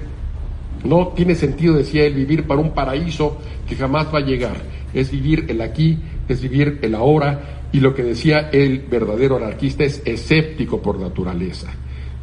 no 0.85 1.09
tiene 1.09 1.35
sentido, 1.35 1.75
decía 1.75 2.05
él, 2.05 2.15
vivir 2.15 2.47
para 2.47 2.61
un 2.61 2.71
paraíso 2.71 3.39
que 3.67 3.77
jamás 3.77 4.13
va 4.13 4.19
a 4.19 4.25
llegar, 4.25 4.57
es 4.95 5.11
vivir 5.11 5.47
el 5.49 5.61
aquí, 5.61 5.99
es 6.29 6.41
vivir 6.41 6.79
el 6.83 6.95
ahora, 6.95 7.69
y 7.73 7.81
lo 7.81 7.95
que 7.95 8.03
decía 8.03 8.51
el 8.53 8.79
verdadero 8.81 9.37
anarquista 9.37 9.85
es 9.85 10.03
escéptico 10.05 10.81
por 10.81 10.99
naturaleza 10.99 11.73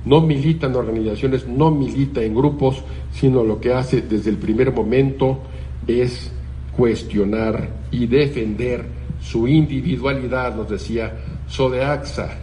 no 0.05 0.21
milita 0.21 0.67
en 0.67 0.75
organizaciones, 0.75 1.47
no 1.47 1.71
milita 1.71 2.21
en 2.21 2.35
grupos, 2.35 2.83
sino 3.11 3.43
lo 3.43 3.59
que 3.59 3.73
hace 3.73 4.01
desde 4.01 4.29
el 4.29 4.37
primer 4.37 4.73
momento 4.73 5.39
es 5.87 6.31
cuestionar 6.75 7.69
y 7.91 8.07
defender 8.07 8.85
su 9.21 9.47
individualidad, 9.47 10.55
nos 10.55 10.69
decía 10.69 11.13
Sodeaxa. 11.47 12.39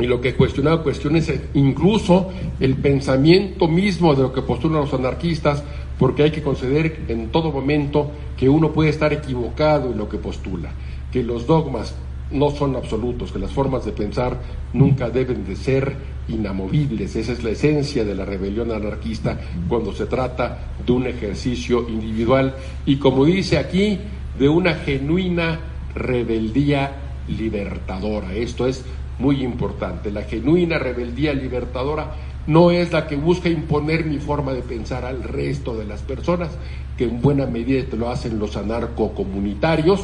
Y 0.00 0.06
lo 0.06 0.20
que 0.20 0.34
cuestionaba 0.34 0.82
cuestiona 0.82 1.18
es 1.18 1.32
incluso 1.54 2.30
el 2.60 2.76
pensamiento 2.76 3.66
mismo 3.66 4.14
de 4.14 4.22
lo 4.22 4.32
que 4.32 4.42
postulan 4.42 4.82
los 4.82 4.94
anarquistas, 4.94 5.64
porque 5.98 6.22
hay 6.22 6.30
que 6.30 6.42
conceder 6.42 7.04
en 7.08 7.28
todo 7.28 7.50
momento 7.50 8.10
que 8.36 8.48
uno 8.48 8.72
puede 8.72 8.90
estar 8.90 9.12
equivocado 9.12 9.90
en 9.90 9.98
lo 9.98 10.08
que 10.08 10.18
postula, 10.18 10.70
que 11.12 11.22
los 11.22 11.46
dogmas 11.46 11.94
no 12.30 12.50
son 12.50 12.76
absolutos, 12.76 13.32
que 13.32 13.38
las 13.38 13.52
formas 13.52 13.84
de 13.84 13.92
pensar 13.92 14.38
nunca 14.72 15.10
deben 15.10 15.46
de 15.46 15.56
ser 15.56 15.96
inamovibles. 16.28 17.16
Esa 17.16 17.32
es 17.32 17.42
la 17.42 17.50
esencia 17.50 18.04
de 18.04 18.14
la 18.14 18.24
rebelión 18.24 18.70
anarquista 18.70 19.38
cuando 19.68 19.92
se 19.94 20.06
trata 20.06 20.58
de 20.84 20.92
un 20.92 21.06
ejercicio 21.06 21.88
individual 21.88 22.54
y 22.84 22.96
como 22.96 23.24
dice 23.24 23.58
aquí, 23.58 23.98
de 24.38 24.48
una 24.48 24.74
genuina 24.74 25.58
rebeldía 25.94 26.92
libertadora. 27.28 28.34
Esto 28.34 28.66
es 28.66 28.84
muy 29.18 29.42
importante. 29.42 30.10
La 30.10 30.22
genuina 30.22 30.78
rebeldía 30.78 31.32
libertadora 31.32 32.14
no 32.48 32.70
es 32.70 32.92
la 32.92 33.06
que 33.06 33.14
busca 33.14 33.50
imponer 33.50 34.06
mi 34.06 34.18
forma 34.18 34.54
de 34.54 34.62
pensar 34.62 35.04
al 35.04 35.22
resto 35.22 35.76
de 35.76 35.84
las 35.84 36.00
personas, 36.00 36.48
que 36.96 37.04
en 37.04 37.20
buena 37.20 37.44
medida 37.44 37.84
lo 37.94 38.08
hacen 38.08 38.38
los 38.38 38.56
anarcocomunitarios, 38.56 40.00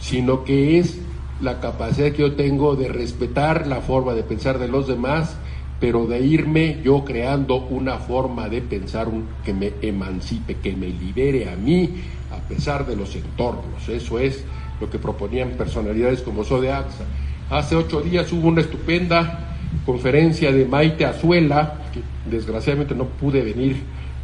sino 0.00 0.42
que 0.42 0.80
es 0.80 0.98
la 1.40 1.60
capacidad 1.60 2.10
que 2.10 2.22
yo 2.22 2.32
tengo 2.34 2.74
de 2.74 2.88
respetar 2.88 3.68
la 3.68 3.80
forma 3.80 4.14
de 4.14 4.24
pensar 4.24 4.58
de 4.58 4.66
los 4.66 4.88
demás, 4.88 5.36
pero 5.78 6.06
de 6.06 6.26
irme 6.26 6.80
yo 6.82 7.04
creando 7.04 7.56
una 7.56 7.98
forma 7.98 8.48
de 8.48 8.60
pensar 8.60 9.06
que 9.44 9.54
me 9.54 9.74
emancipe, 9.80 10.56
que 10.56 10.74
me 10.74 10.88
libere 10.88 11.48
a 11.48 11.54
mí 11.54 11.88
a 12.32 12.48
pesar 12.48 12.84
de 12.84 12.96
los 12.96 13.14
entornos. 13.14 13.88
Eso 13.88 14.18
es 14.18 14.44
lo 14.80 14.90
que 14.90 14.98
proponían 14.98 15.50
personalidades 15.50 16.20
como 16.20 16.42
AXA. 16.42 17.04
Hace 17.48 17.76
ocho 17.76 18.00
días 18.00 18.32
hubo 18.32 18.48
una 18.48 18.60
estupenda 18.60 19.53
conferencia 19.84 20.52
de 20.52 20.64
Maite 20.64 21.04
Azuela, 21.04 21.80
que 21.92 22.00
desgraciadamente 22.30 22.94
no 22.94 23.04
pude 23.04 23.42
venir 23.42 23.76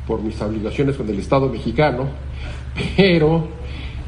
por 0.07 0.23
mis 0.23 0.41
obligaciones 0.41 0.97
con 0.97 1.09
el 1.09 1.19
Estado 1.19 1.49
mexicano, 1.49 2.09
pero 2.97 3.49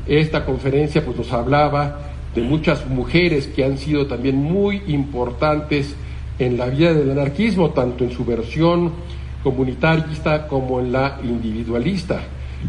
esta 0.07 0.45
conferencia 0.45 1.05
pues 1.05 1.16
nos 1.16 1.32
hablaba 1.32 2.01
de 2.34 2.43
muchas 2.43 2.86
mujeres 2.88 3.47
que 3.47 3.64
han 3.64 3.78
sido 3.78 4.07
también 4.07 4.36
muy 4.36 4.82
importantes 4.88 5.95
en 6.38 6.57
la 6.57 6.66
vida 6.66 6.95
del 6.95 7.11
anarquismo, 7.11 7.70
tanto 7.70 8.05
en 8.05 8.11
su 8.11 8.24
versión 8.24 8.93
comunitarista 9.43 10.47
como 10.47 10.80
en 10.80 10.93
la 10.93 11.18
individualista. 11.22 12.22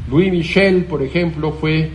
Louis 0.10 0.32
Michel, 0.32 0.86
por 0.86 1.02
ejemplo, 1.02 1.52
fue 1.52 1.90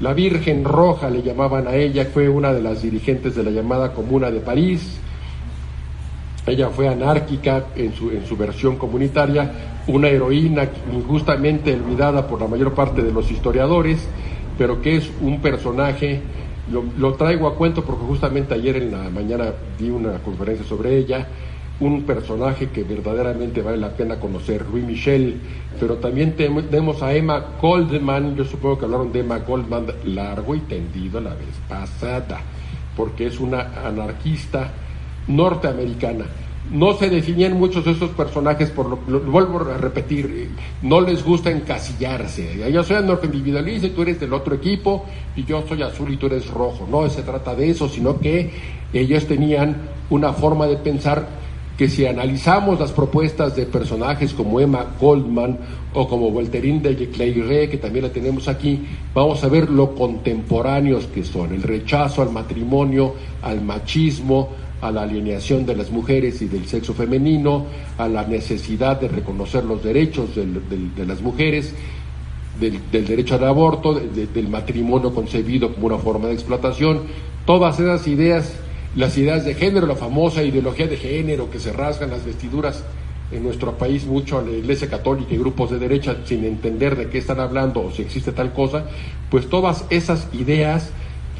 la 0.00 0.12
Virgen 0.12 0.64
Roja, 0.64 1.10
le 1.10 1.22
llamaban 1.22 1.66
a 1.66 1.74
ella, 1.74 2.06
fue 2.12 2.28
una 2.28 2.52
de 2.52 2.62
las 2.62 2.82
dirigentes 2.82 3.34
de 3.34 3.42
la 3.42 3.50
llamada 3.50 3.92
Comuna 3.92 4.30
de 4.30 4.40
París. 4.40 5.00
Ella 6.48 6.68
fue 6.70 6.88
anárquica 6.88 7.66
en 7.76 7.94
su, 7.94 8.10
en 8.10 8.26
su 8.26 8.36
versión 8.36 8.76
comunitaria, 8.76 9.80
una 9.86 10.08
heroína 10.08 10.68
injustamente 10.92 11.74
olvidada 11.74 12.26
por 12.26 12.40
la 12.40 12.48
mayor 12.48 12.74
parte 12.74 13.02
de 13.02 13.12
los 13.12 13.30
historiadores, 13.30 14.06
pero 14.56 14.82
que 14.82 14.96
es 14.96 15.10
un 15.20 15.40
personaje 15.40 16.20
lo, 16.70 17.14
traigo 17.14 17.48
a 17.48 17.54
cuento 17.54 17.82
porque 17.82 18.04
justamente 18.04 18.54
ayer 18.54 18.76
en 18.76 18.92
la 18.92 19.08
mañana 19.10 19.52
di 19.78 19.88
una 19.88 20.18
conferencia 20.18 20.66
sobre 20.66 20.98
ella, 20.98 21.26
un 21.80 22.02
personaje 22.02 22.68
que 22.68 22.82
verdaderamente 22.82 23.62
vale 23.62 23.78
la 23.78 23.90
pena 23.90 24.18
conocer, 24.18 24.66
Louis 24.68 24.84
Michel, 24.84 25.40
pero 25.78 25.96
también 25.96 26.34
tenemos 26.34 27.02
a 27.02 27.14
Emma 27.14 27.42
Goldman, 27.60 28.36
yo 28.36 28.44
supongo 28.44 28.78
que 28.78 28.84
hablaron 28.84 29.12
de 29.12 29.20
Emma 29.20 29.38
Goldman 29.38 29.86
largo 30.04 30.54
y 30.54 30.60
tendido 30.60 31.20
la 31.20 31.34
vez 31.34 31.54
pasada, 31.68 32.40
porque 32.96 33.26
es 33.26 33.38
una 33.38 33.86
anarquista 33.86 34.72
norteamericana 35.28 36.24
no 36.70 36.92
se 36.94 37.08
definían 37.08 37.58
muchos 37.58 37.84
de 37.84 37.92
estos 37.92 38.10
personajes, 38.10 38.70
por 38.70 38.88
lo, 38.88 39.20
vuelvo 39.20 39.60
a 39.60 39.78
repetir, 39.78 40.50
no 40.82 41.00
les 41.00 41.24
gusta 41.24 41.50
encasillarse. 41.50 42.70
Yo 42.70 42.82
soy 42.84 42.96
individualista 43.22 43.86
y 43.86 43.90
tú 43.90 44.02
eres 44.02 44.20
del 44.20 44.32
otro 44.32 44.54
equipo 44.54 45.06
y 45.34 45.44
yo 45.44 45.64
soy 45.66 45.82
azul 45.82 46.12
y 46.12 46.16
tú 46.16 46.26
eres 46.26 46.48
rojo. 46.48 46.86
No 46.90 47.08
se 47.08 47.22
trata 47.22 47.54
de 47.54 47.70
eso, 47.70 47.88
sino 47.88 48.18
que 48.18 48.50
ellos 48.92 49.26
tenían 49.26 49.76
una 50.10 50.32
forma 50.32 50.66
de 50.66 50.76
pensar 50.76 51.26
que 51.78 51.88
si 51.88 52.04
analizamos 52.04 52.80
las 52.80 52.90
propuestas 52.90 53.54
de 53.54 53.64
personajes 53.64 54.34
como 54.34 54.58
Emma 54.58 54.84
Goldman 55.00 55.58
o 55.94 56.08
como 56.08 56.30
Voltaire 56.30 56.80
de 56.80 57.08
Clayre, 57.08 57.70
que 57.70 57.78
también 57.78 58.06
la 58.06 58.12
tenemos 58.12 58.48
aquí, 58.48 58.84
vamos 59.14 59.42
a 59.44 59.48
ver 59.48 59.70
lo 59.70 59.94
contemporáneos 59.94 61.06
que 61.06 61.22
son, 61.22 61.54
el 61.54 61.62
rechazo 61.62 62.20
al 62.20 62.30
matrimonio, 62.30 63.14
al 63.42 63.62
machismo, 63.62 64.48
a 64.80 64.90
la 64.90 65.02
alineación 65.02 65.66
de 65.66 65.74
las 65.74 65.90
mujeres 65.90 66.40
y 66.42 66.46
del 66.46 66.66
sexo 66.66 66.94
femenino, 66.94 67.66
a 67.96 68.08
la 68.08 68.24
necesidad 68.26 69.00
de 69.00 69.08
reconocer 69.08 69.64
los 69.64 69.82
derechos 69.82 70.30
de 70.36 71.06
las 71.06 71.20
mujeres, 71.20 71.74
del, 72.60 72.80
derecho 72.90 73.36
al 73.36 73.44
aborto, 73.44 73.94
del 73.94 74.48
matrimonio 74.48 75.14
concebido 75.14 75.74
como 75.74 75.86
una 75.86 75.98
forma 75.98 76.28
de 76.28 76.34
explotación, 76.34 77.02
todas 77.46 77.78
esas 77.80 78.06
ideas, 78.08 78.54
las 78.96 79.16
ideas 79.16 79.44
de 79.44 79.54
género, 79.54 79.86
la 79.86 79.94
famosa 79.94 80.42
ideología 80.42 80.86
de 80.86 80.96
género 80.96 81.50
que 81.50 81.60
se 81.60 81.72
rasgan 81.72 82.10
las 82.10 82.24
vestiduras 82.24 82.84
en 83.30 83.42
nuestro 83.42 83.76
país 83.76 84.06
mucho 84.06 84.38
a 84.38 84.42
la 84.42 84.50
Iglesia 84.52 84.88
Católica 84.88 85.34
y 85.34 85.38
grupos 85.38 85.70
de 85.70 85.78
derecha 85.78 86.16
sin 86.24 86.44
entender 86.44 86.96
de 86.96 87.08
qué 87.08 87.18
están 87.18 87.40
hablando 87.40 87.82
o 87.82 87.92
si 87.92 88.02
existe 88.02 88.32
tal 88.32 88.52
cosa, 88.52 88.86
pues 89.30 89.48
todas 89.48 89.84
esas 89.90 90.28
ideas 90.32 90.90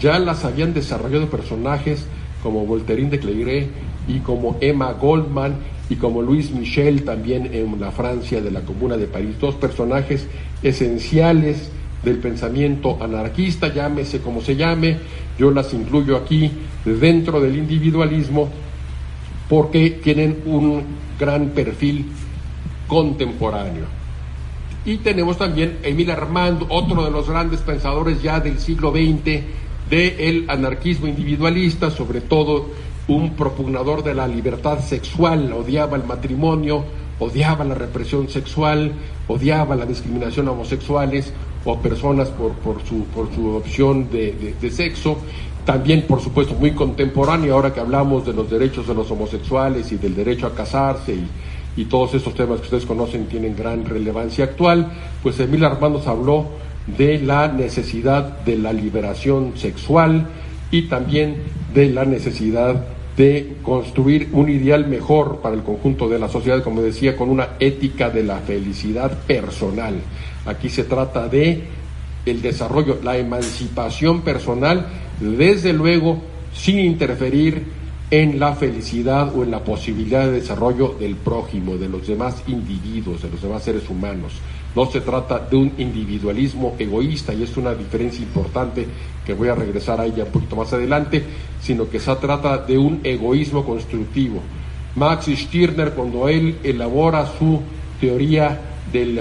ya 0.01 0.19
las 0.19 0.45
habían 0.45 0.75
desarrollado 0.75 1.29
personajes 1.29 2.05
como 2.43 2.67
Voltaire 2.67 3.09
de 3.09 3.19
Cleire 3.19 3.69
y 4.07 4.19
como 4.21 4.57
Emma 4.61 4.93
Goldman 4.93 5.57
y 5.91 5.97
como 5.97 6.23
Louis 6.23 6.51
Michel 6.51 7.05
también 7.05 7.51
en 7.53 7.81
la 7.81 7.91
Francia 7.91 8.41
de 8.41 8.51
la 8.51 8.61
Comuna 8.61 8.97
de 8.97 9.07
París, 9.07 9.37
dos 9.41 9.55
personajes 9.55 10.27
esenciales 10.63 11.71
del 12.03 12.19
pensamiento 12.19 12.99
anarquista, 13.03 13.73
llámese 13.73 14.21
como 14.21 14.41
se 14.41 14.57
llame, 14.57 14.99
yo 15.39 15.51
las 15.51 15.73
incluyo 15.75 16.17
aquí 16.17 16.51
dentro 16.85 17.41
del 17.41 17.57
individualismo 17.57 18.49
porque 19.49 19.91
tienen 20.03 20.43
un 20.47 20.83
gran 21.19 21.49
perfil 21.49 22.07
contemporáneo. 22.87 23.85
Y 24.85 24.99
tenemos 24.99 25.37
también 25.37 25.79
Emile 25.83 26.13
Armand, 26.13 26.65
otro 26.69 27.05
de 27.05 27.11
los 27.11 27.29
grandes 27.29 27.61
pensadores 27.61 28.23
ya 28.23 28.41
del 28.41 28.59
siglo 28.59 28.91
XX, 28.93 29.43
del 29.89 30.45
anarquismo 30.49 31.07
individualista, 31.07 31.91
sobre 31.91 32.21
todo 32.21 32.67
un 33.09 33.35
propugnador 33.35 34.05
de 34.05 34.15
la 34.15 34.29
libertad 34.29 34.81
sexual, 34.81 35.53
odiaba 35.53 35.97
el 35.97 36.05
matrimonio, 36.05 36.85
odiaba 37.19 37.65
la 37.65 37.75
represión 37.75 38.29
sexual, 38.29 38.93
odiaba 39.27 39.75
la 39.75 39.87
discriminación 39.87 40.49
a 40.49 40.53
homosexuales 40.53 41.33
o 41.65 41.79
personas 41.79 42.29
por, 42.29 42.53
por, 42.53 42.85
su, 42.87 43.05
por 43.07 43.35
su 43.35 43.49
opción 43.49 44.09
de, 44.11 44.55
sexo. 44.71 45.19
También, 45.65 46.03
por 46.03 46.21
supuesto, 46.21 46.55
muy 46.55 46.73
contemporáneo, 46.73 47.55
ahora 47.55 47.73
que 47.73 47.81
hablamos 47.81 48.25
de 48.25 48.33
los 48.33 48.51
derechos 48.51 48.87
de 48.87 48.95
los 48.95 49.11
homosexuales 49.11 49.91
y 49.93 49.97
del 49.97 50.15
derecho 50.15 50.47
a 50.47 50.55
casarse 50.55 51.13
y, 51.13 51.29
y 51.81 51.85
todos 51.85 52.15
estos 52.15 52.35
temas 52.35 52.59
que 52.61 52.65
ustedes 52.65 52.87
conocen 52.87 53.27
tienen 53.27 53.55
gran 53.55 53.85
relevancia 53.85 54.45
actual, 54.45 54.91
pues 55.23 55.39
Emil 55.41 55.65
Armando 55.65 56.03
habló 56.07 56.47
de 56.97 57.21
la 57.21 57.49
necesidad 57.49 58.41
de 58.41 58.57
la 58.57 58.73
liberación 58.73 59.53
sexual 59.57 60.27
y 60.71 60.83
también 60.83 61.37
de 61.75 61.91
la 61.91 62.05
necesidad 62.05 62.85
de 63.17 63.57
construir 63.63 64.29
un 64.33 64.49
ideal 64.49 64.87
mejor 64.87 65.41
para 65.43 65.57
el 65.57 65.63
conjunto 65.63 66.09
de 66.09 66.21
la 66.21 66.29
sociedad, 66.29 66.63
como 66.63 66.83
decía, 66.83 67.17
con 67.17 67.29
una 67.29 67.49
ética 67.59 68.11
de 68.11 68.23
la 68.23 68.39
felicidad 68.39 69.11
personal. 69.27 69.97
Aquí 70.47 70.69
se 70.69 70.85
trata 70.85 71.29
de 71.29 71.65
el 72.25 72.41
desarrollo, 72.41 73.01
la 73.03 73.17
emancipación 73.17 74.23
personal, 74.23 74.87
desde 75.21 75.73
luego 75.73 76.23
sin 76.55 76.79
interferir 76.79 77.79
en 78.11 78.39
la 78.39 78.55
felicidad 78.55 79.37
o 79.37 79.43
en 79.43 79.51
la 79.51 79.65
posibilidad 79.65 80.25
de 80.25 80.33
desarrollo 80.33 80.97
del 80.99 81.17
prójimo, 81.17 81.77
de 81.77 81.89
los 81.89 82.07
demás 82.07 82.43
individuos, 82.47 83.23
de 83.23 83.31
los 83.31 83.43
demás 83.43 83.63
seres 83.63 83.89
humanos. 83.91 84.33
No 84.79 84.87
se 84.87 85.01
trata 85.01 85.41
de 85.41 85.57
un 85.57 85.73
individualismo 85.79 86.77
egoísta, 86.79 87.35
y 87.35 87.43
es 87.43 87.57
una 87.57 87.75
diferencia 87.75 88.23
importante 88.23 88.87
que 89.27 89.35
voy 89.35 89.49
a 89.49 89.57
regresar 89.57 90.01
a 90.01 90.07
ella 90.07 90.23
un 90.23 90.31
poquito 90.31 90.55
más 90.55 90.73
adelante, 90.73 91.21
sino 91.61 91.91
que 91.91 91.99
se 91.99 92.15
trata 92.15 92.59
de 92.59 92.79
un 92.79 93.01
egoísmo 93.03 93.65
constructivo. 93.65 94.41
Max 94.95 95.27
Stirner, 95.35 95.95
cuando 95.95 96.29
él 96.29 96.59
elabora 96.63 97.27
su 97.27 97.61
teoría 98.01 98.57
del 98.93 99.21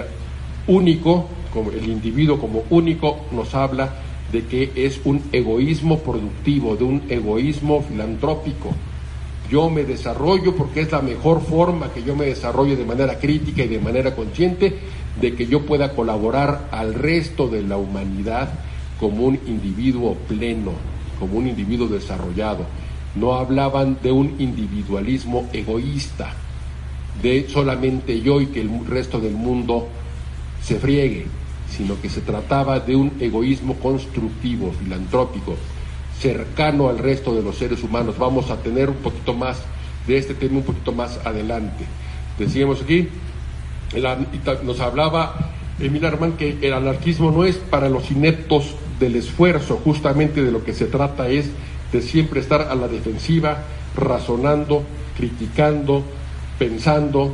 único, 0.68 1.26
como 1.52 1.72
el 1.72 1.90
individuo 1.90 2.38
como 2.38 2.62
único, 2.70 3.22
nos 3.32 3.56
habla 3.56 3.96
de 4.32 4.46
que 4.46 4.72
es 4.76 5.02
un 5.06 5.24
egoísmo 5.32 5.98
productivo, 5.98 6.76
de 6.76 6.84
un 6.84 7.02
egoísmo 7.10 7.82
filantrópico. 7.82 8.76
Yo 9.50 9.72
me 9.72 9.86
desarrollo 9.86 10.56
porque 10.56 10.82
es 10.82 10.92
la 10.92 11.02
mejor 11.02 11.42
forma 11.42 11.92
que 11.92 12.04
yo 12.04 12.16
me 12.16 12.26
desarrollo 12.26 12.76
de 12.76 12.86
manera 12.86 13.18
crítica 13.18 13.64
y 13.64 13.70
de 13.70 13.80
manera 13.80 14.14
consciente 14.14 14.78
de 15.22 15.36
que 15.36 15.48
yo 15.48 15.66
pueda 15.66 15.94
colaborar 15.94 16.68
al 16.72 16.94
resto 16.94 17.48
de 17.48 17.64
la 17.64 17.78
humanidad 17.78 18.50
como 19.00 19.26
un 19.26 19.40
individuo 19.48 20.16
pleno, 20.28 20.74
como 21.20 21.38
un 21.38 21.48
individuo 21.48 21.88
desarrollado. 21.88 22.66
No 23.16 23.34
hablaban 23.34 23.98
de 24.04 24.12
un 24.12 24.36
individualismo 24.40 25.50
egoísta, 25.54 26.34
de 27.22 27.48
solamente 27.50 28.22
yo 28.22 28.42
y 28.42 28.48
que 28.48 28.62
el 28.62 28.70
resto 28.86 29.20
del 29.20 29.34
mundo 29.34 29.88
se 30.62 30.76
friegue, 30.76 31.26
sino 31.70 32.00
que 32.00 32.10
se 32.10 32.22
trataba 32.22 32.80
de 32.80 32.96
un 32.96 33.14
egoísmo 33.20 33.76
constructivo, 33.76 34.72
filantrópico, 34.72 35.56
cercano 36.20 36.90
al 36.90 37.00
resto 37.00 37.34
de 37.36 37.42
los 37.42 37.58
seres 37.58 37.84
humanos. 37.84 38.18
Vamos 38.18 38.50
a 38.52 38.58
tener 38.58 38.90
un 38.90 38.98
poquito 38.98 39.34
más 39.34 39.62
de 40.06 40.18
este 40.18 40.34
tema 40.34 40.58
un 40.58 40.64
poquito 40.64 40.92
más 40.92 41.20
adelante. 41.26 41.86
Decíamos 42.38 42.82
aquí, 42.82 43.08
nos 44.64 44.80
hablaba 44.80 45.52
Emil 45.80 46.06
Armand 46.06 46.38
que 46.38 46.58
el 46.62 46.74
anarquismo 46.74 47.32
no 47.32 47.46
es 47.46 47.58
para 47.58 47.90
los 47.90 48.10
ineptos 48.10 48.76
del 49.00 49.16
esfuerzo, 49.16 49.80
justamente 49.84 50.44
de 50.44 50.52
lo 50.52 50.64
que 50.64 50.74
se 50.74 50.86
trata 50.86 51.30
es 51.30 51.50
de 51.92 52.02
siempre 52.02 52.40
estar 52.40 52.62
a 52.62 52.76
la 52.76 52.88
defensiva, 52.88 53.64
razonando, 53.96 54.84
criticando, 55.16 56.04
pensando 56.58 57.34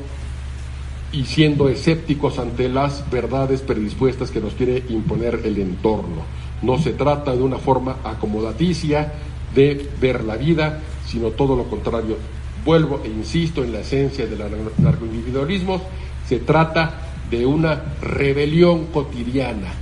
y 1.11 1.25
siendo 1.25 1.69
escépticos 1.69 2.39
ante 2.39 2.67
las 2.69 3.09
verdades 3.09 3.61
predispuestas 3.61 4.31
que 4.31 4.41
nos 4.41 4.53
quiere 4.53 4.83
imponer 4.89 5.41
el 5.43 5.57
entorno. 5.59 6.23
No 6.61 6.79
se 6.79 6.93
trata 6.93 7.35
de 7.35 7.41
una 7.41 7.57
forma 7.57 7.97
acomodaticia 8.03 9.13
de 9.53 9.89
ver 10.01 10.23
la 10.23 10.35
vida, 10.35 10.81
sino 11.05 11.29
todo 11.29 11.55
lo 11.55 11.65
contrario, 11.65 12.17
vuelvo 12.65 13.01
e 13.03 13.09
insisto 13.09 13.63
en 13.63 13.73
la 13.73 13.81
esencia 13.81 14.25
del 14.25 14.39
narcoindividualismo, 14.79 15.81
se 16.27 16.39
trata 16.39 16.99
de 17.29 17.45
una 17.45 17.81
rebelión 18.01 18.85
cotidiana. 18.87 19.73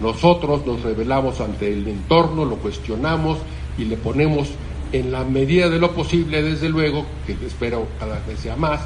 Nosotros 0.00 0.66
nos 0.66 0.82
rebelamos 0.82 1.40
ante 1.40 1.72
el 1.72 1.86
entorno, 1.88 2.44
lo 2.44 2.56
cuestionamos 2.56 3.38
y 3.78 3.84
le 3.84 3.96
ponemos 3.96 4.48
en 4.92 5.12
la 5.12 5.24
medida 5.24 5.68
de 5.68 5.78
lo 5.78 5.92
posible, 5.92 6.42
desde 6.42 6.68
luego, 6.68 7.06
que 7.26 7.36
espero 7.46 7.86
cada 7.98 8.20
vez 8.26 8.40
sea 8.40 8.56
más, 8.56 8.80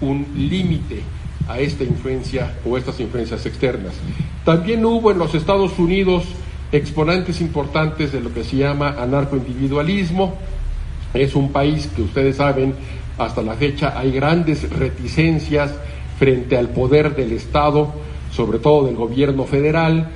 un 0.00 0.26
límite 0.36 1.02
a 1.48 1.58
esta 1.58 1.84
influencia 1.84 2.54
o 2.64 2.76
estas 2.76 2.98
influencias 3.00 3.44
externas. 3.46 3.94
También 4.44 4.84
hubo 4.84 5.10
en 5.10 5.18
los 5.18 5.34
Estados 5.34 5.78
Unidos 5.78 6.24
exponentes 6.72 7.40
importantes 7.40 8.12
de 8.12 8.20
lo 8.20 8.32
que 8.32 8.44
se 8.44 8.56
llama 8.56 8.96
anarcoindividualismo. 8.98 10.36
Es 11.12 11.34
un 11.34 11.52
país 11.52 11.88
que 11.94 12.02
ustedes 12.02 12.36
saben, 12.36 12.74
hasta 13.18 13.42
la 13.42 13.54
fecha 13.54 13.98
hay 13.98 14.10
grandes 14.10 14.68
reticencias 14.70 15.72
frente 16.18 16.56
al 16.56 16.68
poder 16.68 17.14
del 17.14 17.32
Estado, 17.32 17.92
sobre 18.30 18.58
todo 18.58 18.86
del 18.86 18.96
gobierno 18.96 19.44
federal. 19.44 20.10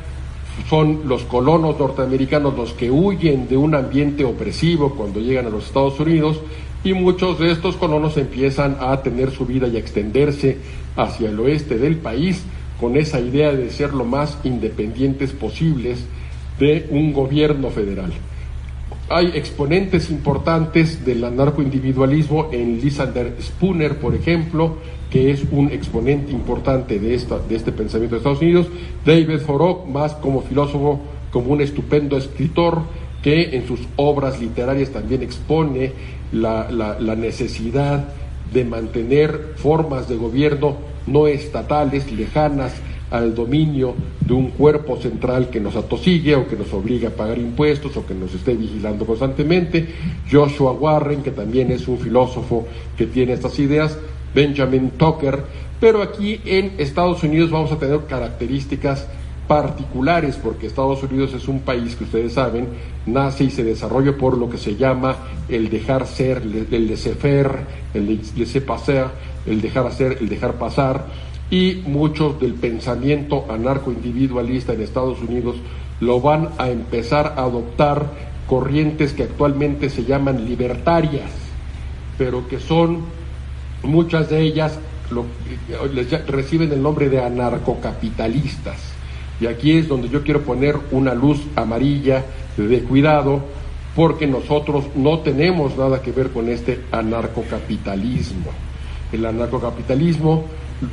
Son 0.71 1.03
los 1.07 1.23
colonos 1.25 1.79
norteamericanos 1.79 2.57
los 2.57 2.73
que 2.73 2.91
huyen 2.91 3.49
de 3.49 3.57
un 3.57 3.75
ambiente 3.75 4.25
opresivo 4.25 4.95
cuando 4.95 5.21
llegan 5.21 5.47
a 5.47 5.51
los 5.51 5.67
Estados 5.67 6.01
Unidos 6.01 6.41
y 6.83 6.95
muchos 6.95 7.39
de 7.39 7.51
estos 7.51 7.77
colonos 7.77 8.17
empiezan 8.17 8.77
a 8.81 9.03
tener 9.03 9.31
su 9.31 9.45
vida 9.45 9.69
y 9.69 9.77
a 9.77 9.81
extenderse 9.81 10.57
hacia 10.97 11.29
el 11.29 11.39
oeste 11.41 11.79
del 11.79 11.97
país 11.97 12.45
con 12.81 12.97
esa 12.97 13.21
idea 13.21 13.53
de 13.53 13.71
ser 13.71 13.93
lo 13.93 14.05
más 14.05 14.39
independientes 14.45 15.33
posibles 15.33 15.99
de 16.59 16.87
un 16.91 17.13
gobierno 17.13 17.71
federal. 17.71 18.13
Hay 19.09 19.27
exponentes 19.35 20.11
importantes 20.11 21.05
del 21.05 21.23
anarcoindividualismo 21.23 22.49
en 22.51 22.81
Lysander 22.81 23.37
Spooner, 23.41 23.99
por 23.99 24.17
ejemplo, 24.17 24.79
que 25.11 25.31
es 25.31 25.45
un 25.53 25.71
exponente 25.71 26.33
importante 26.33 26.99
de, 26.99 27.15
esta, 27.15 27.39
de 27.39 27.55
este 27.55 27.71
pensamiento 27.71 28.17
de 28.17 28.19
Estados 28.19 28.43
Unidos. 28.43 28.67
David 29.05 29.43
Thoreau, 29.47 29.87
más 29.87 30.15
como 30.15 30.43
filósofo, 30.43 31.01
como 31.31 31.53
un 31.53 31.61
estupendo 31.61 32.17
escritor, 32.17 32.83
que 33.23 33.57
en 33.57 33.67
sus 33.69 33.81
obras 33.95 34.41
literarias 34.41 34.91
también 34.91 35.23
expone 35.23 35.93
la, 36.33 36.69
la 36.73 37.15
necesidad 37.15 38.09
de 38.53 38.65
mantener 38.65 39.55
formas 39.57 40.09
de 40.09 40.17
gobierno 40.17 40.77
no 41.07 41.29
estatales, 41.29 42.11
lejanas 42.11 42.73
al 43.11 43.35
dominio 43.35 43.95
de 44.21 44.35
un 44.35 44.51
cuerpo 44.51 44.97
central 44.97 45.49
que 45.49 45.61
nos 45.61 45.77
atosigue 45.77 46.35
o 46.35 46.49
que 46.49 46.57
nos 46.57 46.73
obligue 46.73 47.07
a 47.07 47.15
pagar 47.15 47.39
impuestos 47.39 47.97
o 47.97 48.07
que 48.07 48.15
nos 48.15 48.35
esté 48.35 48.55
vigilando 48.55 49.07
constantemente. 49.07 49.87
Joshua 50.31 50.73
Warren, 50.73 51.23
que 51.23 51.31
también 51.31 51.71
es 51.71 51.87
un 51.87 51.99
filósofo 51.99 52.67
que 52.97 53.07
tiene 53.07 53.35
estas 53.35 53.59
ideas. 53.59 53.99
Benjamin 54.35 54.91
Tucker. 54.91 55.43
Pero 55.81 56.03
aquí 56.03 56.41
en 56.45 56.75
Estados 56.79 57.23
Unidos 57.23 57.51
vamos 57.51 57.71
a 57.73 57.79
tener 57.79 58.01
características 58.07 59.07
particulares, 59.47 60.37
porque 60.43 60.67
Estados 60.67 61.03
Unidos 61.03 61.33
es 61.35 61.47
un 61.49 61.61
país 61.61 61.95
que 61.95 62.05
ustedes 62.05 62.33
saben, 62.33 62.69
nace 63.07 63.45
y 63.45 63.51
se 63.51 63.63
desarrolla 63.63 64.17
por 64.17 64.37
lo 64.37 64.51
que 64.51 64.59
se 64.59 64.75
llama 64.75 65.17
el 65.49 65.71
dejar 65.71 66.07
ser, 66.07 66.39
el 66.39 66.89
laissez-faire, 66.89 67.61
el 67.95 68.21
laissez-passer, 68.37 69.07
el 69.47 69.61
dejar 69.61 69.87
hacer, 69.87 70.19
el 70.21 70.29
dejar 70.29 70.55
pasar, 70.55 71.07
y 71.51 71.83
muchos 71.87 72.41
del 72.41 72.55
pensamiento 72.55 73.47
anarcoindividualista 73.49 74.73
en 74.73 74.83
Estados 74.83 75.21
Unidos 75.21 75.57
lo 76.01 76.21
van 76.21 76.51
a 76.59 76.71
empezar 76.71 77.35
a 77.37 77.43
adoptar 77.43 78.11
corrientes 78.47 79.13
que 79.13 79.25
actualmente 79.25 79.91
se 79.91 80.05
llaman 80.05 80.45
libertarias, 80.45 81.31
pero 82.19 82.47
que 82.49 82.59
son 82.59 83.03
muchas 83.83 84.29
de 84.31 84.41
ellas 84.43 84.79
reciben 86.27 86.73
el 86.73 86.83
nombre 86.83 87.09
de 87.09 87.23
anarcocapitalistas. 87.23 88.77
Y 89.41 89.47
aquí 89.47 89.73
es 89.73 89.89
donde 89.89 90.09
yo 90.09 90.23
quiero 90.23 90.43
poner 90.43 90.77
una 90.91 91.15
luz 91.15 91.43
amarilla 91.55 92.25
de 92.57 92.81
cuidado, 92.81 93.41
porque 93.95 94.27
nosotros 94.27 94.85
no 94.95 95.21
tenemos 95.21 95.77
nada 95.77 96.03
que 96.03 96.13
ver 96.13 96.31
con 96.31 96.49
este 96.49 96.81
anarcocapitalismo. 96.91 98.51
El 99.13 99.25
anarcocapitalismo 99.25 100.45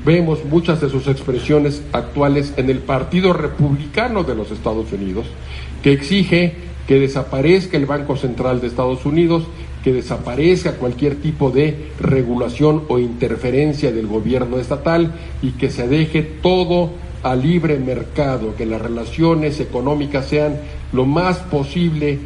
vemos 0.05 0.45
muchas 0.45 0.81
de 0.81 0.89
sus 0.89 1.07
expresiones 1.07 1.81
actuales 1.91 2.53
en 2.57 2.69
el 2.69 2.79
Partido 2.79 3.33
Republicano 3.33 4.23
de 4.23 4.35
los 4.35 4.51
Estados 4.51 4.91
Unidos, 4.91 5.25
que 5.81 5.91
exige 5.91 6.53
que 6.87 6.99
desaparezca 6.99 7.77
el 7.77 7.85
Banco 7.85 8.17
Central 8.17 8.61
de 8.61 8.67
Estados 8.67 9.05
Unidos, 9.05 9.43
que 9.83 9.93
desaparezca 9.93 10.73
cualquier 10.73 11.15
tipo 11.15 11.49
de 11.49 11.91
regulación 11.99 12.83
o 12.87 12.99
interferencia 12.99 13.91
del 13.91 14.07
gobierno 14.07 14.57
estatal 14.57 15.13
y 15.41 15.51
que 15.51 15.69
se 15.69 15.87
deje 15.87 16.21
todo 16.21 16.91
a 17.21 17.35
libre 17.35 17.79
mercado, 17.79 18.55
que 18.55 18.65
las 18.65 18.81
relaciones 18.81 19.59
económicas 19.59 20.27
sean 20.27 20.57
lo 20.91 21.05
más 21.05 21.37
posible 21.39 22.19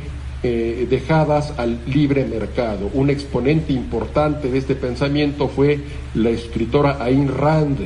eh, 0.44 0.86
dejadas 0.90 1.54
al 1.58 1.80
libre 1.88 2.24
mercado. 2.26 2.90
Un 2.94 3.10
exponente 3.10 3.74
importante 3.74 4.52
de 4.52 4.58
este 4.60 4.76
pensamiento 4.76 5.48
fue 5.48 5.80
la 6.14 6.30
escritora 6.30 7.04
Ayn 7.04 7.28
Rand 7.28 7.80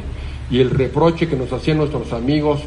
y 0.50 0.60
el 0.60 0.70
reproche 0.70 1.28
que 1.28 1.38
nos 1.38 1.54
hacían 1.54 1.78
nuestros 1.78 2.12
amigos 2.12 2.62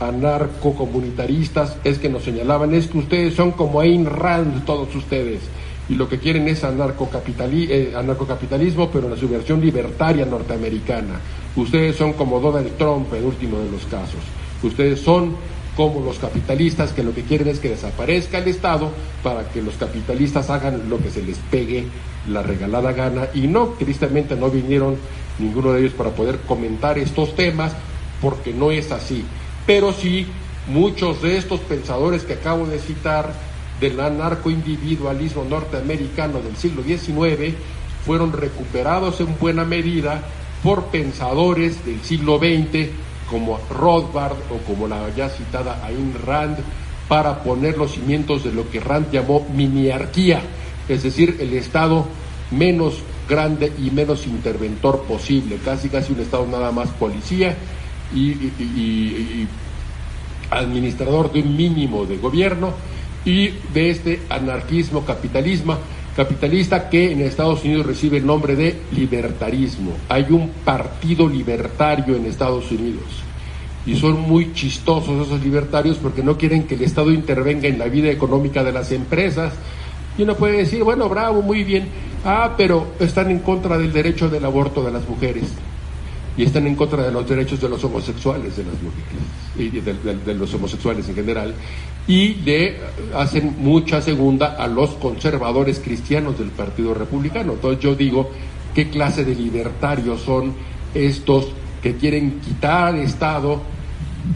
anarcocomunitaristas 0.00 1.76
es 1.84 1.98
que 1.98 2.08
nos 2.08 2.22
señalaban 2.22 2.74
es 2.74 2.86
que 2.86 2.98
ustedes 2.98 3.34
son 3.34 3.52
como 3.52 3.80
Ayn 3.80 4.06
Rand 4.06 4.64
todos 4.64 4.94
ustedes 4.94 5.40
y 5.88 5.94
lo 5.94 6.08
que 6.08 6.18
quieren 6.18 6.48
es 6.48 6.64
eh, 6.64 7.92
anarcocapitalismo 7.94 8.90
pero 8.90 9.12
en 9.12 9.18
su 9.18 9.28
versión 9.28 9.60
libertaria 9.60 10.24
norteamericana. 10.26 11.20
Ustedes 11.54 11.96
son 11.96 12.14
como 12.14 12.40
Donald 12.40 12.76
Trump 12.76 13.12
en 13.14 13.24
último 13.24 13.58
de 13.58 13.70
los 13.70 13.84
casos. 13.84 14.20
Ustedes 14.62 15.00
son 15.00 15.36
como 15.76 16.00
los 16.00 16.18
capitalistas 16.18 16.92
que 16.92 17.02
lo 17.02 17.14
que 17.14 17.22
quieren 17.22 17.48
es 17.48 17.60
que 17.60 17.68
desaparezca 17.68 18.38
el 18.38 18.48
Estado 18.48 18.90
para 19.22 19.48
que 19.50 19.60
los 19.60 19.74
capitalistas 19.74 20.48
hagan 20.48 20.88
lo 20.88 20.98
que 20.98 21.10
se 21.10 21.22
les 21.22 21.36
pegue 21.50 21.86
la 22.28 22.42
regalada 22.42 22.92
gana 22.92 23.28
y 23.34 23.42
no, 23.46 23.74
tristemente 23.78 24.36
no 24.36 24.50
vinieron 24.50 24.96
ninguno 25.38 25.72
de 25.72 25.80
ellos 25.80 25.92
para 25.92 26.10
poder 26.10 26.38
comentar 26.40 26.98
estos 26.98 27.36
temas 27.36 27.72
porque 28.20 28.52
no 28.52 28.70
es 28.70 28.90
así. 28.90 29.24
Pero 29.66 29.92
sí, 29.92 30.26
muchos 30.68 31.22
de 31.22 31.36
estos 31.36 31.60
pensadores 31.60 32.24
que 32.24 32.34
acabo 32.34 32.66
de 32.66 32.78
citar 32.78 33.32
del 33.80 34.00
anarcoindividualismo 34.00 35.44
norteamericano 35.44 36.40
del 36.40 36.56
siglo 36.56 36.82
XIX 36.82 37.54
fueron 38.06 38.32
recuperados 38.32 39.20
en 39.20 39.38
buena 39.38 39.64
medida 39.64 40.22
por 40.62 40.86
pensadores 40.86 41.84
del 41.84 42.00
siglo 42.02 42.38
XX 42.38 42.88
como 43.30 43.58
Rothbard 43.70 44.36
o 44.50 44.58
como 44.66 44.86
la 44.86 45.08
ya 45.14 45.28
citada 45.28 45.84
Ayn 45.84 46.14
Rand 46.24 46.58
para 47.08 47.42
poner 47.42 47.76
los 47.78 47.92
cimientos 47.92 48.44
de 48.44 48.52
lo 48.52 48.68
que 48.70 48.80
Rand 48.80 49.10
llamó 49.12 49.46
miniarquía, 49.54 50.40
es 50.88 51.02
decir, 51.02 51.36
el 51.40 51.52
Estado 51.54 52.06
menos 52.50 53.02
grande 53.28 53.72
y 53.78 53.90
menos 53.90 54.26
interventor 54.26 55.02
posible, 55.02 55.58
casi 55.64 55.88
casi 55.88 56.12
un 56.12 56.20
Estado 56.20 56.46
nada 56.46 56.70
más 56.72 56.88
policía 56.90 57.56
y, 58.14 59.46
administrador 60.48 61.32
de 61.32 61.42
un 61.42 61.56
mínimo 61.56 62.06
de 62.06 62.18
gobierno 62.18 62.72
y 63.24 63.48
de 63.74 63.90
este 63.90 64.20
anarquismo 64.30 65.04
capitalismo 65.04 65.76
capitalista 66.16 66.88
que 66.88 67.12
en 67.12 67.20
Estados 67.20 67.62
Unidos 67.62 67.86
recibe 67.86 68.16
el 68.16 68.26
nombre 68.26 68.56
de 68.56 68.74
libertarismo. 68.92 69.92
Hay 70.08 70.26
un 70.30 70.48
partido 70.64 71.28
libertario 71.28 72.16
en 72.16 72.24
Estados 72.24 72.70
Unidos 72.72 73.04
y 73.84 73.94
son 73.96 74.20
muy 74.22 74.54
chistosos 74.54 75.26
esos 75.26 75.42
libertarios 75.42 75.98
porque 75.98 76.22
no 76.22 76.38
quieren 76.38 76.64
que 76.64 76.74
el 76.74 76.82
Estado 76.82 77.12
intervenga 77.12 77.68
en 77.68 77.78
la 77.78 77.84
vida 77.86 78.10
económica 78.10 78.64
de 78.64 78.72
las 78.72 78.90
empresas. 78.92 79.52
Y 80.16 80.22
uno 80.22 80.34
puede 80.34 80.56
decir, 80.56 80.82
bueno, 80.82 81.08
bravo, 81.10 81.42
muy 81.42 81.62
bien, 81.62 81.86
ah, 82.24 82.54
pero 82.56 82.94
están 82.98 83.30
en 83.30 83.40
contra 83.40 83.76
del 83.76 83.92
derecho 83.92 84.30
del 84.30 84.46
aborto 84.46 84.82
de 84.82 84.92
las 84.92 85.06
mujeres 85.06 85.44
y 86.36 86.44
están 86.44 86.66
en 86.66 86.74
contra 86.74 87.02
de 87.02 87.12
los 87.12 87.28
derechos 87.28 87.60
de 87.60 87.68
los 87.68 87.82
homosexuales 87.84 88.56
de 88.56 88.64
las 88.64 88.74
mujeres 88.82 89.36
y 89.58 89.80
de, 89.80 90.34
los 90.34 90.52
homosexuales 90.54 91.08
en 91.08 91.14
general 91.14 91.54
y 92.06 92.34
le 92.34 92.76
hacen 93.14 93.56
mucha 93.58 94.00
segunda 94.02 94.56
a 94.56 94.66
los 94.66 94.90
conservadores 94.90 95.80
cristianos 95.80 96.38
del 96.38 96.50
Partido 96.50 96.94
Republicano. 96.94 97.54
Entonces 97.54 97.82
yo 97.82 97.94
digo, 97.94 98.30
¿qué 98.74 98.90
clase 98.90 99.24
de 99.24 99.34
libertarios 99.34 100.20
son 100.20 100.52
estos 100.94 101.48
que 101.82 101.96
quieren 101.96 102.40
quitar 102.40 102.94
Estado 102.96 103.60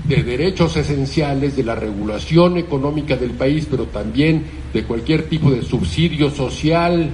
de 0.07 0.22
derechos 0.22 0.76
esenciales, 0.76 1.57
de 1.57 1.64
la 1.64 1.74
regulación 1.74 2.57
económica 2.57 3.16
del 3.16 3.32
país, 3.32 3.66
pero 3.70 3.84
también 3.86 4.44
de 4.72 4.84
cualquier 4.84 5.28
tipo 5.28 5.51
de 5.51 5.62
subsidio 5.62 6.30
social 6.30 7.11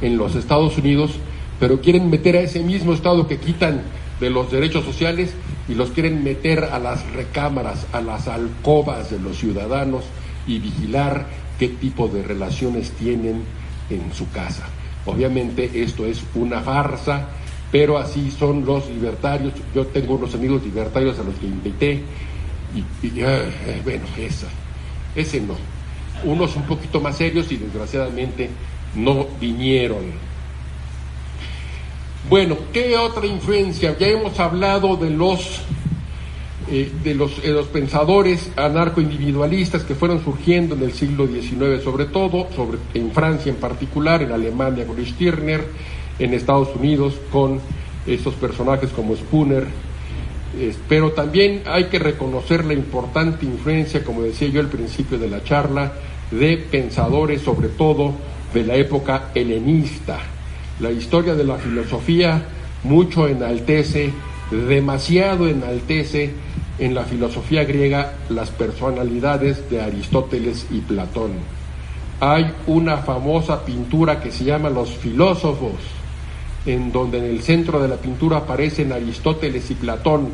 en 0.00 0.16
los 0.16 0.34
Estados 0.34 0.76
Unidos, 0.78 1.12
pero 1.58 1.80
quieren 1.80 2.10
meter 2.10 2.36
a 2.36 2.40
ese 2.40 2.62
mismo 2.62 2.92
Estado 2.92 3.26
que 3.26 3.38
quitan 3.38 3.82
de 4.20 4.30
los 4.30 4.50
derechos 4.50 4.84
sociales 4.84 5.32
y 5.68 5.74
los 5.74 5.90
quieren 5.90 6.24
meter 6.24 6.64
a 6.64 6.78
las 6.78 7.08
recámaras, 7.12 7.86
a 7.92 8.00
las 8.00 8.26
alcobas 8.28 9.10
de 9.10 9.18
los 9.18 9.38
ciudadanos 9.38 10.04
y 10.46 10.58
vigilar 10.58 11.26
qué 11.58 11.68
tipo 11.68 12.08
de 12.08 12.22
relaciones 12.22 12.90
tienen 12.92 13.42
en 13.90 14.12
su 14.14 14.30
casa. 14.30 14.64
Obviamente 15.06 15.70
esto 15.74 16.04
es 16.04 16.22
una 16.34 16.60
farsa, 16.60 17.28
pero 17.70 17.98
así 17.98 18.30
son 18.30 18.64
los 18.64 18.88
libertarios. 18.88 19.52
Yo 19.74 19.86
tengo 19.86 20.14
unos 20.14 20.34
amigos 20.34 20.62
libertarios 20.64 21.18
a 21.18 21.22
los 21.22 21.34
que 21.36 21.46
invité 21.46 22.02
y, 22.74 23.10
bueno, 23.82 24.04
esa, 24.18 24.48
ese 25.14 25.40
no. 25.40 25.54
Unos 26.24 26.56
un 26.56 26.64
poquito 26.64 27.00
más 27.00 27.16
serios 27.16 27.50
y 27.52 27.56
desgraciadamente 27.56 28.50
no 28.94 29.26
vinieron. 29.40 30.27
Bueno, 32.26 32.56
¿qué 32.72 32.96
otra 32.96 33.26
influencia? 33.26 33.96
Ya 33.98 34.08
hemos 34.08 34.38
hablado 34.38 34.96
de 34.96 35.10
los 35.10 35.62
eh, 36.70 36.92
de, 37.02 37.14
los, 37.14 37.42
los 37.42 37.66
pensadores 37.68 38.50
anarcoindividualistas 38.54 39.84
que 39.84 39.94
fueron 39.94 40.22
surgiendo 40.22 40.74
en 40.74 40.82
el 40.82 40.92
siglo 40.92 41.26
XIX, 41.26 41.82
sobre 41.82 42.04
todo, 42.04 42.46
en 42.92 43.10
Francia 43.12 43.50
en 43.50 43.56
particular, 43.56 44.22
en 44.22 44.32
Alemania 44.32 44.86
con 44.86 45.02
Stirner, 45.02 45.64
en 46.18 46.34
Estados 46.34 46.68
Unidos 46.76 47.14
con 47.32 47.60
estos 48.06 48.34
personajes 48.34 48.90
como 48.90 49.16
Spooner. 49.16 49.66
pero 50.86 51.12
también 51.12 51.62
hay 51.64 51.84
que 51.84 51.98
reconocer 51.98 52.66
la 52.66 52.74
importante 52.74 53.46
influencia, 53.46 54.04
como 54.04 54.20
decía 54.20 54.48
yo 54.48 54.60
al 54.60 54.68
principio 54.68 55.16
de 55.16 55.30
la 55.30 55.42
charla, 55.42 55.94
de 56.30 56.58
pensadores, 56.58 57.40
sobre 57.40 57.68
todo 57.68 58.12
de 58.52 58.64
la 58.64 58.74
época 58.74 59.30
helenista. 59.34 60.20
La 60.80 60.90
historia 60.92 61.34
de 61.34 61.44
la 61.44 61.56
filosofía 61.56 62.42
mucho 62.84 63.26
enaltece, 63.26 64.12
demasiado 64.50 65.48
enaltece 65.48 66.32
en 66.78 66.94
la 66.94 67.04
filosofía 67.04 67.64
griega 67.64 68.14
las 68.28 68.50
personalidades 68.50 69.68
de 69.70 69.82
Aristóteles 69.82 70.66
y 70.70 70.78
Platón. 70.80 71.32
Hay 72.20 72.52
una 72.66 72.98
famosa 72.98 73.64
pintura 73.64 74.20
que 74.20 74.30
se 74.30 74.44
llama 74.44 74.70
Los 74.70 74.90
filósofos, 74.90 75.74
en 76.64 76.92
donde 76.92 77.18
en 77.18 77.24
el 77.24 77.42
centro 77.42 77.80
de 77.80 77.88
la 77.88 77.96
pintura 77.96 78.38
aparecen 78.38 78.92
Aristóteles 78.92 79.70
y 79.70 79.74
Platón, 79.74 80.28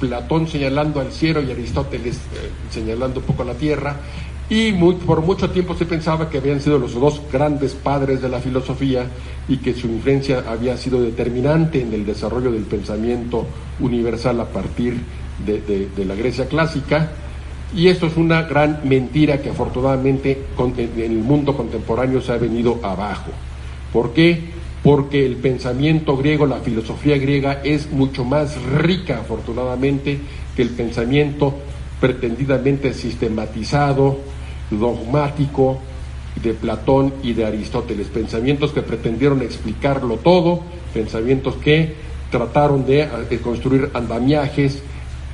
Platón 0.00 0.48
señalando 0.48 1.00
al 1.00 1.12
cielo 1.12 1.42
y 1.42 1.50
Aristóteles 1.50 2.16
eh, 2.16 2.50
señalando 2.70 3.20
un 3.20 3.26
poco 3.26 3.44
la 3.44 3.54
tierra, 3.54 3.96
y 4.50 4.72
por 4.72 5.22
mucho 5.22 5.48
tiempo 5.50 5.76
se 5.76 5.86
pensaba 5.86 6.28
que 6.28 6.38
habían 6.38 6.60
sido 6.60 6.76
los 6.76 6.94
dos 6.94 7.22
grandes 7.32 7.74
padres 7.74 8.20
de 8.20 8.28
la 8.28 8.40
filosofía 8.40 9.06
y 9.48 9.58
que 9.58 9.72
su 9.72 9.86
influencia 9.86 10.42
había 10.48 10.76
sido 10.76 11.00
determinante 11.00 11.80
en 11.80 11.94
el 11.94 12.04
desarrollo 12.04 12.50
del 12.50 12.64
pensamiento 12.64 13.46
universal 13.78 14.40
a 14.40 14.46
partir 14.46 14.98
de, 15.46 16.04
la 16.04 16.16
Grecia 16.16 16.46
clásica. 16.46 17.12
Y 17.76 17.86
esto 17.86 18.08
es 18.08 18.16
una 18.16 18.42
gran 18.42 18.80
mentira 18.82 19.40
que 19.40 19.50
afortunadamente 19.50 20.46
en 20.58 21.00
el 21.00 21.18
mundo 21.18 21.56
contemporáneo 21.56 22.20
se 22.20 22.32
ha 22.32 22.36
venido 22.36 22.80
abajo. 22.82 23.30
¿Por 23.92 24.12
qué? 24.12 24.50
Porque 24.82 25.24
el 25.24 25.36
pensamiento 25.36 26.16
griego, 26.16 26.44
la 26.46 26.58
filosofía 26.58 27.18
griega 27.18 27.60
es 27.62 27.92
mucho 27.92 28.24
más 28.24 28.60
rica, 28.64 29.18
afortunadamente, 29.20 30.18
que 30.56 30.62
el 30.62 30.70
pensamiento 30.70 31.54
pretendidamente 32.00 32.94
sistematizado, 32.94 34.18
dogmático 34.70 35.78
de 36.42 36.54
Platón 36.54 37.12
y 37.22 37.32
de 37.32 37.44
Aristóteles, 37.44 38.08
pensamientos 38.08 38.72
que 38.72 38.82
pretendieron 38.82 39.42
explicarlo 39.42 40.16
todo, 40.16 40.60
pensamientos 40.94 41.56
que 41.56 41.94
trataron 42.30 42.86
de, 42.86 43.08
construir 43.42 43.90
andamiajes 43.94 44.82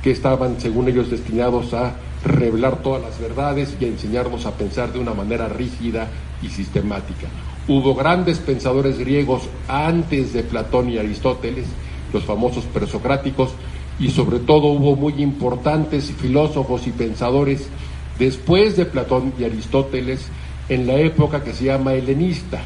que 0.01 0.11
estaban, 0.11 0.59
según 0.59 0.89
ellos, 0.89 1.09
destinados 1.09 1.73
a 1.73 1.95
revelar 2.23 2.77
todas 2.81 3.01
las 3.01 3.19
verdades 3.19 3.75
y 3.79 3.85
a 3.85 3.87
enseñarnos 3.87 4.45
a 4.45 4.51
pensar 4.51 4.91
de 4.91 4.99
una 4.99 5.13
manera 5.13 5.47
rígida 5.47 6.07
y 6.41 6.49
sistemática. 6.49 7.27
Hubo 7.67 7.95
grandes 7.95 8.39
pensadores 8.39 8.97
griegos 8.97 9.43
antes 9.67 10.33
de 10.33 10.43
Platón 10.43 10.89
y 10.89 10.97
Aristóteles, 10.97 11.65
los 12.11 12.23
famosos 12.23 12.65
presocráticos, 12.65 13.51
y 13.99 14.09
sobre 14.09 14.39
todo 14.39 14.67
hubo 14.67 14.95
muy 14.95 15.21
importantes 15.21 16.11
filósofos 16.11 16.85
y 16.87 16.91
pensadores 16.91 17.67
después 18.19 18.75
de 18.77 18.85
Platón 18.85 19.33
y 19.39 19.43
Aristóteles 19.43 20.27
en 20.69 20.87
la 20.87 20.95
época 20.95 21.43
que 21.43 21.53
se 21.53 21.65
llama 21.65 21.93
helenista, 21.93 22.61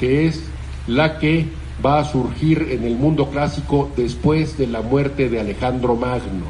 que 0.00 0.26
es 0.26 0.44
la 0.86 1.18
que 1.18 1.46
va 1.84 1.98
a 1.98 2.04
surgir 2.04 2.68
en 2.70 2.84
el 2.84 2.96
mundo 2.96 3.28
clásico 3.30 3.90
después 3.96 4.56
de 4.56 4.66
la 4.66 4.80
muerte 4.80 5.28
de 5.28 5.40
Alejandro 5.40 5.96
Magno. 5.96 6.46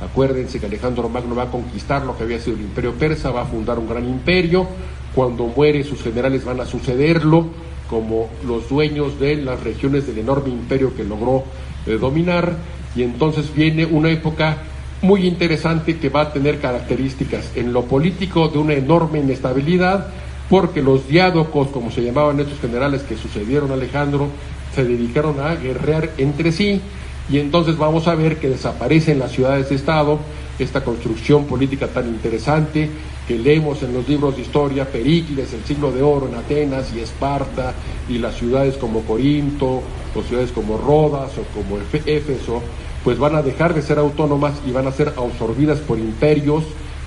Acuérdense 0.00 0.60
que 0.60 0.66
Alejandro 0.66 1.08
Magno 1.08 1.34
va 1.34 1.44
a 1.44 1.50
conquistar 1.50 2.04
lo 2.04 2.16
que 2.16 2.24
había 2.24 2.38
sido 2.38 2.56
el 2.56 2.62
imperio 2.62 2.92
persa, 2.94 3.30
va 3.30 3.42
a 3.42 3.46
fundar 3.46 3.78
un 3.78 3.88
gran 3.88 4.06
imperio, 4.06 4.66
cuando 5.14 5.46
muere 5.46 5.82
sus 5.84 6.02
generales 6.02 6.44
van 6.44 6.60
a 6.60 6.66
sucederlo 6.66 7.46
como 7.88 8.28
los 8.46 8.68
dueños 8.68 9.18
de 9.18 9.36
las 9.36 9.62
regiones 9.62 10.06
del 10.06 10.18
enorme 10.18 10.50
imperio 10.50 10.94
que 10.94 11.04
logró 11.04 11.44
eh, 11.86 11.92
dominar, 11.92 12.56
y 12.94 13.02
entonces 13.02 13.54
viene 13.54 13.86
una 13.86 14.10
época 14.10 14.58
muy 15.02 15.26
interesante 15.26 15.98
que 15.98 16.08
va 16.08 16.22
a 16.22 16.32
tener 16.32 16.60
características 16.60 17.52
en 17.54 17.72
lo 17.72 17.84
político 17.84 18.48
de 18.48 18.58
una 18.58 18.74
enorme 18.74 19.18
inestabilidad, 19.18 20.08
porque 20.48 20.82
los 20.82 21.08
diádocos, 21.08 21.68
como 21.68 21.90
se 21.90 22.02
llamaban 22.02 22.40
estos 22.40 22.60
generales 22.60 23.02
que 23.02 23.16
sucedieron 23.16 23.70
a 23.70 23.74
Alejandro, 23.74 24.28
se 24.74 24.84
dedicaron 24.84 25.40
a 25.40 25.54
guerrear 25.54 26.10
entre 26.18 26.52
sí, 26.52 26.80
y 27.28 27.38
entonces 27.38 27.76
vamos 27.76 28.06
a 28.08 28.14
ver 28.14 28.36
que 28.36 28.48
desaparecen 28.48 29.18
las 29.18 29.32
ciudades-estado, 29.32 30.20
esta 30.58 30.84
construcción 30.84 31.44
política 31.44 31.88
tan 31.88 32.06
interesante 32.06 32.88
que 33.26 33.38
leemos 33.38 33.82
en 33.82 33.92
los 33.92 34.08
libros 34.08 34.36
de 34.36 34.42
historia, 34.42 34.90
Pericles, 34.90 35.52
el 35.52 35.64
siglo 35.64 35.90
de 35.90 36.02
oro 36.02 36.28
en 36.28 36.36
Atenas 36.36 36.92
y 36.94 37.00
Esparta, 37.00 37.74
y 38.08 38.18
las 38.18 38.36
ciudades 38.36 38.76
como 38.76 39.00
Corinto, 39.00 39.82
o 40.14 40.22
ciudades 40.22 40.52
como 40.52 40.78
Rodas 40.78 41.32
o 41.38 41.42
como 41.54 41.78
Éfeso, 42.06 42.62
pues 43.02 43.18
van 43.18 43.34
a 43.34 43.42
dejar 43.42 43.74
de 43.74 43.82
ser 43.82 43.98
autónomas 43.98 44.54
y 44.66 44.70
van 44.70 44.86
a 44.86 44.92
ser 44.92 45.08
absorbidas 45.16 45.78
por 45.78 45.98
imperios 45.98 46.64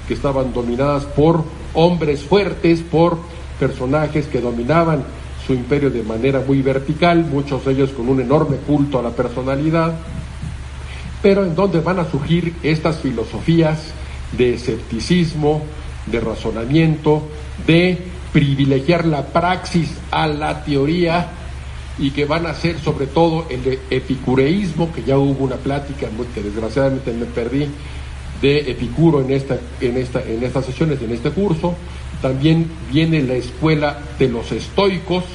que 0.08 0.14
estaban 0.14 0.54
dominadas 0.54 1.06
por 1.06 1.44
hombres 1.74 2.22
fuertes, 2.24 2.82
por 2.82 3.18
personajes 3.60 4.26
que 4.26 4.42
dominaban 4.42 5.04
su 5.46 5.54
imperio 5.54 5.90
de 5.90 6.04
manera 6.04 6.44
muy 6.46 6.62
vertical, 6.62 7.26
muchos 7.26 7.66
de 7.66 7.74
ellos 7.74 7.92
con 7.92 8.10
un 8.10 8.20
enorme 8.20 8.58
culto 8.58 9.00
a 9.00 9.04
la 9.04 9.12
personalidad, 9.12 9.98
pero 11.22 11.46
en 11.46 11.56
donde 11.56 11.80
van 11.80 12.00
a 12.00 12.10
surgir 12.10 12.56
estas 12.64 13.00
filosofías 13.00 13.92
de 14.38 14.54
escepticismo, 14.54 15.64
de 16.12 16.20
razonamiento, 16.20 17.24
de 17.66 17.98
privilegiar 18.32 19.06
la 19.06 19.26
praxis 19.26 19.92
a 20.12 20.28
la 20.28 20.64
teoría 20.64 21.30
y 21.98 22.12
que 22.12 22.26
van 22.26 22.46
a 22.46 22.54
ser 22.54 22.80
sobre 22.80 23.08
todo 23.08 23.46
el 23.50 23.64
de 23.64 23.80
epicureísmo, 23.90 24.92
que 24.94 25.04
ya 25.04 25.18
hubo 25.18 25.44
una 25.44 25.58
plática 25.58 26.08
que 26.34 26.42
desgraciadamente 26.42 27.12
me 27.12 27.26
perdí 27.26 27.68
de 28.42 28.72
Epicuro 28.72 29.22
en, 29.22 29.32
esta, 29.32 29.58
en, 29.82 29.98
esta, 29.98 30.22
en 30.22 30.44
estas 30.44 30.66
sesiones, 30.66 31.02
en 31.02 31.12
este 31.12 31.32
curso. 31.32 31.76
También 32.22 32.70
viene 32.92 33.22
la 33.22 33.34
escuela 33.34 34.00
de 34.18 34.30
los 34.30 34.52
estoicos 34.52 35.26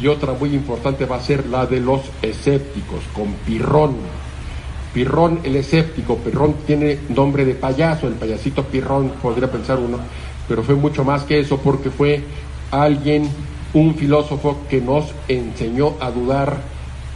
y 0.00 0.06
otra 0.08 0.34
muy 0.34 0.54
importante 0.54 1.06
va 1.06 1.16
a 1.16 1.20
ser 1.20 1.46
la 1.46 1.66
de 1.66 1.80
los 1.80 2.02
escépticos, 2.20 3.00
con 3.14 3.32
Pirrón. 3.46 3.96
Pirrón 4.96 5.40
el 5.44 5.56
escéptico, 5.56 6.16
Pirrón 6.16 6.54
tiene 6.66 6.98
nombre 7.10 7.44
de 7.44 7.52
payaso, 7.52 8.08
el 8.08 8.14
payasito 8.14 8.62
Pirrón, 8.62 9.10
podría 9.20 9.52
pensar 9.52 9.78
uno, 9.78 9.98
pero 10.48 10.62
fue 10.62 10.74
mucho 10.74 11.04
más 11.04 11.24
que 11.24 11.38
eso 11.38 11.58
porque 11.58 11.90
fue 11.90 12.24
alguien 12.70 13.28
un 13.74 13.94
filósofo 13.94 14.56
que 14.70 14.80
nos 14.80 15.12
enseñó 15.28 15.96
a 16.00 16.10
dudar 16.10 16.56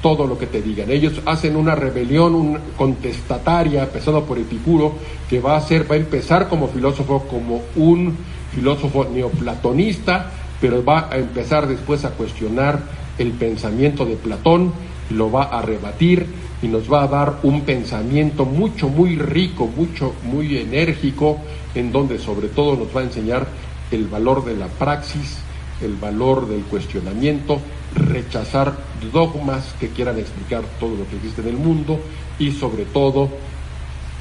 todo 0.03 0.27
lo 0.27 0.37
que 0.37 0.47
te 0.47 0.61
digan. 0.61 0.91
Ellos 0.91 1.23
hacen 1.25 1.57
una 1.57 1.75
rebelión 1.75 2.35
un 2.35 2.59
contestataria, 2.77 3.85
empezando 3.85 4.25
por 4.27 4.37
Epicuro, 4.37 4.93
que 5.31 5.41
va 5.41 5.57
a 5.57 5.61
ser, 5.63 5.91
va 5.91 5.95
a 5.95 5.99
empezar 5.99 6.51
como 6.51 6.69
filósofo, 6.69 7.21
como 7.31 7.63
un 7.77 8.15
filósofo 8.55 9.07
neoplatonista, 9.11 10.31
pero 10.61 10.85
va 10.85 11.09
a 11.11 11.17
empezar 11.17 11.67
después 11.67 12.05
a 12.05 12.11
cuestionar 12.11 12.79
el 13.17 13.31
pensamiento 13.31 14.05
de 14.05 14.17
Platón, 14.17 14.71
lo 15.11 15.31
va 15.31 15.45
a 15.45 15.63
rebatir 15.63 16.27
y 16.63 16.69
nos 16.69 16.93
va 16.93 17.05
a 17.05 17.09
dar 17.09 17.39
un 17.43 17.63
pensamiento 17.63 18.45
mucho, 18.45 18.89
muy 18.89 19.17
rico, 19.17 19.67
mucho, 19.67 20.15
muy 20.25 20.57
enérgico, 20.59 21.39
en 21.75 21.93
donde 21.93 22.19
sobre 22.19 22.49
todo 22.49 22.77
nos 22.77 22.95
va 22.95 23.01
a 23.01 23.05
enseñar 23.05 23.47
el 23.91 24.07
valor 24.07 24.45
de 24.45 24.57
la 24.57 24.67
praxis, 24.67 25.39
el 25.83 25.95
valor 25.95 26.49
del 26.49 26.63
cuestionamiento, 26.63 27.61
rechazar 27.95 28.77
dogmas 29.13 29.75
que 29.81 29.89
quieran 29.89 30.19
explicar 30.19 30.63
todo 30.79 30.91
lo 30.97 31.09
que 31.09 31.17
existe 31.17 31.41
en 31.43 31.49
el 31.49 31.57
mundo 31.57 31.99
y 32.39 32.53
sobre 32.53 32.85
todo 32.85 33.29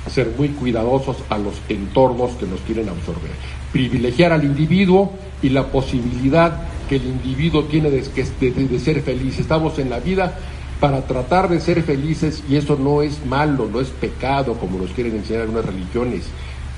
ser 0.09 0.33
muy 0.37 0.49
cuidadosos 0.49 1.17
a 1.29 1.37
los 1.37 1.55
entornos 1.67 2.31
que 2.31 2.45
nos 2.45 2.61
quieren 2.61 2.89
absorber. 2.89 3.31
Privilegiar 3.71 4.31
al 4.31 4.43
individuo 4.43 5.13
y 5.41 5.49
la 5.49 5.67
posibilidad 5.67 6.61
que 6.87 6.95
el 6.95 7.05
individuo 7.05 7.65
tiene 7.65 7.91
de, 7.91 8.79
ser 8.79 9.01
feliz. 9.01 9.39
Estamos 9.39 9.77
en 9.77 9.89
la 9.89 9.99
vida 9.99 10.39
para 10.79 11.01
tratar 11.01 11.49
de 11.49 11.59
ser 11.59 11.83
felices 11.83 12.43
y 12.49 12.55
eso 12.55 12.77
no 12.77 13.01
es 13.01 13.25
malo, 13.25 13.69
no 13.71 13.81
es 13.81 13.89
pecado 13.89 14.53
como 14.53 14.79
nos 14.79 14.91
quieren 14.91 15.15
enseñar 15.15 15.43
algunas 15.43 15.65
religiones. 15.65 16.23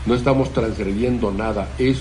No 0.05 0.15
estamos 0.15 0.51
transgrediendo 0.51 1.31
nada, 1.31 1.69
es 1.77 1.99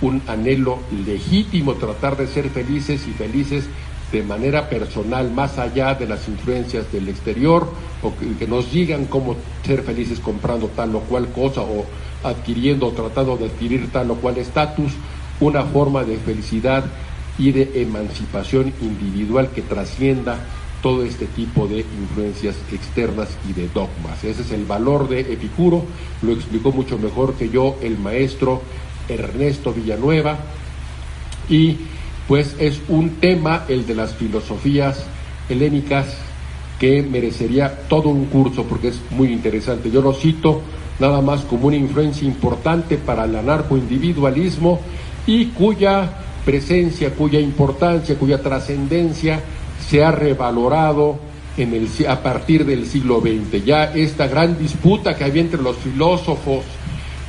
un 0.00 0.22
anhelo 0.26 0.78
legítimo 1.06 1.74
tratar 1.74 2.16
de 2.16 2.26
ser 2.26 2.48
felices 2.48 3.06
y 3.06 3.12
felices 3.12 3.66
de 4.10 4.22
manera 4.22 4.68
personal, 4.68 5.30
más 5.30 5.58
allá 5.58 5.94
de 5.94 6.06
las 6.06 6.28
influencias 6.28 6.90
del 6.92 7.08
exterior, 7.08 7.68
o 8.02 8.12
que, 8.38 8.46
nos 8.46 8.70
digan 8.70 9.06
cómo 9.06 9.36
ser 9.66 9.82
felices 9.82 10.20
comprando 10.20 10.68
tal 10.68 10.94
o 10.94 11.00
cual 11.00 11.28
cosa, 11.28 11.62
o 11.62 11.84
adquiriendo 12.22 12.86
o 12.86 12.92
tratando 12.92 13.36
de 13.36 13.46
adquirir 13.46 13.90
tal 13.90 14.10
o 14.10 14.14
cual 14.14 14.38
estatus, 14.38 14.92
una 15.40 15.64
forma 15.64 16.04
de 16.04 16.16
felicidad 16.18 16.84
y 17.38 17.50
de 17.50 17.82
emancipación 17.82 18.72
individual 18.80 19.48
que 19.48 19.62
trascienda 19.62 20.38
todo 20.84 21.02
este 21.02 21.24
tipo 21.24 21.66
de 21.66 21.78
influencias 21.78 22.56
externas 22.70 23.30
y 23.48 23.54
de 23.54 23.68
dogmas. 23.68 24.22
Ese 24.22 24.42
es 24.42 24.52
el 24.52 24.66
valor 24.66 25.08
de 25.08 25.20
Epicuro, 25.20 25.82
lo 26.20 26.32
explicó 26.32 26.72
mucho 26.72 26.98
mejor 26.98 27.36
que 27.36 27.48
yo 27.48 27.76
el 27.80 27.96
maestro 27.96 28.60
Ernesto 29.08 29.72
Villanueva, 29.72 30.36
y 31.48 31.78
pues 32.28 32.54
es 32.58 32.82
un 32.88 33.12
tema, 33.12 33.64
el 33.66 33.86
de 33.86 33.94
las 33.94 34.12
filosofías 34.12 35.06
helénicas, 35.48 36.18
que 36.78 37.02
merecería 37.02 37.88
todo 37.88 38.10
un 38.10 38.26
curso 38.26 38.64
porque 38.64 38.88
es 38.88 39.00
muy 39.08 39.32
interesante. 39.32 39.90
Yo 39.90 40.02
lo 40.02 40.12
cito 40.12 40.60
nada 41.00 41.22
más 41.22 41.46
como 41.46 41.68
una 41.68 41.76
influencia 41.76 42.28
importante 42.28 42.98
para 42.98 43.24
el 43.24 43.34
anarcoindividualismo 43.36 44.82
y 45.26 45.46
cuya 45.46 46.10
presencia, 46.44 47.14
cuya 47.14 47.40
importancia, 47.40 48.16
cuya 48.16 48.42
trascendencia 48.42 49.40
se 49.88 50.04
ha 50.04 50.10
revalorado 50.10 51.18
en 51.56 51.74
el, 51.74 51.88
a 52.08 52.22
partir 52.22 52.64
del 52.64 52.86
siglo 52.86 53.20
XX. 53.20 53.64
Ya 53.64 53.84
esta 53.84 54.26
gran 54.26 54.58
disputa 54.58 55.16
que 55.16 55.24
había 55.24 55.42
entre 55.42 55.62
los 55.62 55.76
filósofos 55.76 56.64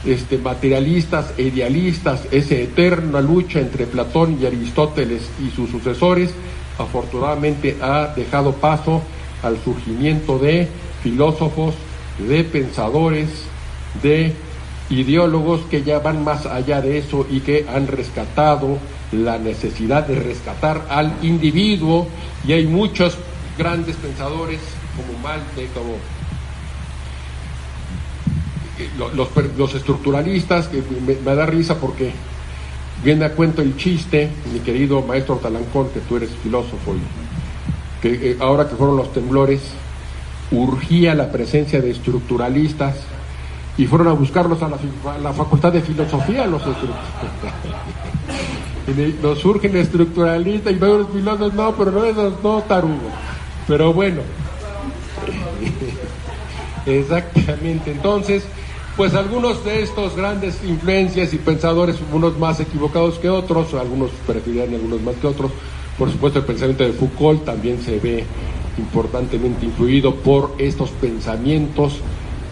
este, 0.05 0.37
materialistas 0.37 1.33
e 1.37 1.43
idealistas, 1.43 2.27
esa 2.31 2.55
eterna 2.55 3.21
lucha 3.21 3.59
entre 3.59 3.85
Platón 3.85 4.37
y 4.39 4.45
Aristóteles 4.45 5.23
y 5.43 5.49
sus 5.49 5.69
sucesores, 5.69 6.31
afortunadamente 6.77 7.77
ha 7.81 8.13
dejado 8.15 8.53
paso 8.53 9.01
al 9.41 9.57
surgimiento 9.63 10.37
de 10.37 10.67
filósofos, 11.01 11.75
de 12.19 12.43
pensadores, 12.43 13.29
de 14.01 14.33
ideólogos 14.89 15.61
que 15.61 15.83
ya 15.83 15.99
van 15.99 16.23
más 16.23 16.45
allá 16.45 16.81
de 16.81 16.99
eso 16.99 17.25
y 17.29 17.39
que 17.39 17.65
han 17.67 17.87
rescatado 17.87 18.77
la 19.11 19.37
necesidad 19.37 20.07
de 20.07 20.15
rescatar 20.15 20.85
al 20.89 21.13
individuo 21.21 22.07
y 22.47 22.53
hay 22.53 22.65
muchos 22.65 23.17
grandes 23.57 23.95
pensadores 23.95 24.59
como 24.95 25.17
Malte, 25.19 25.67
como 25.73 25.95
eh, 28.79 28.89
los, 29.57 29.75
estructuralistas, 29.75 30.67
que 30.67 30.83
me, 31.05 31.15
da 31.35 31.45
risa 31.45 31.79
porque 31.79 32.11
viene 33.03 33.25
a 33.25 33.31
cuento 33.31 33.61
el 33.61 33.77
chiste, 33.77 34.29
mi 34.51 34.59
querido 34.59 35.01
maestro 35.01 35.35
Talancón, 35.37 35.89
que 35.89 35.99
tú 36.01 36.17
eres 36.17 36.31
filósofo, 36.43 36.95
y 36.95 38.01
que 38.01 38.31
eh, 38.31 38.37
ahora 38.39 38.67
que 38.67 38.75
fueron 38.75 38.97
los 38.97 39.13
temblores, 39.13 39.61
urgía 40.51 41.15
la 41.15 41.31
presencia 41.31 41.81
de 41.81 41.91
estructuralistas 41.91 42.97
y 43.77 43.85
fueron 43.87 44.07
a 44.07 44.13
buscarlos 44.13 44.61
a 44.61 44.69
la, 44.69 45.33
facultad 45.33 45.73
de 45.73 45.81
filosofía 45.81 46.45
los 46.45 46.61
nos 49.21 49.39
surgen 49.39 49.75
estructuralistas 49.75 50.73
y 50.73 50.75
los 50.75 51.09
filósofos 51.09 51.53
no, 51.53 51.75
pero 51.75 51.91
no 51.91 52.05
esos 52.05 52.43
no 52.43 52.61
tarugo. 52.61 53.09
Pero 53.67 53.93
bueno, 53.93 54.21
exactamente. 56.85 57.91
Entonces, 57.91 58.43
pues 58.95 59.13
algunos 59.15 59.65
de 59.65 59.81
estos 59.81 60.15
grandes 60.15 60.63
influencias 60.63 61.33
y 61.33 61.37
pensadores, 61.37 61.97
unos 62.13 62.37
más 62.37 62.59
equivocados 62.59 63.19
que 63.19 63.29
otros, 63.29 63.73
algunos 63.73 64.11
prefieren 64.25 64.75
algunos 64.75 65.01
más 65.01 65.15
que 65.15 65.27
otros. 65.27 65.51
Por 65.97 66.11
supuesto, 66.11 66.39
el 66.39 66.45
pensamiento 66.45 66.83
de 66.83 66.93
Foucault 66.93 67.43
también 67.43 67.81
se 67.81 67.99
ve 67.99 68.23
importantemente 68.77 69.65
influido 69.65 70.15
por 70.15 70.53
estos 70.57 70.89
pensamientos 70.91 71.99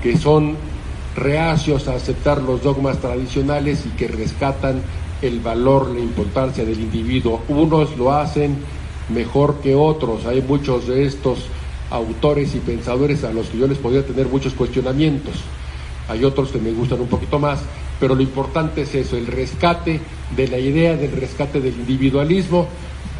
que 0.02 0.18
son 0.18 0.56
reacios 1.16 1.88
a 1.88 1.96
aceptar 1.96 2.42
los 2.42 2.64
dogmas 2.64 2.98
tradicionales 2.98 3.86
y 3.86 3.90
que 3.90 4.08
rescatan 4.08 4.82
el 5.24 5.40
valor, 5.40 5.90
la 5.92 6.00
importancia 6.00 6.66
del 6.66 6.80
individuo. 6.80 7.42
Unos 7.48 7.98
lo 7.98 8.12
hacen 8.12 8.58
mejor 9.10 9.62
que 9.62 9.74
otros. 9.74 10.26
Hay 10.26 10.42
muchos 10.42 10.88
de 10.88 11.06
estos 11.06 11.48
autores 11.90 12.54
y 12.56 12.60
pensadores 12.60 13.24
a 13.24 13.32
los 13.32 13.48
que 13.48 13.58
yo 13.58 13.68
les 13.68 13.78
podría 13.78 14.06
tener 14.06 14.28
muchos 14.28 14.54
cuestionamientos. 14.54 15.36
Hay 16.10 16.24
otros 16.26 16.50
que 16.52 16.60
me 16.60 16.72
gustan 16.72 17.00
un 17.00 17.08
poquito 17.08 17.40
más, 17.40 17.60
pero 18.00 18.16
lo 18.16 18.22
importante 18.22 18.82
es 18.82 18.94
eso, 18.96 19.16
el 19.16 19.28
rescate 19.28 20.02
de 20.36 20.48
la 20.48 20.58
idea 20.58 20.98
del 20.98 21.12
rescate 21.14 21.62
del 21.62 21.76
individualismo, 21.76 22.68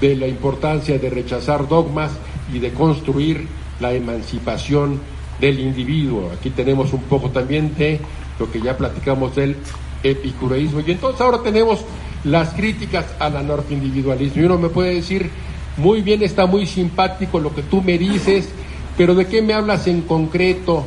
de 0.02 0.16
la 0.16 0.28
importancia 0.28 1.00
de 1.00 1.10
rechazar 1.10 1.68
dogmas 1.68 2.12
y 2.54 2.60
de 2.60 2.74
construir 2.74 3.48
la 3.80 3.94
emancipación 3.94 5.00
del 5.40 5.60
individuo. 5.60 6.30
Aquí 6.38 6.50
tenemos 6.50 6.92
un 6.92 7.04
poco 7.04 7.30
también 7.30 7.74
de 7.76 8.00
lo 8.40 8.52
que 8.52 8.60
ya 8.60 8.76
platicamos 8.76 9.36
del 9.36 9.56
epicureísmo. 10.04 10.82
Y 10.86 10.92
entonces 10.92 11.22
ahora 11.22 11.40
tenemos 11.42 11.80
las 12.24 12.50
críticas 12.50 13.06
al 13.20 13.38
anarcoindividualismo. 13.38 14.42
Y 14.42 14.46
uno 14.46 14.58
me 14.58 14.70
puede 14.70 14.96
decir, 14.96 15.30
muy 15.78 16.02
bien, 16.02 16.22
está 16.22 16.46
muy 16.46 16.66
simpático 16.66 17.40
lo 17.40 17.54
que 17.54 17.64
tú 17.64 17.82
me 17.82 17.98
dices, 17.98 18.50
pero 18.98 19.16
¿de 19.16 19.26
qué 19.26 19.42
me 19.42 19.54
hablas 19.54 19.88
en 19.88 20.02
concreto 20.02 20.86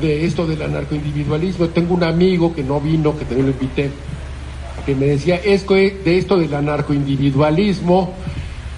de 0.00 0.24
esto 0.24 0.46
del 0.46 0.62
anarcoindividualismo? 0.62 1.68
Tengo 1.68 1.94
un 1.94 2.04
amigo 2.04 2.54
que 2.54 2.62
no 2.62 2.80
vino, 2.80 3.16
que 3.16 3.24
también 3.24 3.46
lo 3.46 3.52
invité, 3.52 3.90
que 4.84 4.94
me 4.94 5.06
decía, 5.06 5.36
es 5.36 5.66
de 5.66 6.18
esto 6.18 6.36
del 6.38 6.54
anarcoindividualismo 6.54 8.14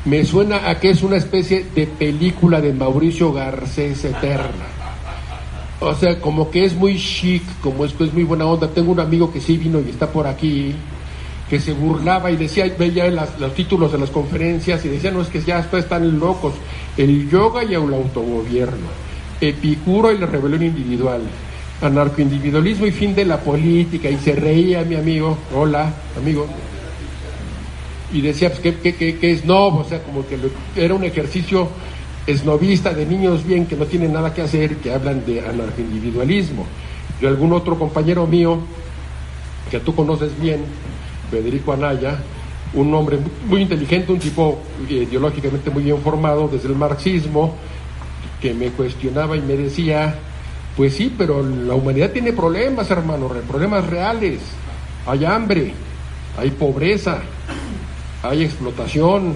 me 0.04 0.24
suena 0.24 0.70
a 0.70 0.80
que 0.80 0.90
es 0.90 1.02
una 1.02 1.16
especie 1.16 1.66
de 1.74 1.86
película 1.86 2.60
de 2.60 2.72
Mauricio 2.72 3.32
Garcés 3.32 4.04
eterna. 4.04 4.77
O 5.80 5.94
sea, 5.94 6.20
como 6.20 6.50
que 6.50 6.64
es 6.64 6.74
muy 6.74 6.96
chic, 6.98 7.42
como 7.60 7.84
es, 7.84 7.94
es 8.00 8.12
muy 8.12 8.24
buena 8.24 8.46
onda. 8.46 8.68
Tengo 8.68 8.90
un 8.92 9.00
amigo 9.00 9.32
que 9.32 9.40
sí 9.40 9.56
vino 9.56 9.80
y 9.80 9.90
está 9.90 10.10
por 10.10 10.26
aquí, 10.26 10.74
que 11.48 11.60
se 11.60 11.72
burlaba 11.72 12.30
y 12.30 12.36
decía, 12.36 12.70
veía 12.76 13.08
los 13.10 13.54
títulos 13.54 13.92
de 13.92 13.98
las 13.98 14.10
conferencias 14.10 14.84
y 14.84 14.88
decía, 14.88 15.10
no, 15.12 15.22
es 15.22 15.28
que 15.28 15.40
ya 15.40 15.60
están 15.60 16.18
locos. 16.18 16.54
El 16.96 17.30
yoga 17.30 17.62
y 17.62 17.74
el 17.74 17.94
autogobierno, 17.94 18.88
Epicuro 19.40 20.12
y 20.12 20.18
la 20.18 20.26
rebelión 20.26 20.64
individual, 20.64 21.22
anarcoindividualismo 21.80 22.86
y 22.86 22.90
fin 22.90 23.14
de 23.14 23.24
la 23.24 23.38
política. 23.38 24.10
Y 24.10 24.16
se 24.18 24.34
reía 24.34 24.82
mi 24.82 24.96
amigo, 24.96 25.38
hola, 25.54 25.92
amigo. 26.16 26.46
Y 28.12 28.20
decía, 28.20 28.48
pues, 28.48 28.60
¿qué, 28.60 28.74
qué, 28.74 29.16
qué, 29.16 29.30
es 29.30 29.44
no? 29.44 29.68
O 29.68 29.84
sea, 29.84 30.02
como 30.02 30.26
que 30.26 30.36
era 30.74 30.94
un 30.94 31.04
ejercicio 31.04 31.68
esnovista 32.28 32.92
de 32.92 33.06
niños 33.06 33.44
bien 33.44 33.64
que 33.64 33.74
no 33.74 33.86
tienen 33.86 34.12
nada 34.12 34.34
que 34.34 34.42
hacer, 34.42 34.76
que 34.76 34.92
hablan 34.92 35.24
de 35.24 35.40
anarcoindividualismo. 35.40 36.66
Y 37.22 37.26
algún 37.26 37.54
otro 37.54 37.78
compañero 37.78 38.26
mío, 38.26 38.58
que 39.70 39.80
tú 39.80 39.94
conoces 39.94 40.38
bien, 40.38 40.60
Federico 41.30 41.72
Anaya, 41.72 42.18
un 42.74 42.92
hombre 42.92 43.18
muy 43.48 43.62
inteligente, 43.62 44.12
un 44.12 44.18
tipo 44.18 44.60
ideológicamente 44.88 45.70
muy 45.70 45.84
bien 45.84 45.98
formado 46.02 46.48
desde 46.48 46.68
el 46.68 46.76
marxismo, 46.76 47.54
que 48.42 48.52
me 48.52 48.68
cuestionaba 48.72 49.34
y 49.34 49.40
me 49.40 49.56
decía, 49.56 50.14
pues 50.76 50.94
sí, 50.94 51.12
pero 51.16 51.42
la 51.42 51.74
humanidad 51.74 52.10
tiene 52.10 52.34
problemas, 52.34 52.90
hermano, 52.90 53.28
problemas 53.48 53.86
reales. 53.86 54.40
Hay 55.06 55.24
hambre, 55.24 55.72
hay 56.36 56.50
pobreza, 56.50 57.20
hay 58.22 58.44
explotación, 58.44 59.34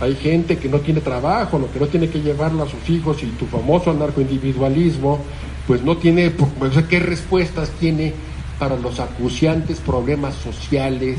hay 0.00 0.14
gente 0.14 0.58
que 0.58 0.68
no 0.68 0.80
tiene 0.80 1.00
trabajo, 1.00 1.58
lo 1.58 1.72
que 1.72 1.80
no 1.80 1.86
tiene 1.86 2.08
que 2.08 2.20
llevarla 2.20 2.64
a 2.64 2.68
sus 2.68 2.88
hijos 2.90 3.22
y 3.22 3.26
tu 3.26 3.46
famoso 3.46 3.90
anarcoindividualismo, 3.90 5.20
pues 5.66 5.82
no 5.82 5.96
tiene, 5.96 6.30
pues, 6.30 6.72
¿qué 6.88 7.00
respuestas 7.00 7.70
tiene 7.80 8.12
para 8.58 8.76
los 8.76 9.00
acuciantes 9.00 9.80
problemas 9.80 10.34
sociales 10.34 11.18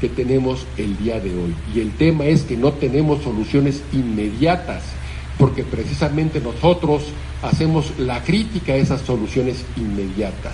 que 0.00 0.08
tenemos 0.08 0.66
el 0.76 0.96
día 0.98 1.20
de 1.20 1.30
hoy? 1.30 1.54
Y 1.74 1.80
el 1.80 1.92
tema 1.92 2.24
es 2.26 2.42
que 2.42 2.56
no 2.56 2.72
tenemos 2.72 3.22
soluciones 3.22 3.82
inmediatas, 3.92 4.82
porque 5.38 5.64
precisamente 5.64 6.40
nosotros 6.40 7.04
hacemos 7.42 7.98
la 7.98 8.22
crítica 8.22 8.74
a 8.74 8.76
esas 8.76 9.00
soluciones 9.00 9.64
inmediatas 9.76 10.52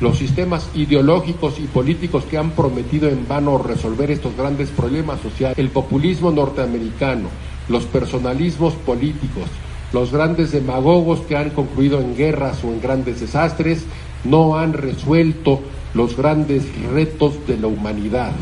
los 0.00 0.18
sistemas 0.18 0.68
ideológicos 0.74 1.58
y 1.58 1.66
políticos 1.66 2.24
que 2.24 2.36
han 2.36 2.50
prometido 2.50 3.08
en 3.08 3.26
vano 3.26 3.58
resolver 3.58 4.10
estos 4.10 4.36
grandes 4.36 4.68
problemas 4.68 5.20
sociales, 5.20 5.58
el 5.58 5.70
populismo 5.70 6.30
norteamericano, 6.30 7.28
los 7.68 7.84
personalismos 7.84 8.74
políticos, 8.74 9.44
los 9.92 10.12
grandes 10.12 10.52
demagogos 10.52 11.20
que 11.20 11.36
han 11.36 11.50
concluido 11.50 12.00
en 12.00 12.16
guerras 12.16 12.62
o 12.64 12.68
en 12.68 12.80
grandes 12.80 13.20
desastres, 13.20 13.84
no 14.24 14.58
han 14.58 14.72
resuelto 14.72 15.60
los 15.94 16.16
grandes 16.16 16.64
retos 16.92 17.46
de 17.46 17.56
la 17.56 17.68
humanidad. 17.68 18.32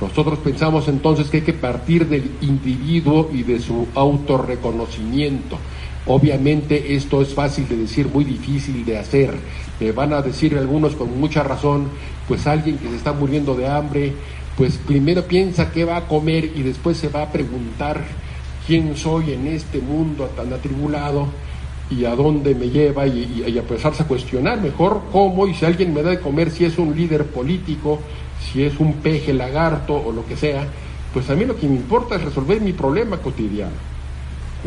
Nosotros 0.00 0.38
pensamos 0.38 0.86
entonces 0.88 1.28
que 1.28 1.38
hay 1.38 1.42
que 1.42 1.52
partir 1.54 2.06
del 2.06 2.30
individuo 2.42 3.30
y 3.32 3.42
de 3.42 3.58
su 3.58 3.88
autorreconocimiento. 3.94 5.58
Obviamente 6.06 6.94
esto 6.94 7.20
es 7.20 7.34
fácil 7.34 7.66
de 7.68 7.76
decir, 7.76 8.08
muy 8.12 8.24
difícil 8.24 8.84
de 8.84 8.98
hacer. 8.98 9.34
Me 9.80 9.92
van 9.92 10.12
a 10.12 10.22
decir 10.22 10.56
algunos 10.58 10.94
con 10.96 11.18
mucha 11.20 11.42
razón, 11.42 11.88
pues 12.26 12.46
alguien 12.46 12.78
que 12.78 12.88
se 12.88 12.96
está 12.96 13.12
muriendo 13.12 13.54
de 13.54 13.68
hambre 13.68 14.14
pues 14.58 14.76
primero 14.76 15.22
piensa 15.22 15.70
qué 15.70 15.84
va 15.84 15.98
a 15.98 16.08
comer 16.08 16.44
y 16.44 16.64
después 16.64 16.96
se 16.96 17.08
va 17.08 17.22
a 17.22 17.30
preguntar 17.30 18.02
quién 18.66 18.96
soy 18.96 19.32
en 19.32 19.46
este 19.46 19.78
mundo 19.78 20.28
tan 20.36 20.52
atribulado 20.52 21.28
y 21.88 22.04
a 22.04 22.16
dónde 22.16 22.56
me 22.56 22.68
lleva 22.68 23.06
y, 23.06 23.44
a 23.46 23.60
empezarse 23.60 24.02
a 24.02 24.08
cuestionar 24.08 24.60
mejor 24.60 25.02
cómo 25.12 25.46
y 25.46 25.54
si 25.54 25.64
alguien 25.64 25.94
me 25.94 26.02
da 26.02 26.10
de 26.10 26.18
comer, 26.18 26.50
si 26.50 26.64
es 26.64 26.76
un 26.76 26.94
líder 26.94 27.26
político, 27.26 28.00
si 28.40 28.64
es 28.64 28.80
un 28.80 28.94
peje 28.94 29.32
lagarto 29.32 29.94
o 29.94 30.10
lo 30.10 30.26
que 30.26 30.36
sea, 30.36 30.66
pues 31.14 31.30
a 31.30 31.36
mí 31.36 31.44
lo 31.44 31.56
que 31.56 31.68
me 31.68 31.76
importa 31.76 32.16
es 32.16 32.24
resolver 32.24 32.60
mi 32.60 32.72
problema 32.72 33.18
cotidiano. 33.18 33.76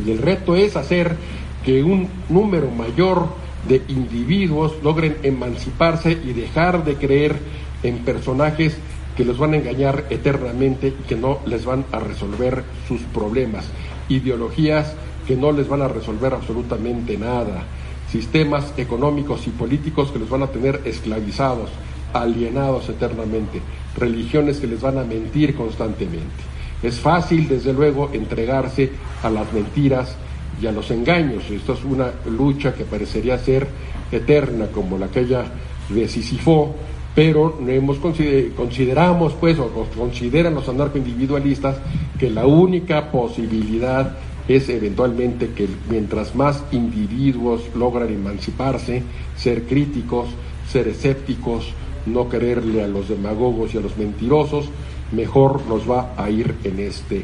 Y 0.06 0.10
el 0.10 0.20
reto 0.20 0.56
es 0.56 0.78
hacer 0.78 1.18
que 1.66 1.84
un 1.84 2.08
número 2.30 2.72
mayor 2.72 3.28
de 3.68 3.82
individuos 3.88 4.74
logren 4.84 5.18
emanciparse 5.24 6.12
y 6.12 6.34
dejar 6.34 6.84
de 6.84 6.96
creer 6.96 7.40
en 7.84 8.00
personajes 8.00 8.78
que 9.16 9.26
los 9.26 9.38
van 9.38 9.54
a 9.54 9.58
engañar 9.58 10.06
eternamente 10.10 10.88
y 10.88 11.04
que 11.08 11.16
no 11.16 11.40
les 11.46 11.66
van 11.66 11.86
a 11.92 12.00
resolver 12.00 12.64
sus 12.88 13.02
problemas, 13.02 13.66
ideologías 14.10 14.96
que 15.28 15.36
no 15.36 15.52
les 15.52 15.68
van 15.68 15.82
a 15.82 15.88
resolver 15.88 16.34
absolutamente 16.34 17.18
nada, 17.18 17.64
sistemas 18.10 18.74
económicos 18.78 19.46
y 19.48 19.52
políticos 19.52 20.12
que 20.12 20.20
los 20.20 20.30
van 20.30 20.44
a 20.44 20.48
tener 20.48 20.82
esclavizados, 20.86 21.70
alienados 22.14 22.90
eternamente, 22.90 23.62
religiones 23.96 24.60
que 24.60 24.68
les 24.68 24.82
van 24.82 24.98
a 24.98 25.04
mentir 25.04 25.56
constantemente. 25.56 26.52
Es 26.84 27.00
fácil, 27.00 27.48
desde 27.48 27.74
luego, 27.74 28.10
entregarse 28.12 28.92
a 29.22 29.30
las 29.30 29.52
mentiras 29.54 30.16
y 30.62 30.68
a 30.68 30.72
los 30.72 30.92
engaños. 30.92 31.50
Esto 31.50 31.74
es 31.74 31.84
una 31.84 32.12
lucha 32.30 32.74
que 32.74 32.84
parecería 32.84 33.38
ser 33.38 33.68
eterna, 34.12 34.68
como 34.68 34.98
la 34.98 35.08
aquella 35.08 35.46
de 35.90 36.08
Sisifó, 36.08 36.76
pero 37.16 37.60
hemos 37.68 37.98
consideramos, 37.98 39.34
pues, 39.34 39.60
o 39.60 39.70
consideran 39.98 40.54
los 40.54 40.70
anarcoindividualistas 40.70 41.78
que 42.18 42.30
la 42.30 42.46
única 42.46 43.12
posibilidad 43.12 44.18
es 44.48 44.70
eventualmente 44.70 45.50
que 45.50 45.68
mientras 45.90 46.36
más 46.36 46.64
individuos 46.72 47.64
logran 47.76 48.10
emanciparse, 48.10 49.04
ser 49.36 49.64
críticos, 49.64 50.30
ser 50.70 50.88
escépticos, 50.88 51.74
no 52.06 52.30
quererle 52.30 52.84
a 52.84 52.88
los 52.88 53.10
demagogos 53.10 53.74
y 53.74 53.78
a 53.78 53.82
los 53.82 53.98
mentirosos, 53.98 54.70
mejor 55.12 55.66
nos 55.68 55.90
va 55.90 56.14
a 56.18 56.30
ir 56.30 56.56
en 56.64 56.80
este 56.80 57.24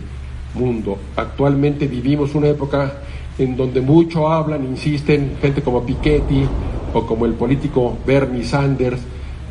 mundo. 0.53 0.97
Actualmente 1.15 1.87
vivimos 1.87 2.35
una 2.35 2.49
época 2.49 3.01
en 3.37 3.55
donde 3.55 3.81
mucho 3.81 4.27
hablan, 4.29 4.65
insisten, 4.65 5.37
gente 5.41 5.61
como 5.61 5.83
Piketty 5.83 6.45
o 6.93 7.05
como 7.05 7.25
el 7.25 7.33
político 7.33 7.97
Bernie 8.05 8.43
Sanders, 8.43 9.01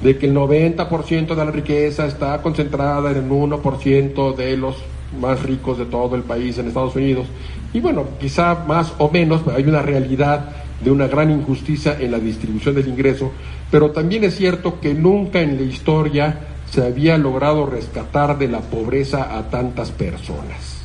de 0.02 0.18
que 0.18 0.26
el 0.26 0.34
90% 0.34 1.34
de 1.34 1.36
la 1.36 1.50
riqueza 1.50 2.06
está 2.06 2.40
concentrada 2.42 3.10
en 3.10 3.18
el 3.18 3.30
1% 3.30 4.34
de 4.34 4.56
los 4.56 4.76
más 5.20 5.42
ricos 5.42 5.78
de 5.78 5.86
todo 5.86 6.16
el 6.16 6.22
país 6.22 6.58
en 6.58 6.68
Estados 6.68 6.96
Unidos. 6.96 7.26
Y 7.72 7.80
bueno, 7.80 8.04
quizá 8.20 8.64
más 8.66 8.92
o 8.98 9.10
menos 9.10 9.42
hay 9.54 9.64
una 9.64 9.82
realidad 9.82 10.50
de 10.82 10.90
una 10.90 11.06
gran 11.06 11.30
injusticia 11.30 11.96
en 11.98 12.10
la 12.10 12.18
distribución 12.18 12.74
del 12.74 12.88
ingreso, 12.88 13.32
pero 13.70 13.90
también 13.90 14.24
es 14.24 14.36
cierto 14.36 14.80
que 14.80 14.94
nunca 14.94 15.40
en 15.40 15.56
la 15.56 15.62
historia 15.62 16.40
se 16.70 16.84
había 16.84 17.16
logrado 17.16 17.64
rescatar 17.64 18.38
de 18.38 18.48
la 18.48 18.60
pobreza 18.60 19.36
a 19.36 19.48
tantas 19.48 19.90
personas. 19.90 20.82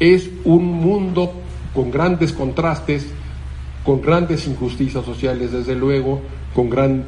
Es 0.00 0.30
un 0.44 0.64
mundo 0.64 1.32
con 1.76 1.90
grandes 1.90 2.32
contrastes, 2.32 3.06
con 3.84 4.00
grandes 4.00 4.48
injusticias 4.48 5.04
sociales, 5.04 5.52
desde 5.52 5.76
luego, 5.76 6.22
con 6.54 6.70
gran 6.70 7.04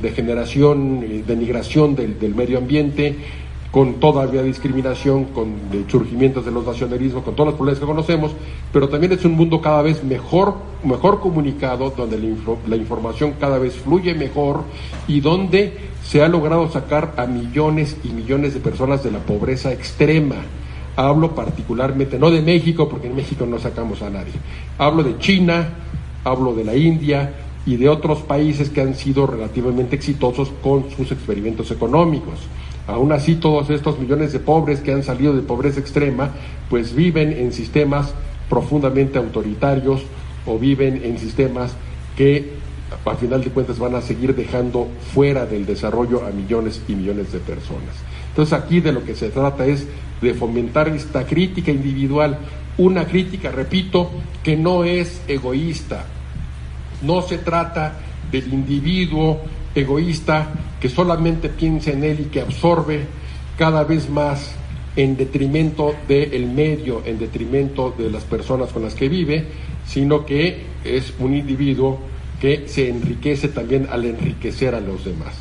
degeneración, 0.00 1.00
de 1.00 1.22
denigración 1.24 1.96
del, 1.96 2.34
medio 2.36 2.58
ambiente, 2.58 3.16
con 3.72 3.94
todavía 3.94 4.44
discriminación, 4.44 5.24
con 5.24 5.54
surgimientos 5.88 6.44
de 6.44 6.52
los 6.52 6.64
nacionalismos, 6.64 7.24
con 7.24 7.34
todos 7.34 7.48
los 7.48 7.56
problemas 7.56 7.80
que 7.80 7.86
conocemos, 7.86 8.30
pero 8.72 8.88
también 8.88 9.12
es 9.12 9.24
un 9.24 9.32
mundo 9.32 9.60
cada 9.60 9.82
vez 9.82 10.04
mejor, 10.04 10.54
mejor 10.84 11.18
comunicado, 11.18 11.90
donde 11.90 12.16
la, 12.68 12.76
información 12.76 13.34
cada 13.40 13.58
vez 13.58 13.74
fluye 13.74 14.14
mejor 14.14 14.62
y 15.08 15.20
donde 15.20 15.72
se 16.04 16.22
ha 16.22 16.28
logrado 16.28 16.70
sacar 16.70 17.14
a 17.16 17.26
millones 17.26 17.96
y 18.04 18.10
millones 18.10 18.54
de 18.54 18.60
personas 18.60 19.02
de 19.02 19.10
la 19.10 19.18
pobreza 19.18 19.72
extrema. 19.72 20.36
Hablo 20.96 21.34
particularmente, 21.34 22.18
no 22.18 22.30
de 22.30 22.42
México, 22.42 22.88
porque 22.88 23.06
en 23.06 23.16
México 23.16 23.46
no 23.46 23.58
sacamos 23.58 24.02
a 24.02 24.10
nadie. 24.10 24.32
Hablo 24.78 25.02
de 25.02 25.18
China, 25.18 25.68
hablo 26.24 26.54
de 26.54 26.64
la 26.64 26.76
India 26.76 27.32
y 27.66 27.76
de 27.76 27.88
otros 27.88 28.20
países 28.20 28.70
que 28.70 28.80
han 28.80 28.94
sido 28.94 29.26
relativamente 29.26 29.96
exitosos 29.96 30.50
con 30.62 30.90
sus 30.90 31.12
experimentos 31.12 31.70
económicos. 31.70 32.40
Aún 32.86 33.12
así, 33.12 33.36
todos 33.36 33.70
estos 33.70 33.98
millones 33.98 34.32
de 34.32 34.40
pobres 34.40 34.80
que 34.80 34.92
han 34.92 35.02
salido 35.02 35.34
de 35.34 35.42
pobreza 35.42 35.80
extrema, 35.80 36.30
pues 36.68 36.94
viven 36.94 37.32
en 37.32 37.52
sistemas 37.52 38.12
profundamente 38.48 39.18
autoritarios 39.18 40.02
o 40.46 40.58
viven 40.58 41.00
en 41.04 41.18
sistemas 41.18 41.74
que 42.16 42.52
al 43.04 43.16
final 43.16 43.44
de 43.44 43.50
cuentas 43.50 43.78
van 43.78 43.94
a 43.94 44.00
seguir 44.00 44.34
dejando 44.34 44.88
fuera 45.14 45.46
del 45.46 45.64
desarrollo 45.64 46.26
a 46.26 46.30
millones 46.30 46.82
y 46.88 46.94
millones 46.94 47.32
de 47.32 47.38
personas. 47.38 47.94
Entonces 48.30 48.52
aquí 48.52 48.80
de 48.80 48.92
lo 48.92 49.04
que 49.04 49.14
se 49.14 49.30
trata 49.30 49.66
es 49.66 49.86
de 50.20 50.34
fomentar 50.34 50.88
esta 50.88 51.26
crítica 51.26 51.70
individual, 51.70 52.38
una 52.78 53.06
crítica, 53.06 53.50
repito, 53.50 54.10
que 54.42 54.56
no 54.56 54.84
es 54.84 55.20
egoísta, 55.28 56.06
no 57.02 57.22
se 57.22 57.38
trata 57.38 58.00
del 58.30 58.52
individuo 58.52 59.40
egoísta 59.74 60.48
que 60.80 60.88
solamente 60.88 61.48
piensa 61.48 61.90
en 61.90 62.04
él 62.04 62.20
y 62.20 62.24
que 62.24 62.40
absorbe 62.40 63.06
cada 63.56 63.84
vez 63.84 64.08
más 64.08 64.54
en 64.96 65.16
detrimento 65.16 65.94
del 66.08 66.46
medio, 66.46 67.02
en 67.04 67.18
detrimento 67.18 67.94
de 67.96 68.10
las 68.10 68.24
personas 68.24 68.70
con 68.70 68.82
las 68.82 68.94
que 68.94 69.08
vive, 69.08 69.46
sino 69.86 70.24
que 70.24 70.64
es 70.84 71.12
un 71.18 71.34
individuo 71.34 71.98
que 72.40 72.64
se 72.66 72.88
enriquece 72.88 73.48
también 73.48 73.86
al 73.90 74.04
enriquecer 74.04 74.74
a 74.74 74.80
los 74.80 75.04
demás. 75.04 75.34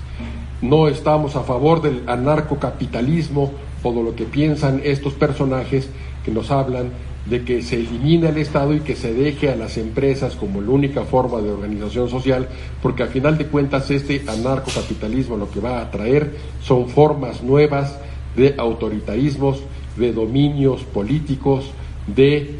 No 0.61 0.87
estamos 0.87 1.35
a 1.35 1.43
favor 1.43 1.81
del 1.81 2.03
anarcocapitalismo 2.07 3.51
o 3.83 3.93
de 3.93 4.03
lo 4.03 4.15
que 4.15 4.25
piensan 4.25 4.81
estos 4.83 5.13
personajes 5.13 5.89
que 6.25 6.31
nos 6.31 6.51
hablan 6.51 6.91
de 7.25 7.43
que 7.43 7.61
se 7.61 7.75
elimine 7.75 8.29
el 8.29 8.37
Estado 8.37 8.73
y 8.73 8.79
que 8.79 8.95
se 8.95 9.13
deje 9.13 9.49
a 9.49 9.55
las 9.55 9.77
empresas 9.77 10.35
como 10.35 10.61
la 10.61 10.71
única 10.71 11.03
forma 11.03 11.39
de 11.41 11.51
organización 11.51 12.09
social, 12.09 12.47
porque 12.81 13.03
al 13.03 13.09
final 13.09 13.37
de 13.37 13.45
cuentas 13.45 13.89
este 13.91 14.23
anarcocapitalismo 14.27 15.37
lo 15.37 15.49
que 15.49 15.59
va 15.59 15.81
a 15.81 15.91
traer 15.91 16.35
son 16.61 16.89
formas 16.89 17.43
nuevas 17.43 17.97
de 18.35 18.55
autoritarismos, 18.57 19.61
de 19.95 20.11
dominios 20.11 20.83
políticos, 20.83 21.71
de 22.07 22.55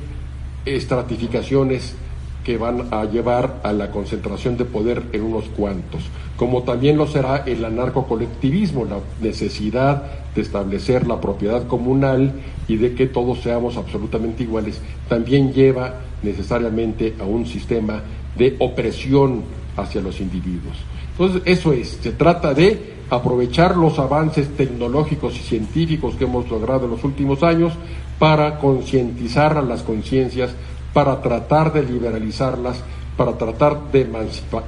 estratificaciones 0.66 1.96
que 2.44 2.58
van 2.58 2.88
a 2.92 3.06
llevar 3.06 3.60
a 3.64 3.74
la 3.74 3.92
concentración 3.92 4.58
de 4.58 4.66
poder 4.66 5.04
en 5.14 5.24
unos 5.24 5.46
cuantos, 5.46 6.04
como 6.40 6.64
también 6.64 6.96
lo 6.96 7.06
será 7.06 7.44
el 7.46 7.66
anarcocolectivismo, 7.66 8.86
la 8.86 9.00
necesidad 9.20 10.04
de 10.34 10.42
establecer 10.42 11.06
la 11.06 11.20
propiedad 11.20 11.68
comunal 11.68 12.32
y 12.66 12.78
de 12.78 12.96
que 12.96 13.08
todos 13.08 13.42
seamos 13.42 13.76
absolutamente 13.76 14.44
iguales, 14.44 14.80
también 15.10 15.52
lleva 15.52 15.96
necesariamente 16.24 17.14
a 17.20 17.26
un 17.26 17.46
sistema 17.46 18.02
de 18.38 18.56
opresión 18.60 19.44
hacia 19.76 20.00
los 20.00 20.22
individuos. 20.22 20.78
Entonces, 21.12 21.42
eso 21.44 21.74
es, 21.74 22.00
se 22.02 22.12
trata 22.12 22.54
de 22.54 22.94
aprovechar 23.10 23.76
los 23.76 24.00
avances 24.00 24.48
tecnológicos 24.56 25.36
y 25.36 25.40
científicos 25.40 26.16
que 26.16 26.24
hemos 26.24 26.50
logrado 26.50 26.86
en 26.86 26.92
los 26.92 27.04
últimos 27.04 27.44
años 27.44 27.74
para 28.18 28.60
concientizar 28.60 29.58
a 29.58 29.62
las 29.62 29.84
conciencias, 29.84 30.52
para 30.94 31.22
tratar 31.22 31.74
de 31.74 31.84
liberalizarlas, 31.84 32.82
para 33.20 33.38
tratar 33.38 33.92
de 33.92 34.08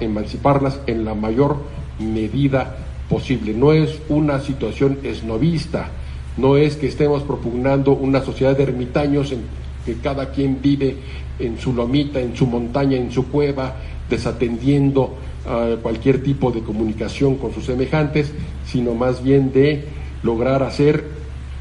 emanciparlas 0.01 0.81
en 0.85 1.05
la 1.05 1.15
mayor 1.15 1.55
medida 1.99 2.75
posible. 3.07 3.53
No 3.53 3.71
es 3.71 3.97
una 4.09 4.41
situación 4.41 4.99
esnovista, 5.03 5.87
no 6.35 6.57
es 6.57 6.75
que 6.75 6.87
estemos 6.87 7.23
propugnando 7.23 7.93
una 7.93 8.19
sociedad 8.19 8.57
de 8.57 8.63
ermitaños 8.63 9.31
en 9.31 9.43
que 9.85 10.01
cada 10.03 10.31
quien 10.31 10.61
vive 10.61 10.97
en 11.39 11.57
su 11.59 11.71
lomita, 11.73 12.19
en 12.19 12.35
su 12.35 12.45
montaña, 12.45 12.97
en 12.97 13.09
su 13.09 13.29
cueva, 13.29 13.73
desatendiendo 14.09 15.15
a 15.47 15.77
cualquier 15.81 16.21
tipo 16.21 16.51
de 16.51 16.59
comunicación 16.59 17.37
con 17.37 17.53
sus 17.53 17.63
semejantes, 17.63 18.33
sino 18.65 18.93
más 18.95 19.23
bien 19.23 19.53
de 19.53 19.85
lograr 20.23 20.61
hacer 20.61 21.05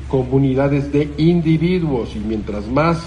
comunidades 0.08 0.92
de 0.92 1.08
individuos 1.18 2.16
y 2.16 2.18
mientras 2.18 2.66
más 2.66 2.98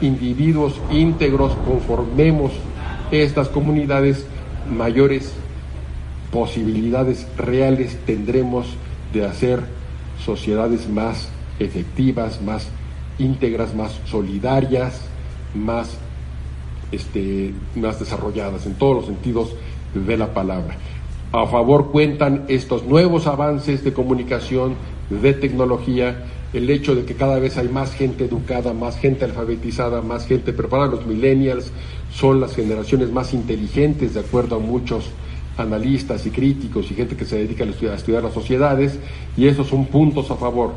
individuos 0.00 0.74
íntegros 0.92 1.56
conformemos 1.66 2.52
estas 3.12 3.48
comunidades, 3.48 4.26
mayores 4.68 5.32
posibilidades 6.32 7.26
reales 7.36 7.98
tendremos 8.06 8.66
de 9.12 9.26
hacer 9.26 9.60
sociedades 10.24 10.88
más 10.88 11.28
efectivas, 11.58 12.40
más 12.40 12.68
íntegras, 13.18 13.74
más 13.74 14.00
solidarias, 14.06 15.02
más, 15.54 15.98
este, 16.90 17.52
más 17.76 18.00
desarrolladas 18.00 18.64
en 18.64 18.74
todos 18.74 18.96
los 18.96 19.06
sentidos 19.06 19.54
de 19.94 20.16
la 20.16 20.32
palabra. 20.32 20.76
A 21.32 21.46
favor 21.46 21.92
cuentan 21.92 22.44
estos 22.48 22.84
nuevos 22.84 23.26
avances 23.26 23.84
de 23.84 23.92
comunicación, 23.92 24.74
de 25.10 25.34
tecnología, 25.34 26.24
el 26.52 26.68
hecho 26.68 26.94
de 26.94 27.04
que 27.04 27.14
cada 27.14 27.38
vez 27.38 27.56
hay 27.56 27.68
más 27.68 27.94
gente 27.94 28.24
educada, 28.24 28.72
más 28.72 28.98
gente 28.98 29.24
alfabetizada, 29.24 30.02
más 30.02 30.26
gente 30.26 30.52
preparada, 30.52 30.92
los 30.92 31.06
millennials 31.06 31.72
son 32.12 32.40
las 32.40 32.54
generaciones 32.54 33.10
más 33.10 33.32
inteligentes 33.32 34.14
de 34.14 34.20
acuerdo 34.20 34.56
a 34.56 34.58
muchos 34.58 35.10
analistas 35.56 36.26
y 36.26 36.30
críticos 36.30 36.90
y 36.90 36.94
gente 36.94 37.16
que 37.16 37.24
se 37.24 37.38
dedica 37.38 37.64
a 37.64 37.68
estudiar, 37.68 37.94
a 37.94 37.96
estudiar 37.96 38.22
las 38.22 38.34
sociedades 38.34 38.98
y 39.36 39.46
esos 39.46 39.66
son 39.66 39.86
puntos 39.86 40.30
a 40.30 40.36
favor. 40.36 40.72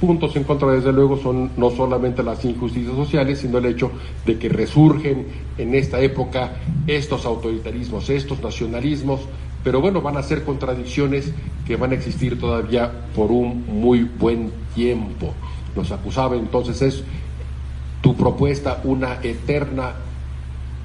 Puntos 0.00 0.36
en 0.36 0.44
contra, 0.44 0.70
desde 0.70 0.92
luego, 0.92 1.18
son 1.18 1.50
no 1.56 1.70
solamente 1.70 2.22
las 2.22 2.44
injusticias 2.44 2.94
sociales, 2.94 3.40
sino 3.40 3.58
el 3.58 3.66
hecho 3.66 3.90
de 4.24 4.38
que 4.38 4.48
resurgen 4.48 5.26
en 5.58 5.74
esta 5.74 6.00
época 6.00 6.52
estos 6.86 7.26
autoritarismos, 7.26 8.08
estos 8.08 8.40
nacionalismos, 8.40 9.22
pero 9.68 9.82
bueno, 9.82 10.00
van 10.00 10.16
a 10.16 10.22
ser 10.22 10.44
contradicciones 10.44 11.30
que 11.66 11.76
van 11.76 11.90
a 11.90 11.94
existir 11.94 12.40
todavía 12.40 12.90
por 13.14 13.30
un 13.30 13.66
muy 13.66 14.02
buen 14.02 14.50
tiempo. 14.74 15.34
Nos 15.76 15.92
acusaba 15.92 16.36
entonces 16.36 16.80
es 16.80 17.04
tu 18.00 18.16
propuesta 18.16 18.80
una 18.84 19.18
eterna 19.22 19.92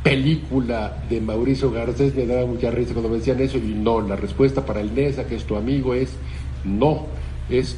película 0.04 1.02
de 1.10 1.22
Mauricio 1.22 1.72
Garcés, 1.72 2.14
me 2.14 2.26
daba 2.26 2.46
mucha 2.46 2.72
risa 2.72 2.92
cuando 2.92 3.08
me 3.08 3.20
decían 3.20 3.40
eso, 3.40 3.58
y 3.58 3.74
no, 3.74 4.02
la 4.02 4.18
respuesta 4.18 4.66
para 4.66 4.82
el 4.82 4.94
NESA, 4.94 5.28
que 5.28 5.38
es 5.38 5.46
tu 5.46 5.56
amigo, 5.56 5.94
es 5.94 6.18
no, 6.66 7.06
es 7.50 7.78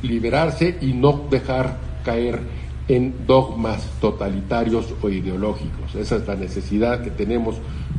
liberarse 0.00 0.78
y 0.80 0.94
no 0.94 1.26
dejar 1.30 1.76
caer 2.02 2.40
en 2.88 3.26
dogmas 3.26 3.86
totalitarios 4.00 4.94
o 5.02 5.10
ideológicos. 5.10 5.94
Esa 5.94 6.16
es 6.16 6.26
la 6.26 6.34
necesidad 6.34 7.02
que 7.02 7.10
tenemos 7.10 7.56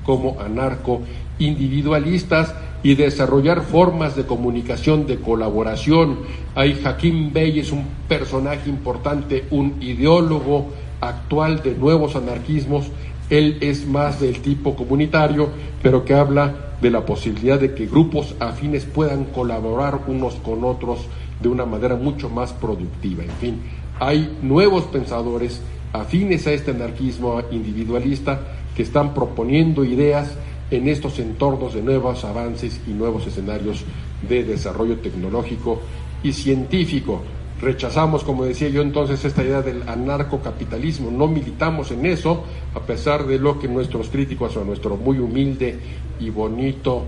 como 0.07 0.41
anarco 0.41 1.01
individualistas 1.37 2.55
y 2.81 2.95
desarrollar 2.95 3.61
formas 3.61 4.15
de 4.15 4.25
comunicación, 4.25 5.05
de 5.05 5.17
colaboración. 5.17 6.17
Hay 6.55 6.81
Hakim 6.83 7.31
Bey 7.31 7.59
es 7.59 7.71
un 7.71 7.85
personaje 8.07 8.67
importante, 8.67 9.45
un 9.51 9.75
ideólogo 9.81 10.71
actual 10.99 11.61
de 11.61 11.75
nuevos 11.75 12.15
anarquismos 12.15 12.89
él 13.29 13.57
es 13.59 13.85
más 13.85 14.19
del 14.21 14.39
tipo 14.39 14.75
comunitario, 14.75 15.49
pero 15.83 16.05
que 16.05 16.13
habla 16.13 16.75
de 16.81 16.91
la 16.91 17.05
posibilidad 17.05 17.59
de 17.59 17.73
que 17.73 17.85
grupos 17.85 18.35
afines 18.39 18.85
puedan 18.85 19.25
colaborar 19.25 19.99
unos 20.07 20.35
con 20.35 20.63
otros 20.63 20.99
de 21.41 21.49
una 21.49 21.65
manera 21.65 21.95
mucho 21.95 22.29
más 22.29 22.53
productiva. 22.53 23.23
En 23.23 23.31
fin, 23.31 23.61
hay 23.99 24.37
nuevos 24.41 24.85
pensadores 24.85 25.61
afines 25.91 26.47
a 26.47 26.53
este 26.53 26.71
anarquismo 26.71 27.41
individualista 27.51 28.39
que 28.77 28.83
están 28.83 29.15
proponiendo 29.15 29.83
ideas 29.83 30.35
en 30.69 30.87
estos 30.87 31.17
entornos 31.17 31.73
de 31.73 31.81
nuevos 31.81 32.23
avances 32.23 32.79
y 32.85 32.91
nuevos 32.91 33.25
escenarios 33.25 33.83
de 34.29 34.43
desarrollo 34.43 34.99
tecnológico 34.99 35.81
y 36.21 36.31
científico. 36.31 37.23
Rechazamos, 37.59 38.23
como 38.23 38.45
decía 38.45 38.69
yo 38.69 38.83
entonces, 38.83 39.25
esta 39.25 39.43
idea 39.43 39.63
del 39.63 39.81
anarcocapitalismo, 39.89 41.09
no 41.09 41.25
militamos 41.25 41.89
en 41.89 42.05
eso, 42.05 42.43
a 42.75 42.81
pesar 42.81 43.25
de 43.25 43.39
lo 43.39 43.57
que 43.57 43.67
nuestros 43.67 44.09
críticos 44.09 44.55
o 44.57 44.63
nuestro 44.63 44.95
muy 44.95 45.17
humilde 45.17 45.79
y 46.19 46.29
bonito 46.29 47.03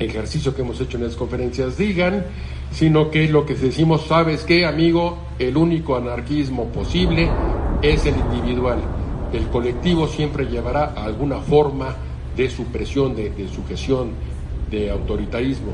ejercicio 0.00 0.56
que 0.56 0.62
hemos 0.62 0.80
hecho 0.80 0.96
en 0.96 1.04
las 1.04 1.14
conferencias 1.14 1.78
digan, 1.78 2.24
sino 2.72 3.12
que 3.12 3.28
lo 3.28 3.46
que 3.46 3.54
decimos, 3.54 4.06
¿sabes 4.08 4.42
qué, 4.42 4.66
amigo? 4.66 5.18
El 5.38 5.56
único 5.56 5.94
anarquismo 5.94 6.64
posible 6.70 7.30
es 7.80 8.04
el 8.06 8.16
individual. 8.16 9.03
El 9.34 9.48
colectivo 9.48 10.06
siempre 10.06 10.46
llevará 10.46 10.94
alguna 10.96 11.38
forma 11.38 11.94
de 12.36 12.48
supresión, 12.48 13.16
de, 13.16 13.30
de 13.30 13.48
sujeción, 13.48 14.10
de 14.70 14.90
autoritarismo 14.90 15.72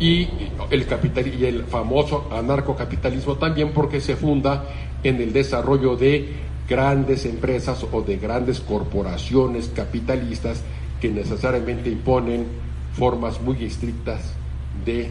y 0.00 0.26
el, 0.70 0.86
capital, 0.86 1.26
y 1.28 1.44
el 1.44 1.64
famoso 1.64 2.26
anarcocapitalismo 2.32 3.36
también 3.36 3.72
porque 3.72 4.00
se 4.00 4.16
funda 4.16 4.64
en 5.04 5.20
el 5.20 5.32
desarrollo 5.32 5.94
de 5.94 6.28
grandes 6.68 7.26
empresas 7.26 7.84
o 7.92 8.00
de 8.00 8.16
grandes 8.16 8.60
corporaciones 8.60 9.70
capitalistas 9.74 10.62
que 11.00 11.10
necesariamente 11.10 11.90
imponen 11.90 12.46
formas 12.94 13.40
muy 13.40 13.62
estrictas 13.64 14.32
de 14.84 15.10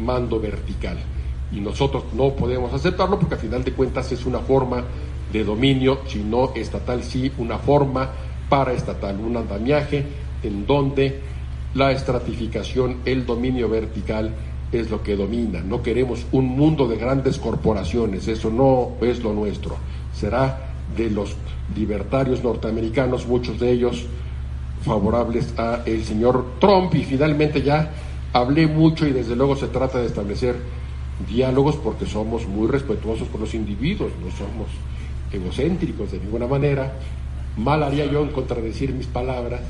mando 0.00 0.40
vertical. 0.40 0.96
Y 1.52 1.60
nosotros 1.60 2.04
no 2.14 2.30
podemos 2.30 2.72
aceptarlo 2.72 3.18
porque 3.18 3.34
a 3.34 3.38
final 3.38 3.62
de 3.62 3.72
cuentas 3.72 4.10
es 4.12 4.24
una 4.26 4.40
forma 4.40 4.82
de 5.32 5.44
dominio, 5.44 6.00
si 6.06 6.20
no 6.22 6.52
estatal, 6.54 7.02
sí 7.02 7.32
una 7.38 7.58
forma 7.58 8.10
paraestatal, 8.48 9.18
un 9.20 9.36
andamiaje 9.36 10.04
en 10.42 10.66
donde 10.66 11.20
la 11.74 11.92
estratificación, 11.92 12.98
el 13.04 13.26
dominio 13.26 13.68
vertical 13.68 14.32
es 14.72 14.90
lo 14.90 15.02
que 15.02 15.16
domina. 15.16 15.60
No 15.60 15.82
queremos 15.82 16.26
un 16.32 16.46
mundo 16.46 16.88
de 16.88 16.96
grandes 16.96 17.38
corporaciones, 17.38 18.28
eso 18.28 18.50
no 18.50 18.92
es 19.06 19.22
lo 19.22 19.32
nuestro. 19.32 19.76
Será 20.14 20.72
de 20.96 21.10
los 21.10 21.36
libertarios 21.74 22.42
norteamericanos, 22.42 23.26
muchos 23.26 23.58
de 23.58 23.72
ellos 23.72 24.06
favorables 24.82 25.52
a 25.58 25.82
el 25.84 26.04
señor 26.04 26.44
Trump 26.60 26.94
y 26.94 27.04
finalmente 27.04 27.62
ya 27.62 27.90
hablé 28.32 28.66
mucho 28.66 29.06
y 29.06 29.12
desde 29.12 29.34
luego 29.34 29.56
se 29.56 29.66
trata 29.68 29.98
de 29.98 30.06
establecer 30.06 30.56
diálogos 31.28 31.76
porque 31.76 32.06
somos 32.06 32.46
muy 32.46 32.68
respetuosos 32.68 33.28
con 33.28 33.40
los 33.40 33.54
individuos, 33.54 34.12
no 34.22 34.30
somos 34.30 34.68
egocéntricos 35.36 36.12
de 36.12 36.18
ninguna 36.18 36.46
manera. 36.46 36.92
Mal 37.56 37.82
haría 37.82 38.06
yo 38.06 38.22
en 38.22 38.28
contradecir 38.28 38.92
mis 38.92 39.06
palabras. 39.06 39.60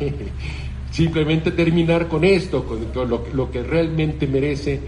Simplemente 0.90 1.52
terminar 1.52 2.08
con 2.08 2.24
esto, 2.24 2.64
con, 2.64 3.08
lo, 3.08 3.50
que 3.50 3.62
realmente 3.62 4.26
merece 4.26 4.80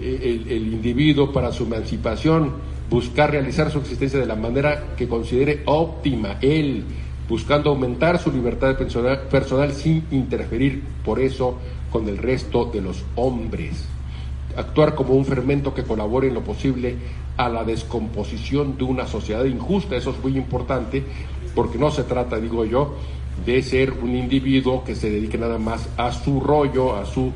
eh, 0.00 0.42
el, 0.48 0.72
individuo 0.72 1.32
para 1.32 1.50
su 1.50 1.64
emancipación, 1.64 2.52
buscar 2.88 3.32
realizar 3.32 3.70
su 3.70 3.78
existencia 3.78 4.20
de 4.20 4.26
la 4.26 4.36
manera 4.36 4.94
que 4.96 5.08
considere 5.08 5.62
óptima 5.64 6.38
él, 6.40 6.84
buscando 7.28 7.70
aumentar 7.70 8.20
su 8.20 8.30
libertad 8.30 8.76
personal, 8.76 9.22
personal 9.22 9.72
sin 9.72 10.04
interferir 10.12 10.82
por 11.04 11.18
eso 11.18 11.58
con 11.90 12.08
el 12.08 12.18
resto 12.18 12.66
de 12.66 12.80
los 12.80 13.04
hombres. 13.16 13.86
Actuar 14.56 14.94
como 14.94 15.14
un 15.14 15.24
fermento 15.24 15.72
que 15.74 15.84
colabore 15.84 16.28
en 16.28 16.34
lo 16.34 16.42
posible 16.42 16.96
a 17.36 17.48
la 17.48 17.64
descomposición 17.64 18.76
de 18.76 18.84
una 18.84 19.06
sociedad 19.06 19.44
injusta, 19.44 19.96
eso 19.96 20.10
es 20.10 20.22
muy 20.22 20.36
importante, 20.36 21.04
porque 21.54 21.78
no 21.78 21.90
se 21.90 22.04
trata, 22.04 22.38
digo 22.38 22.64
yo, 22.64 22.96
de 23.44 23.62
ser 23.62 23.92
un 23.92 24.14
individuo 24.16 24.84
que 24.84 24.94
se 24.94 25.10
dedique 25.10 25.38
nada 25.38 25.58
más 25.58 25.88
a 25.96 26.12
su 26.12 26.40
rollo, 26.40 26.96
a 26.96 27.06
su 27.06 27.32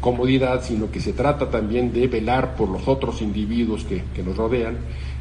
comodidad, 0.00 0.62
sino 0.62 0.90
que 0.90 1.00
se 1.00 1.12
trata 1.12 1.50
también 1.50 1.92
de 1.92 2.06
velar 2.06 2.54
por 2.56 2.68
los 2.68 2.86
otros 2.86 3.22
individuos 3.22 3.84
que, 3.84 4.22
nos 4.22 4.36
rodean 4.36 4.78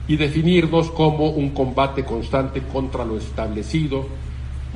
y 0.08 0.18
definirnos 0.18 0.92
como 0.92 1.30
un 1.30 1.52
combate 1.52 2.04
constante 2.04 2.62
contra 2.62 3.06
lo 3.06 3.18
establecido, 3.18 4.06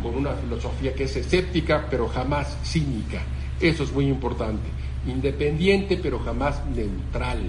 con 0.01 0.15
una 0.15 0.33
filosofía 0.33 0.93
que 0.93 1.03
es 1.03 1.15
escéptica 1.15 1.87
pero 1.89 2.07
jamás 2.07 2.57
cínica. 2.63 3.21
Eso 3.59 3.83
es 3.83 3.93
muy 3.93 4.07
importante. 4.07 4.67
Independiente 5.07 5.99
pero 6.01 6.19
jamás 6.19 6.65
neutral. 6.65 7.39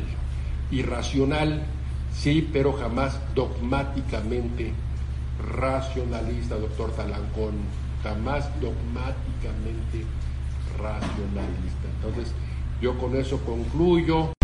Irracional, 0.70 1.62
sí, 2.12 2.48
pero 2.52 2.72
jamás 2.72 3.18
dogmáticamente 3.34 4.72
racionalista, 5.38 6.56
doctor 6.56 6.90
Talancón, 6.92 7.54
jamás 8.02 8.48
dogmáticamente 8.60 10.04
racionalista. 10.78 11.88
Entonces, 11.96 12.32
yo 12.80 12.98
con 12.98 13.16
eso 13.16 13.40
concluyo 13.44 14.35